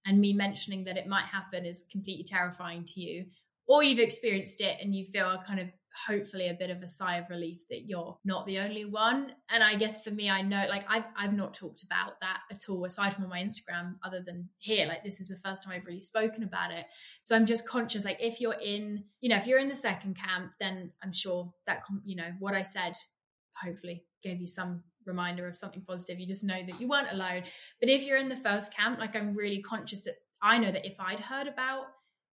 and 0.05 0.19
me 0.19 0.33
mentioning 0.33 0.83
that 0.85 0.97
it 0.97 1.07
might 1.07 1.25
happen 1.25 1.65
is 1.65 1.85
completely 1.91 2.23
terrifying 2.23 2.83
to 2.85 2.99
you, 2.99 3.25
or 3.67 3.83
you've 3.83 3.99
experienced 3.99 4.61
it 4.61 4.77
and 4.81 4.95
you 4.95 5.05
feel 5.05 5.29
a 5.29 5.43
kind 5.45 5.59
of 5.59 5.67
hopefully 6.07 6.47
a 6.47 6.53
bit 6.53 6.69
of 6.69 6.81
a 6.81 6.87
sigh 6.87 7.17
of 7.17 7.29
relief 7.29 7.67
that 7.69 7.85
you're 7.85 8.17
not 8.23 8.45
the 8.45 8.59
only 8.59 8.85
one. 8.85 9.33
And 9.49 9.63
I 9.63 9.75
guess 9.75 10.03
for 10.03 10.11
me, 10.11 10.29
I 10.29 10.41
know 10.41 10.65
like 10.69 10.85
I've 10.87 11.05
I've 11.15 11.33
not 11.33 11.53
talked 11.53 11.83
about 11.83 12.19
that 12.21 12.41
at 12.51 12.69
all 12.69 12.85
aside 12.85 13.13
from 13.13 13.23
on 13.25 13.29
my 13.29 13.41
Instagram, 13.41 13.95
other 14.03 14.21
than 14.25 14.49
here. 14.57 14.87
Like 14.87 15.03
this 15.03 15.19
is 15.19 15.27
the 15.27 15.37
first 15.37 15.63
time 15.63 15.73
I've 15.73 15.85
really 15.85 16.01
spoken 16.01 16.43
about 16.43 16.71
it. 16.71 16.85
So 17.21 17.35
I'm 17.35 17.45
just 17.45 17.67
conscious, 17.67 18.05
like 18.05 18.21
if 18.21 18.39
you're 18.39 18.53
in, 18.61 19.03
you 19.21 19.29
know, 19.29 19.37
if 19.37 19.47
you're 19.47 19.59
in 19.59 19.69
the 19.69 19.75
second 19.75 20.15
camp, 20.15 20.51
then 20.59 20.91
I'm 21.03 21.13
sure 21.13 21.53
that 21.65 21.81
you 22.03 22.15
know 22.15 22.31
what 22.39 22.53
I 22.53 22.61
said 22.61 22.95
hopefully 23.55 24.05
gave 24.23 24.39
you 24.39 24.47
some 24.47 24.83
reminder 25.05 25.47
of 25.47 25.55
something 25.55 25.81
positive. 25.81 26.19
You 26.19 26.27
just 26.27 26.43
know 26.43 26.61
that 26.65 26.79
you 26.79 26.87
weren't 26.87 27.11
alone. 27.11 27.43
But 27.79 27.89
if 27.89 28.05
you're 28.05 28.17
in 28.17 28.29
the 28.29 28.35
first 28.35 28.75
camp, 28.75 28.99
like 28.99 29.15
I'm 29.15 29.33
really 29.33 29.61
conscious 29.61 30.03
that 30.03 30.15
I 30.41 30.57
know 30.57 30.71
that 30.71 30.85
if 30.85 30.99
I'd 30.99 31.19
heard 31.19 31.47
about 31.47 31.85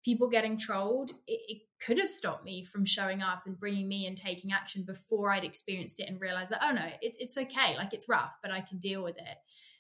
people 0.04 0.30
getting 0.30 0.58
trolled, 0.58 1.12
it, 1.28 1.40
it, 1.48 1.62
could 1.80 1.98
have 1.98 2.10
stopped 2.10 2.44
me 2.44 2.66
from 2.66 2.86
showing 2.86 3.22
up 3.22 3.44
and 3.46 3.60
bringing 3.60 3.88
me 3.88 4.06
and 4.06 4.18
taking 4.18 4.52
action 4.52 4.84
before 4.84 5.32
I'd 5.32 5.44
experienced 5.44 6.00
it 6.00 6.10
and 6.10 6.20
realized 6.20 6.52
that, 6.52 6.64
oh 6.64 6.72
no, 6.72 6.86
it, 7.02 7.16
it's 7.20 7.38
okay. 7.38 7.76
Like 7.78 7.94
it's 7.94 8.10
rough, 8.10 8.34
but 8.42 8.52
I 8.52 8.62
can 8.62 8.80
deal 8.80 9.04
with 9.04 9.18
it. 9.18 9.38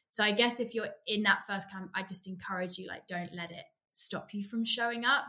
So 0.08 0.24
I 0.24 0.32
guess 0.32 0.60
if 0.60 0.74
you're 0.74 0.89
in 1.08 1.24
that 1.24 1.43
first 1.47 1.70
camp, 1.70 1.91
I 1.93 2.04
just 2.04 2.28
encourage 2.28 2.78
you, 2.78 2.88
like, 2.88 3.06
don't 3.08 3.34
let 3.36 3.52
it 3.52 3.66
stop 3.93 4.30
you 4.34 4.43
from 4.43 4.66
showing 4.66 5.06
up. 5.06 5.26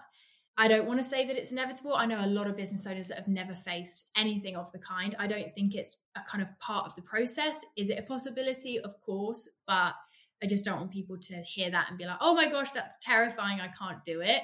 I 0.56 0.68
don't 0.68 0.86
want 0.86 1.00
to 1.00 1.04
say 1.04 1.26
that 1.26 1.36
it's 1.36 1.52
inevitable. 1.52 1.94
I 1.94 2.06
know 2.06 2.24
a 2.24 2.26
lot 2.26 2.46
of 2.46 2.56
business 2.56 2.86
owners 2.86 3.08
that 3.08 3.18
have 3.18 3.28
never 3.28 3.54
faced 3.54 4.10
anything 4.16 4.56
of 4.56 4.70
the 4.72 4.78
kind. 4.78 5.16
I 5.18 5.26
don't 5.26 5.52
think 5.54 5.74
it's 5.74 5.98
a 6.16 6.20
kind 6.30 6.42
of 6.42 6.48
part 6.58 6.86
of 6.86 6.94
the 6.96 7.02
process. 7.02 7.64
Is 7.76 7.90
it 7.90 7.98
a 7.98 8.02
possibility? 8.02 8.78
Of 8.78 9.00
course, 9.00 9.48
but 9.66 9.94
I 10.42 10.46
just 10.46 10.64
don't 10.64 10.78
want 10.78 10.90
people 10.90 11.18
to 11.18 11.36
hear 11.42 11.70
that 11.70 11.86
and 11.88 11.98
be 11.98 12.06
like, 12.06 12.18
oh 12.20 12.34
my 12.34 12.48
gosh, 12.48 12.72
that's 12.72 12.98
terrifying. 13.00 13.60
I 13.60 13.68
can't 13.68 14.04
do 14.04 14.20
it. 14.20 14.42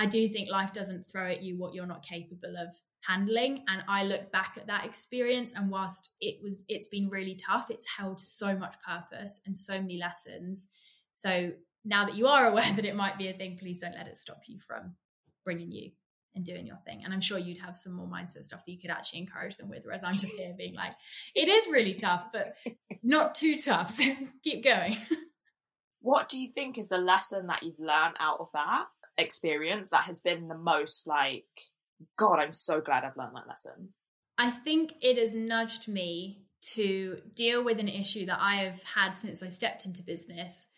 I 0.00 0.06
do 0.06 0.26
think 0.30 0.50
life 0.50 0.72
doesn't 0.72 1.10
throw 1.10 1.26
at 1.26 1.42
you 1.42 1.58
what 1.58 1.74
you're 1.74 1.84
not 1.84 2.02
capable 2.02 2.54
of 2.56 2.74
handling. 3.02 3.64
And 3.68 3.82
I 3.86 4.04
look 4.04 4.32
back 4.32 4.54
at 4.56 4.68
that 4.68 4.86
experience 4.86 5.52
and 5.54 5.70
whilst 5.70 6.12
it 6.22 6.38
was, 6.42 6.62
it's 6.68 6.88
been 6.88 7.10
really 7.10 7.34
tough, 7.34 7.70
it's 7.70 7.86
held 7.86 8.18
so 8.18 8.56
much 8.56 8.74
purpose 8.80 9.42
and 9.44 9.54
so 9.54 9.74
many 9.74 9.98
lessons. 9.98 10.70
So 11.12 11.52
now 11.84 12.06
that 12.06 12.16
you 12.16 12.28
are 12.28 12.46
aware 12.50 12.72
that 12.72 12.86
it 12.86 12.96
might 12.96 13.18
be 13.18 13.28
a 13.28 13.34
thing, 13.34 13.58
please 13.60 13.80
don't 13.80 13.94
let 13.94 14.08
it 14.08 14.16
stop 14.16 14.40
you 14.46 14.58
from 14.66 14.94
bringing 15.44 15.70
you 15.70 15.90
and 16.34 16.46
doing 16.46 16.66
your 16.66 16.78
thing. 16.86 17.02
And 17.04 17.12
I'm 17.12 17.20
sure 17.20 17.36
you'd 17.36 17.58
have 17.58 17.76
some 17.76 17.92
more 17.92 18.08
mindset 18.08 18.44
stuff 18.44 18.64
that 18.64 18.72
you 18.72 18.80
could 18.80 18.90
actually 18.90 19.20
encourage 19.20 19.58
them 19.58 19.68
with. 19.68 19.82
Whereas 19.84 20.02
I'm 20.02 20.16
just 20.16 20.34
here 20.34 20.54
being 20.56 20.74
like, 20.74 20.94
it 21.34 21.50
is 21.50 21.66
really 21.70 21.92
tough, 21.92 22.24
but 22.32 22.54
not 23.02 23.34
too 23.34 23.58
tough. 23.58 23.90
So 23.90 24.04
keep 24.42 24.64
going. 24.64 24.96
What 26.00 26.30
do 26.30 26.40
you 26.40 26.48
think 26.54 26.78
is 26.78 26.88
the 26.88 26.96
lesson 26.96 27.48
that 27.48 27.62
you've 27.62 27.78
learned 27.78 28.16
out 28.18 28.40
of 28.40 28.48
that 28.54 28.86
experience 29.18 29.90
that 29.90 30.04
has 30.04 30.20
been 30.20 30.48
the 30.48 30.56
most 30.56 31.06
like, 31.06 31.44
God, 32.16 32.38
I'm 32.38 32.52
so 32.52 32.80
glad 32.80 33.04
I've 33.04 33.16
learned 33.16 33.36
that 33.36 33.48
lesson? 33.48 33.90
I 34.38 34.50
think 34.50 34.94
it 35.02 35.18
has 35.18 35.34
nudged 35.34 35.86
me 35.88 36.44
to 36.72 37.20
deal 37.34 37.64
with 37.64 37.78
an 37.78 37.88
issue 37.88 38.26
that 38.26 38.38
I 38.40 38.56
have 38.56 38.82
had 38.82 39.10
since 39.14 39.42
I 39.42 39.48
stepped 39.48 39.86
into 39.86 40.02
business, 40.02 40.68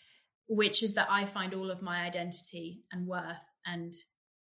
which 0.49 0.83
is 0.83 0.95
that 0.95 1.09
I 1.11 1.27
find 1.27 1.55
all 1.55 1.71
of 1.71 1.83
my 1.83 2.03
identity 2.03 2.85
and 2.93 3.07
worth 3.07 3.41
and 3.67 3.93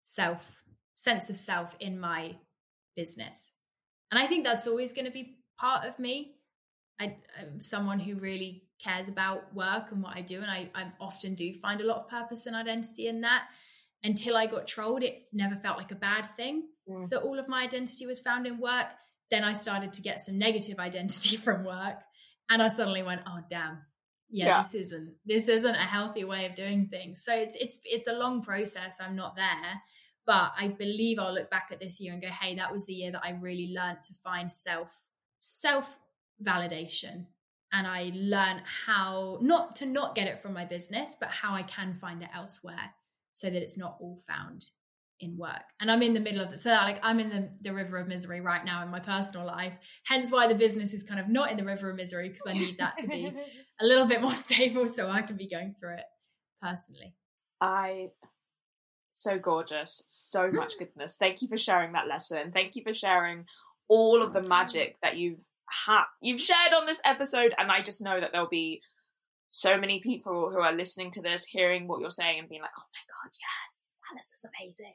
self 0.02 0.62
sense 0.94 1.30
of 1.30 1.36
self 1.36 1.76
in 1.78 1.98
my 1.98 2.36
business. 2.96 3.52
And 4.10 4.18
I 4.20 4.26
think 4.26 4.44
that's 4.44 4.66
always 4.66 4.92
going 4.92 5.04
to 5.04 5.10
be 5.10 5.38
part 5.58 5.84
of 5.84 5.98
me. 5.98 6.34
I, 7.00 7.16
am 7.40 7.60
someone 7.60 8.00
who 8.00 8.16
really 8.16 8.64
cares 8.82 9.08
about 9.08 9.54
work 9.54 9.92
and 9.92 10.02
what 10.02 10.16
I 10.16 10.22
do, 10.22 10.40
and 10.40 10.50
I, 10.50 10.68
I 10.74 10.86
often 11.00 11.34
do 11.34 11.54
find 11.54 11.80
a 11.80 11.86
lot 11.86 11.98
of 11.98 12.08
purpose 12.08 12.46
and 12.46 12.56
identity 12.56 13.06
in 13.06 13.20
that. 13.20 13.44
Until 14.04 14.36
I 14.36 14.46
got 14.46 14.66
trolled, 14.68 15.02
it 15.02 15.24
never 15.32 15.56
felt 15.56 15.76
like 15.78 15.90
a 15.90 15.96
bad 15.96 16.24
thing 16.36 16.68
Mm. 16.88 17.08
that 17.10 17.22
all 17.22 17.38
of 17.38 17.48
my 17.48 17.64
identity 17.64 18.06
was 18.06 18.18
found 18.20 18.46
in 18.46 18.58
work. 18.58 18.86
Then 19.30 19.44
I 19.44 19.52
started 19.52 19.92
to 19.94 20.02
get 20.02 20.20
some 20.20 20.38
negative 20.38 20.78
identity 20.88 21.36
from 21.36 21.64
work, 21.64 21.98
and 22.48 22.62
I 22.62 22.68
suddenly 22.68 23.02
went, 23.02 23.22
"Oh 23.26 23.40
damn, 23.50 23.82
yeah, 24.30 24.46
Yeah. 24.46 24.62
this 24.62 24.74
isn't 24.74 25.16
this 25.26 25.48
isn't 25.48 25.74
a 25.74 25.78
healthy 25.96 26.24
way 26.24 26.46
of 26.46 26.54
doing 26.54 26.88
things." 26.88 27.22
So 27.24 27.34
it's 27.34 27.56
it's 27.56 27.80
it's 27.84 28.06
a 28.06 28.14
long 28.14 28.40
process. 28.42 29.00
I'm 29.02 29.16
not 29.16 29.36
there, 29.36 29.82
but 30.24 30.52
I 30.56 30.68
believe 30.68 31.18
I'll 31.18 31.34
look 31.34 31.50
back 31.50 31.68
at 31.72 31.80
this 31.80 32.00
year 32.00 32.12
and 32.14 32.22
go, 32.22 32.28
"Hey, 32.28 32.54
that 32.54 32.72
was 32.72 32.86
the 32.86 32.94
year 32.94 33.10
that 33.12 33.24
I 33.24 33.32
really 33.32 33.74
learned 33.74 34.02
to 34.04 34.14
find 34.24 34.50
self 34.50 34.96
self 35.40 35.98
validation." 36.42 37.26
And 37.70 37.86
I 37.86 38.12
learned 38.14 38.62
how 38.86 39.38
not 39.42 39.76
to 39.76 39.86
not 39.86 40.14
get 40.14 40.26
it 40.26 40.40
from 40.40 40.54
my 40.54 40.64
business, 40.64 41.16
but 41.20 41.28
how 41.28 41.52
I 41.52 41.62
can 41.64 41.92
find 41.92 42.22
it 42.22 42.30
elsewhere 42.34 42.94
so 43.38 43.50
that 43.50 43.62
it's 43.62 43.78
not 43.78 43.96
all 44.00 44.20
found 44.26 44.66
in 45.20 45.36
work. 45.36 45.64
And 45.80 45.90
i'm 45.90 46.02
in 46.02 46.14
the 46.14 46.20
middle 46.20 46.40
of 46.40 46.52
it 46.52 46.60
so 46.60 46.70
like 46.70 47.00
i'm 47.02 47.18
in 47.18 47.30
the, 47.30 47.50
the 47.60 47.74
river 47.74 47.96
of 47.96 48.06
misery 48.06 48.40
right 48.40 48.64
now 48.64 48.84
in 48.84 48.88
my 48.88 49.00
personal 49.00 49.44
life 49.44 49.72
hence 50.06 50.30
why 50.30 50.46
the 50.46 50.54
business 50.54 50.94
is 50.94 51.02
kind 51.02 51.18
of 51.18 51.28
not 51.28 51.50
in 51.50 51.56
the 51.56 51.64
river 51.64 51.90
of 51.90 51.96
misery 51.96 52.28
because 52.28 52.44
i 52.46 52.52
need 52.52 52.78
that 52.78 52.96
to 52.98 53.08
be 53.08 53.32
a 53.80 53.84
little 53.84 54.06
bit 54.06 54.22
more 54.22 54.34
stable 54.46 54.86
so 54.86 55.10
i 55.10 55.20
can 55.20 55.36
be 55.36 55.48
going 55.48 55.74
through 55.80 55.94
it 55.94 56.04
personally. 56.62 57.14
I 57.60 58.08
so 59.10 59.38
gorgeous. 59.38 60.02
So 60.06 60.40
mm. 60.40 60.54
much 60.54 60.78
goodness. 60.78 61.16
Thank 61.18 61.42
you 61.42 61.48
for 61.48 61.58
sharing 61.58 61.92
that 61.92 62.06
lesson. 62.06 62.52
Thank 62.52 62.76
you 62.76 62.82
for 62.82 62.94
sharing 62.94 63.46
all 63.88 64.22
of 64.22 64.36
oh, 64.36 64.40
the 64.40 64.48
magic 64.48 64.96
that 65.02 65.16
you've 65.16 65.40
had 65.86 66.04
you've 66.22 66.40
shared 66.40 66.72
on 66.74 66.86
this 66.86 67.00
episode 67.04 67.54
and 67.58 67.70
i 67.70 67.82
just 67.82 68.00
know 68.00 68.18
that 68.18 68.32
there'll 68.32 68.48
be 68.48 68.80
so 69.50 69.78
many 69.78 70.00
people 70.00 70.50
who 70.50 70.60
are 70.60 70.72
listening 70.72 71.10
to 71.10 71.22
this 71.22 71.44
hearing 71.44 71.86
what 71.88 72.00
you're 72.00 72.10
saying 72.10 72.38
and 72.38 72.48
being 72.48 72.62
like 72.62 72.70
oh 72.78 72.88
my 72.92 73.04
god 73.08 73.30
yes 73.32 74.12
alice 74.12 74.32
is 74.32 74.44
amazing 74.44 74.94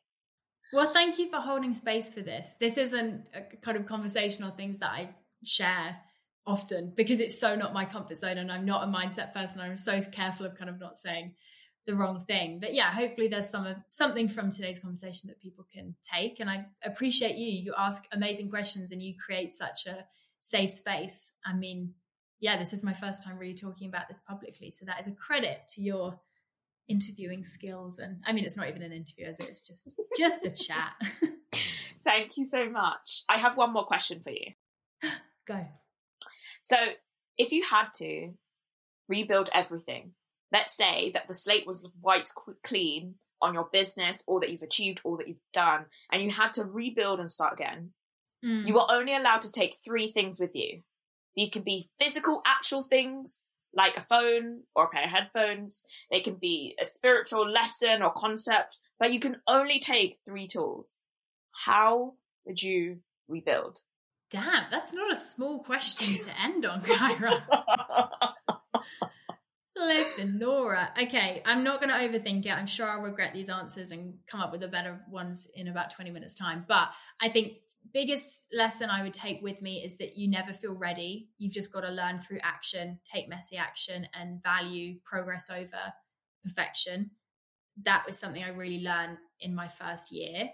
well, 0.73 0.91
thank 0.91 1.19
you 1.19 1.29
for 1.29 1.37
holding 1.37 1.73
space 1.75 2.11
for 2.11 2.21
this. 2.21 2.57
This 2.59 2.77
isn't 2.77 3.25
a 3.35 3.43
kind 3.57 3.77
of 3.77 3.85
conversational 3.85 4.49
things 4.49 4.79
that 4.79 4.89
I 4.89 5.09
share 5.45 5.97
often 6.47 6.91
because 6.95 7.19
it's 7.19 7.39
so 7.39 7.55
not 7.55 7.75
my 7.75 7.85
comfort 7.85 8.17
zone 8.17 8.39
and 8.39 8.51
I'm 8.51 8.65
not 8.65 8.87
a 8.87 8.91
mindset 8.91 9.33
person. 9.33 9.61
I'm 9.61 9.77
so 9.77 10.01
careful 10.01 10.47
of 10.47 10.57
kind 10.57 10.71
of 10.71 10.79
not 10.79 10.97
saying 10.97 11.35
the 11.85 11.95
wrong 11.95 12.25
thing. 12.25 12.59
But 12.59 12.73
yeah, 12.73 12.91
hopefully 12.91 13.27
there's 13.27 13.49
some 13.49 13.67
of 13.67 13.77
something 13.87 14.27
from 14.27 14.51
today's 14.51 14.79
conversation 14.79 15.27
that 15.27 15.39
people 15.39 15.67
can 15.71 15.93
take. 16.01 16.39
And 16.39 16.49
I 16.49 16.65
appreciate 16.83 17.35
you. 17.35 17.49
You 17.49 17.75
ask 17.77 18.05
amazing 18.11 18.49
questions 18.49 18.91
and 18.91 19.01
you 19.01 19.13
create 19.23 19.53
such 19.53 19.85
a 19.85 20.05
safe 20.41 20.71
space. 20.71 21.33
I 21.45 21.53
mean, 21.53 21.93
yeah, 22.43 22.57
this 22.57 22.73
is 22.73 22.83
my 22.83 22.93
first 22.93 23.23
time 23.23 23.37
really 23.37 23.53
talking 23.53 23.87
about 23.87 24.09
this 24.09 24.19
publicly. 24.19 24.69
So 24.69 24.85
that 24.85 24.99
is 24.99 25.07
a 25.07 25.13
credit 25.13 25.61
to 25.69 25.81
your 25.81 26.19
interviewing 26.89 27.45
skills. 27.45 27.99
And 27.99 28.17
i 28.27 28.33
mean 28.33 28.43
it's 28.43 28.57
not 28.57 28.67
even 28.67 28.81
an 28.81 28.91
interview 28.91 29.27
is 29.27 29.39
it? 29.39 29.47
It's 29.47 29.65
just 29.65 29.89
just 30.17 30.45
a 30.45 30.49
chat. 30.49 30.91
Thank 32.03 32.35
you 32.35 32.49
so 32.51 32.69
much. 32.69 33.23
I 33.29 33.37
have 33.37 33.55
one 33.55 33.71
more 33.71 33.85
question 33.85 34.19
for 34.21 34.31
you. 34.31 34.51
Go. 35.47 35.65
So 36.61 36.75
if 37.37 37.53
you 37.53 37.63
had 37.63 37.93
to 37.95 38.33
rebuild 39.07 39.49
everything 39.53 40.11
let's 40.51 40.75
say 40.75 41.11
that 41.11 41.27
the 41.29 41.33
slate 41.33 41.65
was 41.65 41.89
white 42.01 42.29
clean 42.63 43.15
on 43.41 43.53
your 43.53 43.67
business 43.71 44.23
all 44.27 44.39
that 44.39 44.49
you've 44.49 44.61
achieved 44.61 45.01
all 45.03 45.17
that 45.17 45.27
you've 45.27 45.37
done 45.53 45.85
and 46.11 46.21
you 46.21 46.29
had 46.29 46.53
to 46.53 46.63
rebuild 46.63 47.19
and 47.19 47.29
start 47.29 47.53
again 47.53 47.91
mm. 48.45 48.65
you 48.65 48.73
were 48.73 48.89
only 48.89 49.13
allowed 49.13 49.41
to 49.41 49.51
take 49.51 49.77
three 49.83 50.07
things 50.07 50.39
with 50.39 50.55
you 50.55 50.81
these 51.35 51.49
can 51.49 51.63
be 51.63 51.89
physical 51.99 52.41
actual 52.45 52.83
things 52.83 53.53
like 53.75 53.97
a 53.97 54.01
phone 54.01 54.61
or 54.75 54.85
a 54.85 54.89
pair 54.89 55.05
of 55.05 55.09
headphones. 55.09 55.85
They 56.11 56.19
can 56.19 56.35
be 56.35 56.75
a 56.79 56.85
spiritual 56.85 57.49
lesson 57.49 58.03
or 58.03 58.11
concept, 58.11 58.77
but 58.99 59.11
you 59.11 59.19
can 59.19 59.37
only 59.47 59.79
take 59.79 60.19
three 60.25 60.47
tools. 60.47 61.05
How 61.65 62.13
would 62.45 62.61
you 62.61 62.99
rebuild? 63.27 63.79
Damn, 64.29 64.65
that's 64.71 64.93
not 64.93 65.11
a 65.11 65.15
small 65.15 65.59
question 65.59 66.25
to 66.25 66.41
end 66.41 66.65
on, 66.65 66.81
Kyra. 66.81 67.43
Flippin' 69.75 70.39
Laura. 70.39 70.89
Okay, 70.99 71.41
I'm 71.45 71.63
not 71.63 71.81
going 71.81 71.91
to 71.91 71.99
overthink 71.99 72.45
it. 72.45 72.51
I'm 72.51 72.65
sure 72.65 72.87
I'll 72.87 73.01
regret 73.01 73.33
these 73.33 73.49
answers 73.49 73.91
and 73.91 74.15
come 74.27 74.39
up 74.39 74.51
with 74.51 74.61
the 74.61 74.67
better 74.67 75.01
ones 75.09 75.49
in 75.55 75.67
about 75.67 75.91
20 75.91 76.11
minutes' 76.11 76.35
time. 76.35 76.65
But 76.67 76.89
I 77.21 77.29
think 77.29 77.53
biggest 77.91 78.45
lesson 78.53 78.89
I 78.89 79.03
would 79.03 79.13
take 79.13 79.41
with 79.41 79.61
me 79.61 79.83
is 79.83 79.97
that 79.97 80.17
you 80.17 80.27
never 80.27 80.53
feel 80.53 80.73
ready. 80.73 81.29
You've 81.37 81.53
just 81.53 81.73
got 81.73 81.81
to 81.81 81.89
learn 81.89 82.19
through 82.19 82.39
action, 82.41 82.99
take 83.03 83.29
messy 83.29 83.57
action, 83.57 84.07
and 84.13 84.41
value 84.41 84.99
progress 85.03 85.49
over 85.49 85.93
perfection. 86.41 87.11
That 87.83 88.03
was 88.05 88.17
something 88.17 88.43
I 88.43 88.49
really 88.49 88.83
learned 88.83 89.17
in 89.39 89.55
my 89.55 89.67
first 89.67 90.11
year. 90.11 90.49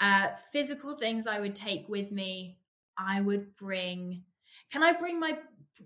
Uh, 0.00 0.28
physical 0.52 0.96
things 0.96 1.26
I 1.26 1.40
would 1.40 1.54
take 1.54 1.88
with 1.88 2.10
me, 2.10 2.58
I 2.96 3.20
would 3.20 3.56
bring. 3.56 4.22
Can 4.72 4.82
I 4.82 4.92
bring 4.92 5.20
my 5.20 5.38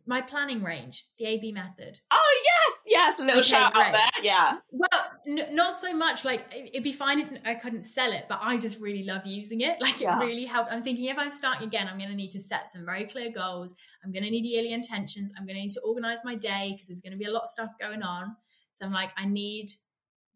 my 0.06 0.20
planning 0.20 0.62
range, 0.62 1.06
the 1.18 1.26
AB 1.26 1.52
method? 1.52 1.98
Oh 2.10 2.42
yes, 2.86 3.18
a 3.18 3.22
little 3.22 3.40
okay, 3.40 3.50
shout 3.50 3.74
great. 3.74 3.86
out 3.86 3.92
there. 3.92 4.24
Yeah. 4.24 4.58
Well, 4.70 5.10
n- 5.26 5.54
not 5.54 5.76
so 5.76 5.94
much. 5.94 6.24
Like 6.24 6.44
it'd 6.52 6.82
be 6.82 6.92
fine 6.92 7.18
if 7.20 7.30
I 7.44 7.54
couldn't 7.54 7.82
sell 7.82 8.12
it, 8.12 8.26
but 8.28 8.38
I 8.42 8.56
just 8.58 8.80
really 8.80 9.04
love 9.04 9.22
using 9.24 9.60
it. 9.60 9.78
Like 9.80 9.96
it 9.96 10.02
yeah. 10.02 10.20
really 10.20 10.44
helped. 10.44 10.70
I'm 10.72 10.82
thinking 10.82 11.06
if 11.06 11.18
I'm 11.18 11.30
starting 11.30 11.66
again, 11.66 11.88
I'm 11.88 11.98
going 11.98 12.10
to 12.10 12.16
need 12.16 12.30
to 12.32 12.40
set 12.40 12.70
some 12.70 12.84
very 12.84 13.04
clear 13.04 13.30
goals. 13.30 13.74
I'm 14.04 14.12
going 14.12 14.24
to 14.24 14.30
need 14.30 14.44
yearly 14.44 14.72
intentions. 14.72 15.32
I'm 15.36 15.44
going 15.44 15.56
to 15.56 15.62
need 15.62 15.72
to 15.72 15.80
organize 15.80 16.20
my 16.24 16.34
day 16.34 16.70
because 16.72 16.88
there's 16.88 17.00
going 17.00 17.12
to 17.12 17.18
be 17.18 17.24
a 17.24 17.32
lot 17.32 17.42
of 17.42 17.48
stuff 17.48 17.70
going 17.80 18.02
on. 18.02 18.36
So 18.72 18.86
I'm 18.86 18.92
like, 18.92 19.10
I 19.16 19.26
need 19.26 19.72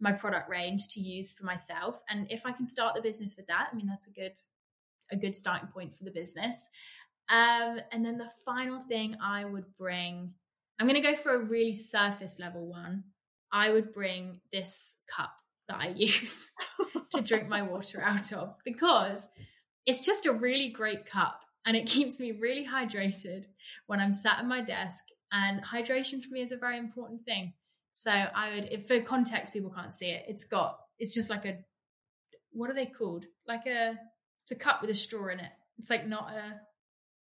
my 0.01 0.13
product 0.13 0.51
range 0.51 0.89
to 0.89 1.01
use 1.01 1.33
for 1.33 1.45
myself, 1.45 2.03
and 2.11 2.31
if 2.31 2.45
I 2.45 2.53
can 2.53 2.67
start 2.67 2.95
the 2.95 3.01
business 3.01 3.35
with 3.37 3.47
that, 3.47 3.69
I 3.73 3.75
mean 3.75 3.87
that's 3.87 4.09
a 4.09 4.13
good 4.13 4.33
a 5.11 5.17
good 5.17 5.35
starting 5.35 5.69
point 5.69 5.97
for 5.97 6.05
the 6.05 6.11
business. 6.11 6.69
Um, 7.29 7.81
and 7.93 8.05
then 8.05 8.19
the 8.19 8.31
final 8.45 8.83
thing 8.89 9.17
I 9.23 9.45
would 9.45 9.65
bring, 9.79 10.33
I'm 10.79 10.87
going 10.87 11.01
to 11.01 11.09
go 11.09 11.17
for 11.17 11.35
a 11.35 11.45
really 11.45 11.73
surface 11.73 12.39
level 12.39 12.67
one. 12.67 13.05
I 13.53 13.71
would 13.71 13.93
bring 13.93 14.41
this 14.53 14.99
cup 15.15 15.33
that 15.69 15.79
I 15.81 15.89
use 15.97 16.49
to 17.13 17.23
drink 17.23 17.49
my 17.49 17.63
water 17.63 18.03
out 18.03 18.33
of 18.33 18.55
because 18.65 19.29
it's 19.87 20.01
just 20.01 20.27
a 20.27 20.33
really 20.33 20.69
great 20.69 21.07
cup 21.07 21.41
and 21.65 21.77
it 21.77 21.87
keeps 21.87 22.21
me 22.21 22.33
really 22.33 22.67
hydrated 22.67 23.47
when 23.87 24.01
I'm 24.01 24.13
sat 24.13 24.39
at 24.39 24.47
my 24.47 24.61
desk. 24.61 25.05
And 25.33 25.63
hydration 25.65 26.23
for 26.23 26.33
me 26.33 26.43
is 26.43 26.53
a 26.53 26.57
very 26.57 26.79
important 26.79 27.25
thing. 27.25 27.55
So 27.93 28.11
I 28.11 28.55
would, 28.55 28.69
if 28.71 28.87
for 28.87 29.01
context, 29.01 29.53
people 29.53 29.71
can't 29.71 29.93
see 29.93 30.11
it, 30.11 30.25
it's 30.29 30.45
got, 30.45 30.79
it's 30.99 31.15
just 31.15 31.31
like 31.31 31.45
a, 31.45 31.59
what 32.53 32.71
are 32.71 32.75
they 32.75 32.87
called? 32.87 33.25
Like 33.49 33.67
a, 33.67 33.99
it's 34.45 34.53
a 34.53 34.57
cup 34.57 34.81
with 34.81 34.91
a 34.91 34.95
straw 34.95 35.29
in 35.29 35.41
it. 35.41 35.51
It's 35.79 35.91
like 35.91 36.07
not 36.07 36.31
a 36.31 36.61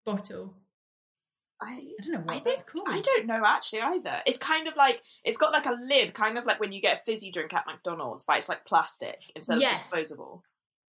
bottle. 0.07 0.55
I, 1.61 1.81
I 2.01 2.03
don't 2.03 2.13
know 2.13 2.21
what 2.21 2.31
I 2.31 2.33
think, 2.35 2.45
that's 2.45 2.63
called. 2.63 2.87
I 2.89 3.01
don't 3.01 3.27
know 3.27 3.43
actually 3.45 3.81
either. 3.81 4.21
It's 4.27 4.39
kind 4.39 4.69
of 4.69 4.77
like 4.77 5.03
it's 5.25 5.39
got 5.39 5.53
like 5.53 5.67
a 5.67 5.73
lid, 5.73 6.15
kind 6.15 6.39
of 6.39 6.45
like 6.45 6.61
when 6.61 6.73
you 6.73 6.81
get 6.81 7.01
a 7.01 7.05
fizzy 7.05 7.33
drink 7.33 7.53
at 7.53 7.67
McDonald's, 7.67 8.25
but 8.25 8.39
it's 8.39 8.49
like 8.49 8.65
plastic 8.65 9.21
instead 9.35 9.61
yes. 9.61 9.79
of 9.79 9.83
disposable. 9.83 10.45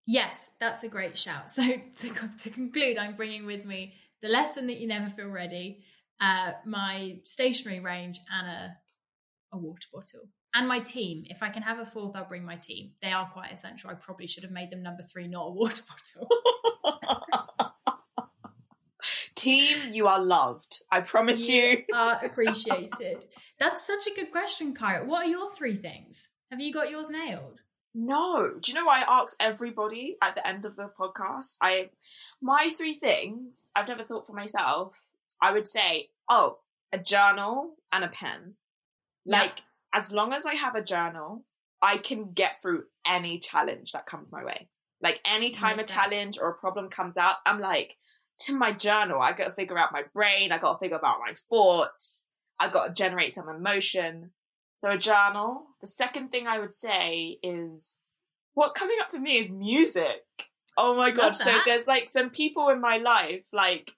Yes, 0.06 0.52
that's 0.60 0.84
a 0.84 0.88
great 0.88 1.18
shout. 1.18 1.50
So 1.50 1.62
to, 1.98 2.12
to 2.38 2.50
conclude, 2.50 2.98
I'm 2.98 3.16
bringing 3.16 3.46
with 3.46 3.64
me 3.64 3.94
the 4.22 4.28
lesson 4.28 4.66
that 4.68 4.78
you 4.78 4.86
never 4.86 5.10
feel 5.10 5.28
ready, 5.28 5.82
uh, 6.20 6.52
my 6.64 7.18
stationery 7.24 7.80
range, 7.80 8.20
and 8.32 8.46
a 8.46 8.76
a 9.52 9.58
water 9.58 9.88
bottle, 9.92 10.28
and 10.54 10.68
my 10.68 10.78
team. 10.78 11.24
If 11.28 11.42
I 11.42 11.48
can 11.50 11.62
have 11.62 11.80
a 11.80 11.86
fourth, 11.86 12.14
I'll 12.14 12.28
bring 12.28 12.44
my 12.44 12.56
team. 12.56 12.92
They 13.02 13.10
are 13.10 13.28
quite 13.32 13.52
essential. 13.52 13.90
I 13.90 13.94
probably 13.94 14.28
should 14.28 14.44
have 14.44 14.52
made 14.52 14.70
them 14.70 14.82
number 14.82 15.02
three, 15.02 15.26
not 15.26 15.48
a 15.48 15.50
water 15.50 15.82
bottle. 15.88 16.28
Team, 19.34 19.92
you 19.92 20.06
are 20.06 20.22
loved. 20.22 20.82
I 20.90 21.00
promise 21.00 21.48
you. 21.48 21.84
you. 21.88 21.94
are 21.94 22.20
appreciated. 22.24 23.24
That's 23.58 23.86
such 23.86 24.06
a 24.06 24.14
good 24.14 24.30
question, 24.30 24.74
Kyra. 24.74 25.06
What 25.06 25.26
are 25.26 25.30
your 25.30 25.50
three 25.50 25.76
things? 25.76 26.30
Have 26.50 26.60
you 26.60 26.72
got 26.72 26.90
yours 26.90 27.10
nailed? 27.10 27.60
No. 27.94 28.52
Do 28.60 28.70
you 28.70 28.78
know 28.78 28.84
why 28.84 29.02
I 29.02 29.20
ask 29.20 29.36
everybody 29.40 30.16
at 30.22 30.34
the 30.34 30.46
end 30.46 30.64
of 30.64 30.76
the 30.76 30.90
podcast? 30.98 31.56
I 31.60 31.90
my 32.40 32.70
three 32.76 32.94
things 32.94 33.70
I've 33.74 33.88
never 33.88 34.04
thought 34.04 34.26
for 34.26 34.32
myself. 34.34 34.96
I 35.42 35.52
would 35.52 35.66
say, 35.66 36.08
oh, 36.28 36.58
a 36.92 36.98
journal 36.98 37.74
and 37.92 38.04
a 38.04 38.08
pen. 38.08 38.54
Like 39.26 39.62
as 39.92 40.12
long 40.12 40.32
as 40.32 40.46
I 40.46 40.54
have 40.54 40.74
a 40.74 40.82
journal, 40.82 41.44
I 41.82 41.98
can 41.98 42.32
get 42.32 42.62
through 42.62 42.84
any 43.06 43.38
challenge 43.38 43.92
that 43.92 44.06
comes 44.06 44.32
my 44.32 44.44
way. 44.44 44.68
Like 45.02 45.20
anytime 45.24 45.78
like 45.78 45.86
a 45.90 45.92
challenge 45.92 46.38
or 46.40 46.50
a 46.50 46.54
problem 46.54 46.90
comes 46.90 47.16
out, 47.16 47.36
I'm 47.46 47.60
like, 47.60 47.96
to 48.40 48.56
my 48.56 48.72
journal, 48.72 49.20
I 49.20 49.32
got 49.32 49.44
to 49.44 49.50
figure 49.50 49.78
out 49.78 49.92
my 49.92 50.04
brain. 50.12 50.52
I 50.52 50.58
got 50.58 50.78
to 50.78 50.84
figure 50.84 50.96
out 51.04 51.20
my 51.26 51.34
thoughts. 51.48 52.28
I 52.58 52.68
got 52.68 52.86
to 52.88 52.92
generate 52.92 53.32
some 53.32 53.48
emotion. 53.48 54.30
So 54.76 54.92
a 54.92 54.98
journal. 54.98 55.66
The 55.80 55.86
second 55.86 56.30
thing 56.30 56.46
I 56.46 56.58
would 56.58 56.74
say 56.74 57.38
is 57.42 58.06
what's 58.54 58.74
coming 58.74 58.96
up 59.00 59.10
for 59.10 59.18
me 59.18 59.38
is 59.38 59.50
music. 59.50 60.24
Oh 60.76 60.96
my 60.96 61.10
god! 61.10 61.36
So 61.36 61.52
there's 61.66 61.86
like 61.86 62.08
some 62.08 62.30
people 62.30 62.70
in 62.70 62.80
my 62.80 62.96
life 62.98 63.44
like 63.52 63.90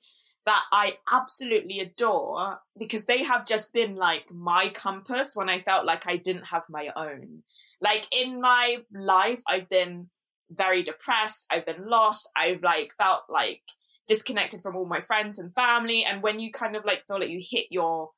that 0.46 0.62
I 0.72 0.96
absolutely 1.10 1.78
adore 1.80 2.58
because 2.76 3.04
they 3.04 3.22
have 3.22 3.46
just 3.46 3.72
been 3.72 3.94
like 3.94 4.24
my 4.32 4.70
compass 4.70 5.36
when 5.36 5.48
I 5.48 5.60
felt 5.60 5.86
like 5.86 6.06
I 6.08 6.16
didn't 6.16 6.46
have 6.46 6.64
my 6.68 6.88
own. 6.96 7.44
Like 7.80 8.06
in 8.10 8.40
my 8.40 8.78
life, 8.92 9.40
I've 9.46 9.68
been 9.68 10.08
very 10.50 10.82
depressed. 10.82 11.46
I've 11.50 11.66
been 11.66 11.84
lost. 11.86 12.28
I've 12.36 12.62
like 12.62 12.90
felt 12.98 13.22
like 13.28 13.62
disconnected 14.08 14.60
from 14.60 14.76
all 14.76 14.86
my 14.86 15.00
friends 15.00 15.38
and 15.38 15.54
family. 15.54 16.04
And 16.04 16.22
when 16.22 16.40
you 16.40 16.52
kind 16.52 16.76
of 16.76 16.84
like 16.84 17.04
feel 17.06 17.20
like 17.20 17.30
you 17.30 17.42
hit 17.42 17.66
your 17.70 18.10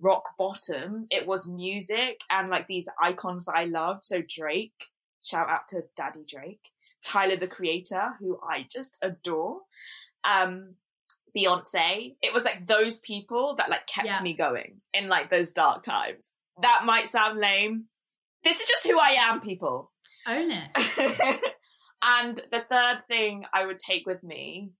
rock 0.00 0.24
bottom, 0.38 1.06
it 1.10 1.26
was 1.26 1.48
music 1.48 2.20
and 2.30 2.50
like 2.50 2.66
these 2.66 2.88
icons 3.02 3.46
that 3.46 3.56
I 3.56 3.64
loved. 3.64 4.04
So 4.04 4.22
Drake, 4.26 4.84
shout 5.22 5.48
out 5.48 5.68
to 5.68 5.82
Daddy 5.96 6.24
Drake, 6.26 6.70
Tyler 7.04 7.36
the 7.36 7.46
Creator, 7.46 8.14
who 8.20 8.38
I 8.42 8.66
just 8.70 8.98
adore. 9.02 9.60
Um, 10.24 10.74
Beyonce. 11.36 12.16
It 12.22 12.32
was 12.32 12.44
like 12.44 12.66
those 12.66 13.00
people 13.00 13.56
that 13.56 13.68
like 13.70 13.86
kept 13.86 14.06
yeah. 14.06 14.22
me 14.22 14.34
going 14.34 14.80
in 14.94 15.08
like 15.08 15.30
those 15.30 15.52
dark 15.52 15.82
times. 15.82 16.32
That 16.62 16.82
might 16.84 17.06
sound 17.06 17.38
lame. 17.38 17.84
This 18.42 18.60
is 18.60 18.66
just 18.66 18.86
who 18.86 18.98
I 18.98 19.16
am, 19.20 19.40
people. 19.40 19.92
Own 20.26 20.50
it. 20.50 21.40
And 22.02 22.40
the 22.52 22.60
third 22.60 23.02
thing 23.08 23.44
I 23.52 23.66
would 23.66 23.78
take 23.78 24.06
with 24.06 24.22
me 24.22 24.70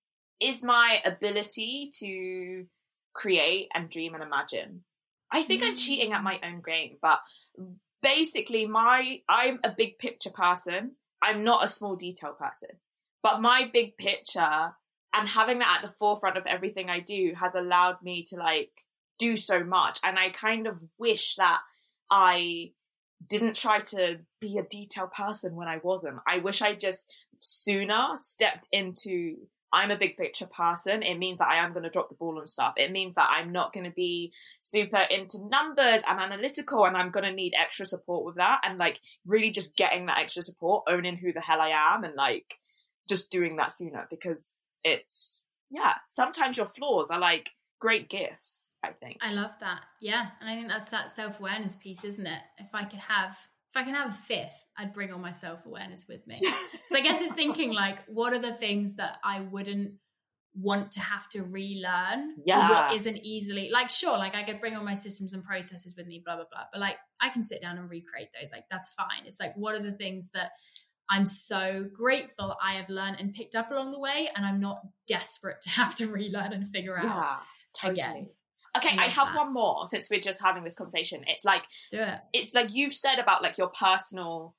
is 0.40 0.62
my 0.62 1.00
ability 1.04 1.90
to 1.98 2.66
create 3.12 3.68
and 3.74 3.90
dream 3.90 4.14
and 4.14 4.22
imagine. 4.22 4.84
I 5.30 5.42
think 5.42 5.62
I'm 5.62 5.76
cheating 5.76 6.12
at 6.12 6.22
my 6.22 6.34
mm. 6.34 6.46
own 6.46 6.62
game, 6.64 6.96
but 7.02 7.20
basically 8.02 8.66
my 8.66 9.20
I'm 9.28 9.60
a 9.64 9.70
big 9.70 9.98
picture 9.98 10.30
person. 10.30 10.92
I'm 11.20 11.44
not 11.44 11.64
a 11.64 11.68
small 11.68 11.96
detail 11.96 12.32
person. 12.32 12.70
But 13.22 13.40
my 13.40 13.68
big 13.72 13.96
picture 13.96 14.72
and 15.14 15.28
having 15.28 15.58
that 15.58 15.80
at 15.82 15.88
the 15.88 15.96
forefront 15.96 16.38
of 16.38 16.46
everything 16.46 16.88
I 16.88 17.00
do 17.00 17.32
has 17.38 17.54
allowed 17.54 18.02
me 18.02 18.22
to 18.28 18.36
like 18.36 18.70
do 19.18 19.36
so 19.36 19.64
much. 19.64 19.98
And 20.04 20.18
I 20.18 20.30
kind 20.30 20.66
of 20.66 20.80
wish 20.98 21.36
that 21.36 21.60
I 22.10 22.72
didn't 23.28 23.56
try 23.56 23.80
to 23.80 24.18
be 24.40 24.58
a 24.58 24.62
detail 24.62 25.08
person 25.08 25.56
when 25.56 25.66
I 25.66 25.78
wasn't. 25.82 26.20
I 26.26 26.38
wish 26.38 26.62
I 26.62 26.74
just 26.74 27.12
sooner 27.40 28.10
stepped 28.14 28.68
into 28.70 29.36
I'm 29.72 29.90
a 29.90 29.98
big 29.98 30.16
picture 30.16 30.46
person. 30.46 31.02
It 31.02 31.18
means 31.18 31.38
that 31.38 31.48
I 31.48 31.56
am 31.56 31.72
going 31.72 31.82
to 31.82 31.90
drop 31.90 32.08
the 32.08 32.14
ball 32.14 32.38
on 32.38 32.46
stuff. 32.46 32.74
It 32.76 32.92
means 32.92 33.14
that 33.14 33.28
I'm 33.30 33.52
not 33.52 33.72
going 33.72 33.84
to 33.84 33.92
be 33.92 34.32
super 34.60 35.04
into 35.10 35.46
numbers 35.48 36.02
and 36.08 36.20
analytical 36.20 36.84
and 36.84 36.96
I'm 36.96 37.10
going 37.10 37.26
to 37.26 37.32
need 37.32 37.54
extra 37.58 37.86
support 37.86 38.24
with 38.24 38.36
that. 38.36 38.60
And 38.64 38.78
like 38.78 39.00
really 39.26 39.50
just 39.50 39.76
getting 39.76 40.06
that 40.06 40.18
extra 40.18 40.42
support, 40.42 40.84
owning 40.88 41.16
who 41.16 41.32
the 41.32 41.40
hell 41.40 41.60
I 41.60 41.94
am 41.94 42.04
and 42.04 42.14
like 42.14 42.58
just 43.08 43.30
doing 43.30 43.56
that 43.56 43.72
sooner 43.72 44.06
because 44.10 44.62
it's, 44.84 45.46
yeah, 45.70 45.94
sometimes 46.12 46.56
your 46.56 46.66
flaws 46.66 47.10
are 47.10 47.20
like 47.20 47.50
great 47.78 48.08
gifts, 48.08 48.74
I 48.82 48.90
think. 48.92 49.18
I 49.20 49.32
love 49.32 49.52
that. 49.60 49.80
Yeah. 50.00 50.28
And 50.40 50.48
I 50.48 50.54
think 50.54 50.68
that's 50.68 50.90
that 50.90 51.10
self 51.10 51.40
awareness 51.40 51.76
piece, 51.76 52.04
isn't 52.04 52.26
it? 52.26 52.42
If 52.58 52.74
I 52.74 52.84
could 52.84 53.00
have 53.00 53.36
if 53.70 53.76
I 53.76 53.84
can 53.84 53.94
have 53.94 54.10
a 54.10 54.14
fifth, 54.14 54.64
I'd 54.76 54.92
bring 54.94 55.12
all 55.12 55.18
my 55.18 55.32
self 55.32 55.66
awareness 55.66 56.06
with 56.08 56.26
me. 56.26 56.36
so 56.86 56.96
I 56.96 57.00
guess 57.00 57.20
it's 57.20 57.34
thinking 57.34 57.72
like, 57.72 57.98
what 58.06 58.32
are 58.32 58.38
the 58.38 58.54
things 58.54 58.96
that 58.96 59.18
I 59.22 59.40
wouldn't 59.40 59.94
want 60.54 60.92
to 60.92 61.00
have 61.00 61.28
to 61.30 61.42
relearn? 61.42 62.34
Yeah. 62.42 62.68
What 62.70 62.94
isn't 62.94 63.18
easily 63.18 63.70
like 63.70 63.90
sure, 63.90 64.16
like 64.16 64.34
I 64.34 64.42
could 64.42 64.60
bring 64.60 64.74
all 64.76 64.84
my 64.84 64.94
systems 64.94 65.34
and 65.34 65.44
processes 65.44 65.94
with 65.96 66.06
me, 66.06 66.22
blah 66.24 66.36
blah 66.36 66.46
blah. 66.50 66.64
But 66.72 66.80
like 66.80 66.96
I 67.20 67.28
can 67.28 67.42
sit 67.42 67.60
down 67.62 67.78
and 67.78 67.88
recreate 67.90 68.28
those. 68.38 68.50
Like 68.52 68.64
that's 68.70 68.92
fine. 68.94 69.26
It's 69.26 69.40
like 69.40 69.54
what 69.56 69.74
are 69.74 69.82
the 69.82 69.92
things 69.92 70.30
that 70.32 70.50
I'm 71.10 71.26
so 71.26 71.86
grateful 71.92 72.56
I 72.62 72.74
have 72.74 72.88
learned 72.90 73.16
and 73.20 73.32
picked 73.32 73.54
up 73.54 73.70
along 73.70 73.92
the 73.92 73.98
way, 74.00 74.28
and 74.34 74.44
I'm 74.44 74.60
not 74.60 74.80
desperate 75.06 75.60
to 75.62 75.70
have 75.70 75.94
to 75.96 76.06
relearn 76.08 76.52
and 76.52 76.68
figure 76.68 76.96
Yeah, 77.02 77.08
out 77.12 77.40
totally. 77.74 78.00
again. 78.00 78.28
Okay, 78.78 78.96
I 78.98 79.04
have 79.06 79.28
that. 79.28 79.36
one 79.36 79.52
more 79.52 79.86
since 79.86 80.10
we're 80.10 80.20
just 80.20 80.42
having 80.42 80.64
this 80.64 80.76
conversation. 80.76 81.24
It's 81.26 81.44
like 81.44 81.64
do 81.90 82.00
it. 82.00 82.18
it's 82.32 82.54
like 82.54 82.74
you've 82.74 82.92
said 82.92 83.18
about 83.18 83.42
like 83.42 83.58
your 83.58 83.68
personal 83.68 84.54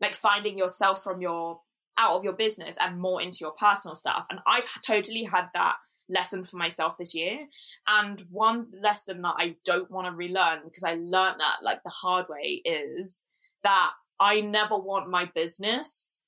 like 0.00 0.14
finding 0.14 0.58
yourself 0.58 1.02
from 1.02 1.20
your 1.20 1.60
out 1.96 2.16
of 2.16 2.24
your 2.24 2.32
business 2.32 2.76
and 2.80 3.00
more 3.00 3.22
into 3.22 3.38
your 3.40 3.52
personal 3.52 3.94
stuff 3.94 4.26
and 4.30 4.40
i've 4.46 4.68
totally 4.86 5.22
had 5.22 5.46
that 5.54 5.76
lesson 6.08 6.44
for 6.44 6.56
myself 6.56 6.96
this 6.98 7.14
year 7.14 7.46
and 7.86 8.20
one 8.30 8.66
lesson 8.82 9.22
that 9.22 9.34
i 9.38 9.56
don't 9.64 9.90
want 9.90 10.06
to 10.06 10.12
relearn 10.12 10.60
because 10.64 10.84
i 10.84 10.94
learned 10.94 11.40
that 11.40 11.56
like 11.62 11.82
the 11.84 11.90
hard 11.90 12.26
way 12.28 12.60
is 12.64 13.26
that 13.62 13.92
i 14.20 14.40
never 14.40 14.76
want 14.76 15.08
my 15.08 15.30
business 15.34 16.22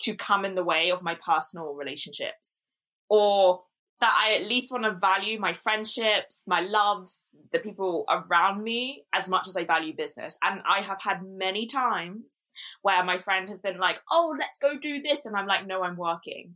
to 0.00 0.14
come 0.14 0.44
in 0.44 0.54
the 0.54 0.64
way 0.64 0.90
of 0.90 1.02
my 1.02 1.14
personal 1.14 1.74
relationships 1.74 2.64
or 3.08 3.62
that 4.00 4.16
I 4.18 4.34
at 4.34 4.48
least 4.48 4.72
want 4.72 4.84
to 4.84 4.92
value 4.92 5.38
my 5.38 5.52
friendships, 5.52 6.42
my 6.46 6.60
loves, 6.60 7.30
the 7.52 7.58
people 7.58 8.04
around 8.08 8.62
me 8.62 9.04
as 9.12 9.28
much 9.28 9.46
as 9.46 9.56
I 9.56 9.64
value 9.64 9.94
business. 9.94 10.38
And 10.42 10.62
I 10.68 10.80
have 10.80 11.00
had 11.00 11.22
many 11.22 11.66
times 11.66 12.50
where 12.82 13.04
my 13.04 13.18
friend 13.18 13.48
has 13.50 13.60
been 13.60 13.78
like, 13.78 14.00
Oh, 14.10 14.34
let's 14.38 14.58
go 14.58 14.78
do 14.78 15.02
this. 15.02 15.26
And 15.26 15.36
I'm 15.36 15.46
like, 15.46 15.66
no, 15.66 15.82
I'm 15.82 15.96
working. 15.96 16.54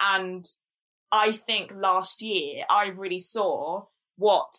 And 0.00 0.44
I 1.12 1.32
think 1.32 1.70
last 1.74 2.22
year 2.22 2.64
I 2.68 2.88
really 2.88 3.20
saw 3.20 3.84
what 4.16 4.54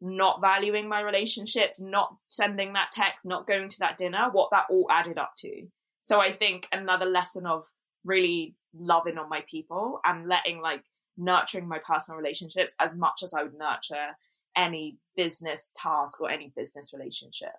not 0.00 0.40
valuing 0.40 0.88
my 0.88 1.00
relationships, 1.00 1.80
not 1.80 2.14
sending 2.28 2.72
that 2.72 2.90
text, 2.92 3.24
not 3.24 3.46
going 3.46 3.68
to 3.68 3.78
that 3.80 3.98
dinner, 3.98 4.30
what 4.32 4.50
that 4.50 4.66
all 4.68 4.86
added 4.90 5.16
up 5.16 5.32
to. 5.38 5.66
So 6.00 6.20
I 6.20 6.32
think 6.32 6.66
another 6.72 7.06
lesson 7.06 7.46
of 7.46 7.66
really 8.04 8.56
loving 8.74 9.18
on 9.18 9.28
my 9.28 9.44
people 9.48 10.00
and 10.04 10.26
letting 10.26 10.60
like 10.60 10.82
nurturing 11.16 11.68
my 11.68 11.78
personal 11.78 12.18
relationships 12.18 12.74
as 12.80 12.96
much 12.96 13.22
as 13.22 13.34
I 13.34 13.42
would 13.42 13.54
nurture 13.54 14.16
any 14.56 14.98
business 15.16 15.72
task 15.76 16.20
or 16.20 16.30
any 16.30 16.52
business 16.54 16.92
relationship. 16.92 17.52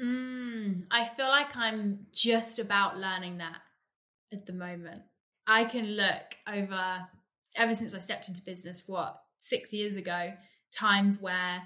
Mm, 0.00 0.86
I 0.90 1.04
feel 1.04 1.28
like 1.28 1.56
I'm 1.56 2.06
just 2.12 2.58
about 2.58 2.98
learning 2.98 3.38
that 3.38 3.58
at 4.32 4.46
the 4.46 4.52
moment. 4.52 5.02
I 5.46 5.64
can 5.64 5.86
look 5.92 6.36
over, 6.48 7.06
ever 7.56 7.74
since 7.74 7.94
I 7.94 8.00
stepped 8.00 8.28
into 8.28 8.42
business, 8.42 8.82
what, 8.86 9.20
six 9.38 9.72
years 9.72 9.96
ago, 9.96 10.32
times 10.72 11.20
where 11.20 11.62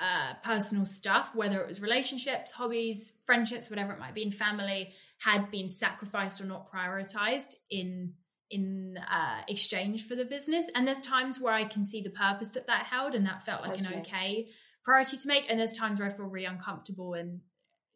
uh, 0.00 0.34
personal 0.42 0.86
stuff, 0.86 1.34
whether 1.34 1.60
it 1.60 1.68
was 1.68 1.82
relationships, 1.82 2.52
hobbies, 2.52 3.16
friendships, 3.26 3.68
whatever 3.68 3.92
it 3.92 3.98
might 3.98 4.14
be, 4.14 4.22
in 4.22 4.30
family, 4.30 4.92
had 5.18 5.50
been 5.50 5.68
sacrificed 5.68 6.40
or 6.40 6.44
not 6.44 6.72
prioritized 6.72 7.54
in 7.70 8.14
in 8.50 8.96
uh, 8.98 9.42
exchange 9.48 10.06
for 10.06 10.14
the 10.14 10.24
business. 10.24 10.70
And 10.74 10.86
there's 10.86 11.02
times 11.02 11.40
where 11.40 11.52
I 11.52 11.64
can 11.64 11.84
see 11.84 12.02
the 12.02 12.10
purpose 12.10 12.50
that 12.50 12.66
that 12.66 12.86
held, 12.86 13.14
and 13.14 13.26
that 13.26 13.44
felt 13.44 13.66
like 13.66 13.78
an 13.78 14.00
okay 14.00 14.48
priority 14.84 15.16
to 15.18 15.28
make. 15.28 15.50
And 15.50 15.58
there's 15.58 15.74
times 15.74 15.98
where 15.98 16.08
I 16.08 16.12
feel 16.12 16.26
really 16.26 16.46
uncomfortable 16.46 17.14
and 17.14 17.40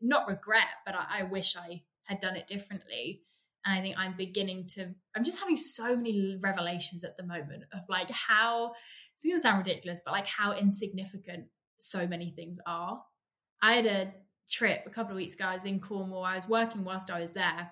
not 0.01 0.29
regret, 0.29 0.67
but 0.85 0.95
I, 0.95 1.21
I 1.21 1.23
wish 1.23 1.57
I 1.57 1.83
had 2.05 2.21
done 2.21 2.37
it 2.37 2.47
differently. 2.47 3.23
And 3.65 3.79
I 3.79 3.81
think 3.81 3.97
I'm 3.97 4.15
beginning 4.17 4.67
to, 4.75 4.93
I'm 5.17 5.25
just 5.25 5.39
having 5.39 5.57
so 5.57 5.97
many 5.97 6.37
revelations 6.41 7.05
at 7.05 7.17
the 7.17 7.23
moment 7.23 7.63
of 7.73 7.81
like 7.89 8.11
how, 8.11 8.73
it's 9.15 9.25
going 9.25 9.37
to 9.37 9.41
sound 9.41 9.59
ridiculous, 9.59 10.03
but 10.05 10.11
like 10.11 10.27
how 10.27 10.53
insignificant 10.53 11.47
so 11.79 12.07
many 12.07 12.33
things 12.33 12.59
are. 12.67 13.01
I 13.63 13.75
had 13.75 13.87
a 13.87 14.13
trip 14.51 14.83
a 14.85 14.91
couple 14.91 15.13
of 15.13 15.17
weeks 15.17 15.35
ago. 15.35 15.45
I 15.45 15.55
was 15.55 15.65
in 15.65 15.79
Cornwall. 15.79 16.25
I 16.25 16.35
was 16.35 16.49
working 16.49 16.83
whilst 16.83 17.11
I 17.11 17.21
was 17.21 17.31
there. 17.31 17.71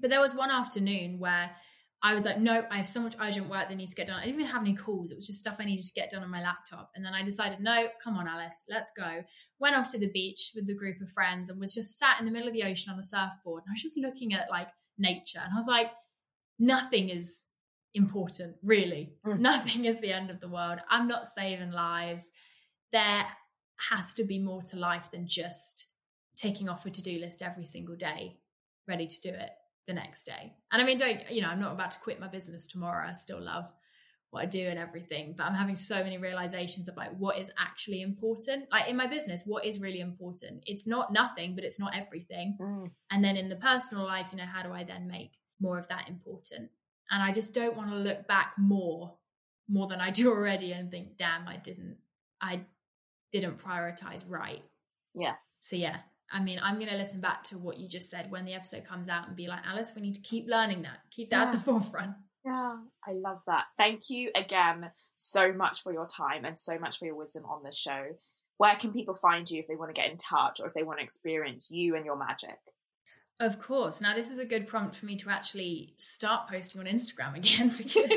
But 0.00 0.10
there 0.10 0.20
was 0.20 0.34
one 0.34 0.50
afternoon 0.50 1.20
where 1.20 1.52
I 2.00 2.14
was 2.14 2.24
like, 2.24 2.38
no, 2.38 2.64
I 2.70 2.76
have 2.76 2.86
so 2.86 3.02
much 3.02 3.16
urgent 3.20 3.48
work 3.48 3.68
that 3.68 3.76
needs 3.76 3.92
to 3.92 3.96
get 3.96 4.06
done. 4.06 4.20
I 4.20 4.24
didn't 4.24 4.40
even 4.40 4.52
have 4.52 4.62
any 4.62 4.76
calls. 4.76 5.10
It 5.10 5.16
was 5.16 5.26
just 5.26 5.40
stuff 5.40 5.56
I 5.58 5.64
needed 5.64 5.84
to 5.84 5.94
get 5.94 6.10
done 6.10 6.22
on 6.22 6.30
my 6.30 6.40
laptop. 6.40 6.90
And 6.94 7.04
then 7.04 7.12
I 7.12 7.24
decided, 7.24 7.58
no, 7.58 7.88
come 8.02 8.16
on, 8.16 8.28
Alice, 8.28 8.66
let's 8.70 8.92
go. 8.96 9.24
Went 9.58 9.74
off 9.74 9.90
to 9.90 9.98
the 9.98 10.10
beach 10.10 10.52
with 10.54 10.68
the 10.68 10.76
group 10.76 11.00
of 11.00 11.10
friends 11.10 11.50
and 11.50 11.58
was 11.58 11.74
just 11.74 11.98
sat 11.98 12.20
in 12.20 12.24
the 12.24 12.30
middle 12.30 12.46
of 12.46 12.54
the 12.54 12.62
ocean 12.62 12.92
on 12.92 13.00
a 13.00 13.04
surfboard. 13.04 13.64
And 13.64 13.72
I 13.72 13.74
was 13.74 13.82
just 13.82 13.98
looking 13.98 14.32
at 14.32 14.48
like 14.48 14.68
nature. 14.96 15.40
And 15.42 15.52
I 15.52 15.56
was 15.56 15.66
like, 15.66 15.90
nothing 16.60 17.08
is 17.08 17.42
important, 17.94 18.56
really. 18.62 19.14
Mm. 19.26 19.40
Nothing 19.40 19.84
is 19.84 20.00
the 20.00 20.12
end 20.12 20.30
of 20.30 20.40
the 20.40 20.48
world. 20.48 20.78
I'm 20.88 21.08
not 21.08 21.26
saving 21.26 21.72
lives. 21.72 22.30
There 22.92 23.24
has 23.90 24.14
to 24.14 24.24
be 24.24 24.38
more 24.38 24.62
to 24.62 24.78
life 24.78 25.10
than 25.10 25.26
just 25.26 25.86
taking 26.36 26.68
off 26.68 26.86
a 26.86 26.90
to-do 26.90 27.18
list 27.18 27.42
every 27.42 27.66
single 27.66 27.96
day, 27.96 28.38
ready 28.86 29.08
to 29.08 29.20
do 29.20 29.30
it 29.30 29.50
the 29.88 29.94
next 29.94 30.24
day. 30.24 30.52
And 30.70 30.80
I 30.80 30.84
mean, 30.84 30.98
don't 30.98 31.28
you 31.32 31.42
know, 31.42 31.48
I'm 31.48 31.60
not 31.60 31.72
about 31.72 31.90
to 31.92 31.98
quit 31.98 32.20
my 32.20 32.28
business 32.28 32.68
tomorrow. 32.68 33.08
I 33.08 33.14
still 33.14 33.42
love 33.42 33.64
what 34.30 34.42
I 34.42 34.46
do 34.46 34.68
and 34.68 34.78
everything, 34.78 35.34
but 35.36 35.44
I'm 35.44 35.54
having 35.54 35.74
so 35.74 35.96
many 36.04 36.18
realizations 36.18 36.86
of 36.86 36.96
like 36.96 37.16
what 37.16 37.38
is 37.38 37.50
actually 37.58 38.02
important. 38.02 38.66
Like 38.70 38.88
in 38.88 38.96
my 38.96 39.06
business, 39.06 39.44
what 39.46 39.64
is 39.64 39.80
really 39.80 40.00
important? 40.00 40.62
It's 40.66 40.86
not 40.86 41.12
nothing, 41.12 41.54
but 41.54 41.64
it's 41.64 41.80
not 41.80 41.96
everything. 41.96 42.58
Mm. 42.60 42.90
And 43.10 43.24
then 43.24 43.36
in 43.36 43.48
the 43.48 43.56
personal 43.56 44.04
life, 44.04 44.26
you 44.30 44.36
know, 44.36 44.44
how 44.44 44.62
do 44.62 44.72
I 44.72 44.84
then 44.84 45.08
make 45.08 45.32
more 45.60 45.78
of 45.78 45.88
that 45.88 46.08
important? 46.08 46.70
And 47.10 47.22
I 47.22 47.32
just 47.32 47.54
don't 47.54 47.74
want 47.74 47.88
to 47.88 47.96
look 47.96 48.28
back 48.28 48.52
more, 48.58 49.14
more 49.66 49.88
than 49.88 50.00
I 50.00 50.10
do 50.10 50.30
already 50.30 50.72
and 50.72 50.90
think, 50.90 51.16
damn, 51.16 51.48
I 51.48 51.56
didn't, 51.56 51.96
I 52.38 52.60
didn't 53.32 53.64
prioritize 53.64 54.28
right. 54.28 54.62
Yes. 55.14 55.56
So 55.58 55.76
yeah, 55.76 56.00
I 56.30 56.42
mean, 56.42 56.60
I'm 56.62 56.76
going 56.76 56.90
to 56.90 56.96
listen 56.96 57.20
back 57.20 57.44
to 57.44 57.58
what 57.58 57.78
you 57.78 57.88
just 57.88 58.10
said 58.10 58.30
when 58.30 58.44
the 58.44 58.54
episode 58.54 58.84
comes 58.84 59.08
out 59.08 59.28
and 59.28 59.36
be 59.36 59.46
like, 59.46 59.60
Alice, 59.66 59.92
we 59.94 60.02
need 60.02 60.14
to 60.16 60.20
keep 60.20 60.46
learning 60.48 60.82
that, 60.82 60.98
keep 61.10 61.30
that 61.30 61.48
at 61.48 61.52
the 61.52 61.60
forefront. 61.60 62.12
Yeah, 62.44 62.76
I 63.06 63.12
love 63.12 63.40
that. 63.46 63.64
Thank 63.76 64.10
you 64.10 64.30
again 64.34 64.90
so 65.14 65.52
much 65.52 65.82
for 65.82 65.92
your 65.92 66.06
time 66.06 66.44
and 66.44 66.58
so 66.58 66.78
much 66.78 66.98
for 66.98 67.06
your 67.06 67.16
wisdom 67.16 67.44
on 67.44 67.62
this 67.62 67.76
show. 67.76 68.06
Where 68.58 68.76
can 68.76 68.92
people 68.92 69.14
find 69.14 69.48
you 69.50 69.60
if 69.60 69.68
they 69.68 69.76
want 69.76 69.94
to 69.94 70.00
get 70.00 70.10
in 70.10 70.16
touch 70.16 70.60
or 70.60 70.66
if 70.66 70.74
they 70.74 70.82
want 70.82 70.98
to 70.98 71.04
experience 71.04 71.70
you 71.70 71.94
and 71.94 72.04
your 72.04 72.16
magic? 72.16 72.58
Of 73.40 73.60
course. 73.60 74.00
Now, 74.00 74.14
this 74.14 74.30
is 74.30 74.38
a 74.38 74.44
good 74.44 74.66
prompt 74.66 74.96
for 74.96 75.06
me 75.06 75.16
to 75.16 75.30
actually 75.30 75.94
start 75.96 76.48
posting 76.48 76.80
on 76.80 76.86
Instagram 76.86 77.36
again 77.36 77.68
because 77.78 78.10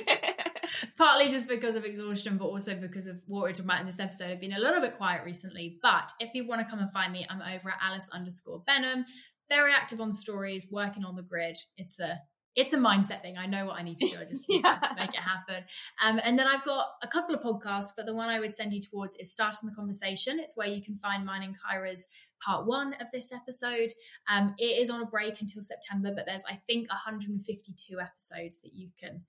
partly 0.97 1.29
just 1.29 1.47
because 1.47 1.75
of 1.75 1.85
exhaustion, 1.85 2.37
but 2.37 2.45
also 2.45 2.75
because 2.75 3.07
of 3.07 3.21
what 3.27 3.41
we're 3.43 3.51
talking 3.51 3.65
about 3.65 3.81
in 3.81 3.85
this 3.87 3.99
episode. 3.99 4.31
I've 4.31 4.39
been 4.41 4.53
a 4.53 4.59
little 4.59 4.81
bit 4.81 4.97
quiet 4.97 5.23
recently, 5.25 5.77
but 5.81 6.11
if 6.19 6.33
you 6.33 6.47
want 6.47 6.61
to 6.61 6.69
come 6.69 6.79
and 6.79 6.91
find 6.91 7.11
me, 7.13 7.25
I'm 7.29 7.41
over 7.41 7.69
at 7.69 7.77
Alice 7.81 8.09
underscore 8.13 8.63
Benham. 8.65 9.05
Very 9.49 9.73
active 9.73 9.99
on 9.99 10.11
stories, 10.11 10.67
working 10.71 11.03
on 11.03 11.15
the 11.15 11.23
grid. 11.23 11.57
It's 11.77 11.99
a 11.99 12.19
it's 12.53 12.73
a 12.73 12.77
mindset 12.77 13.21
thing. 13.21 13.37
I 13.37 13.45
know 13.45 13.65
what 13.65 13.77
I 13.79 13.81
need 13.81 13.95
to 13.97 14.09
do. 14.09 14.17
I 14.19 14.25
just 14.25 14.43
need 14.49 14.61
Yeah. 14.65 14.75
to 14.77 14.95
make 14.95 15.09
it 15.11 15.15
happen. 15.21 15.63
Um, 16.03 16.19
and 16.21 16.37
then 16.37 16.47
I've 16.47 16.65
got 16.65 16.87
a 17.01 17.07
couple 17.07 17.33
of 17.33 17.41
podcasts, 17.41 17.91
but 17.95 18.05
the 18.05 18.13
one 18.13 18.27
I 18.29 18.41
would 18.41 18.53
send 18.53 18.73
you 18.73 18.81
towards 18.81 19.15
is 19.15 19.31
Starting 19.31 19.69
the 19.69 19.75
Conversation. 19.75 20.37
It's 20.37 20.57
where 20.57 20.67
you 20.67 20.83
can 20.83 20.97
find 20.97 21.25
mine 21.25 21.43
and 21.43 21.55
Kira's 21.55 22.09
part 22.45 22.65
one 22.67 22.93
of 22.95 23.07
this 23.13 23.31
episode. 23.31 23.91
Um, 24.29 24.53
it 24.57 24.81
is 24.81 24.89
on 24.89 25.01
a 25.01 25.05
break 25.05 25.39
until 25.39 25.61
September, 25.61 26.11
but 26.13 26.25
there's, 26.25 26.43
I 26.45 26.59
think, 26.67 26.89
152 26.89 27.99
episodes 28.01 28.61
that 28.63 28.73
you 28.73 28.89
can 28.99 29.21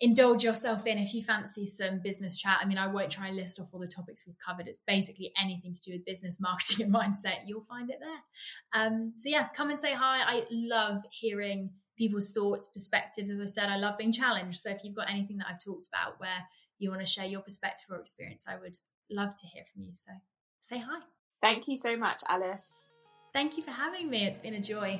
indulge 0.00 0.42
yourself 0.42 0.86
in 0.86 0.98
if 0.98 1.12
you 1.14 1.22
fancy 1.22 1.66
some 1.66 2.00
business 2.02 2.38
chat. 2.38 2.58
I 2.60 2.66
mean, 2.66 2.78
I 2.78 2.86
won't 2.86 3.10
try 3.10 3.28
and 3.28 3.36
list 3.36 3.60
off 3.60 3.68
all 3.72 3.80
the 3.80 3.86
topics 3.86 4.26
we've 4.26 4.36
covered. 4.44 4.66
It's 4.66 4.80
basically 4.86 5.32
anything 5.40 5.74
to 5.74 5.80
do 5.82 5.92
with 5.92 6.06
business 6.06 6.40
marketing 6.40 6.86
and 6.86 6.94
mindset. 6.94 7.46
You'll 7.46 7.66
find 7.68 7.90
it 7.90 7.98
there. 8.00 8.82
Um, 8.82 9.12
so 9.14 9.28
yeah, 9.28 9.48
come 9.48 9.70
and 9.70 9.78
say 9.78 9.92
hi. 9.92 10.22
I 10.22 10.44
love 10.50 11.02
hearing 11.10 11.70
people's 11.98 12.32
thoughts, 12.32 12.68
perspectives. 12.68 13.28
As 13.28 13.40
I 13.40 13.44
said, 13.44 13.68
I 13.68 13.76
love 13.76 13.98
being 13.98 14.12
challenged. 14.12 14.60
So 14.60 14.70
if 14.70 14.82
you've 14.82 14.96
got 14.96 15.10
anything 15.10 15.36
that 15.38 15.48
I've 15.50 15.62
talked 15.62 15.88
about 15.92 16.18
where 16.18 16.46
you 16.78 16.88
want 16.88 17.02
to 17.02 17.06
share 17.06 17.26
your 17.26 17.40
perspective 17.40 17.88
or 17.90 18.00
experience, 18.00 18.46
I 18.48 18.56
would 18.56 18.78
love 19.10 19.34
to 19.36 19.46
hear 19.48 19.64
from 19.72 19.82
you. 19.82 19.90
So 19.92 20.12
say 20.60 20.78
hi. 20.78 21.00
Thank 21.42 21.68
you 21.68 21.76
so 21.76 21.96
much, 21.96 22.22
Alice. 22.28 22.90
Thank 23.34 23.56
you 23.56 23.62
for 23.62 23.70
having 23.70 24.08
me. 24.08 24.24
It's 24.24 24.38
been 24.38 24.54
a 24.54 24.60
joy. 24.60 24.98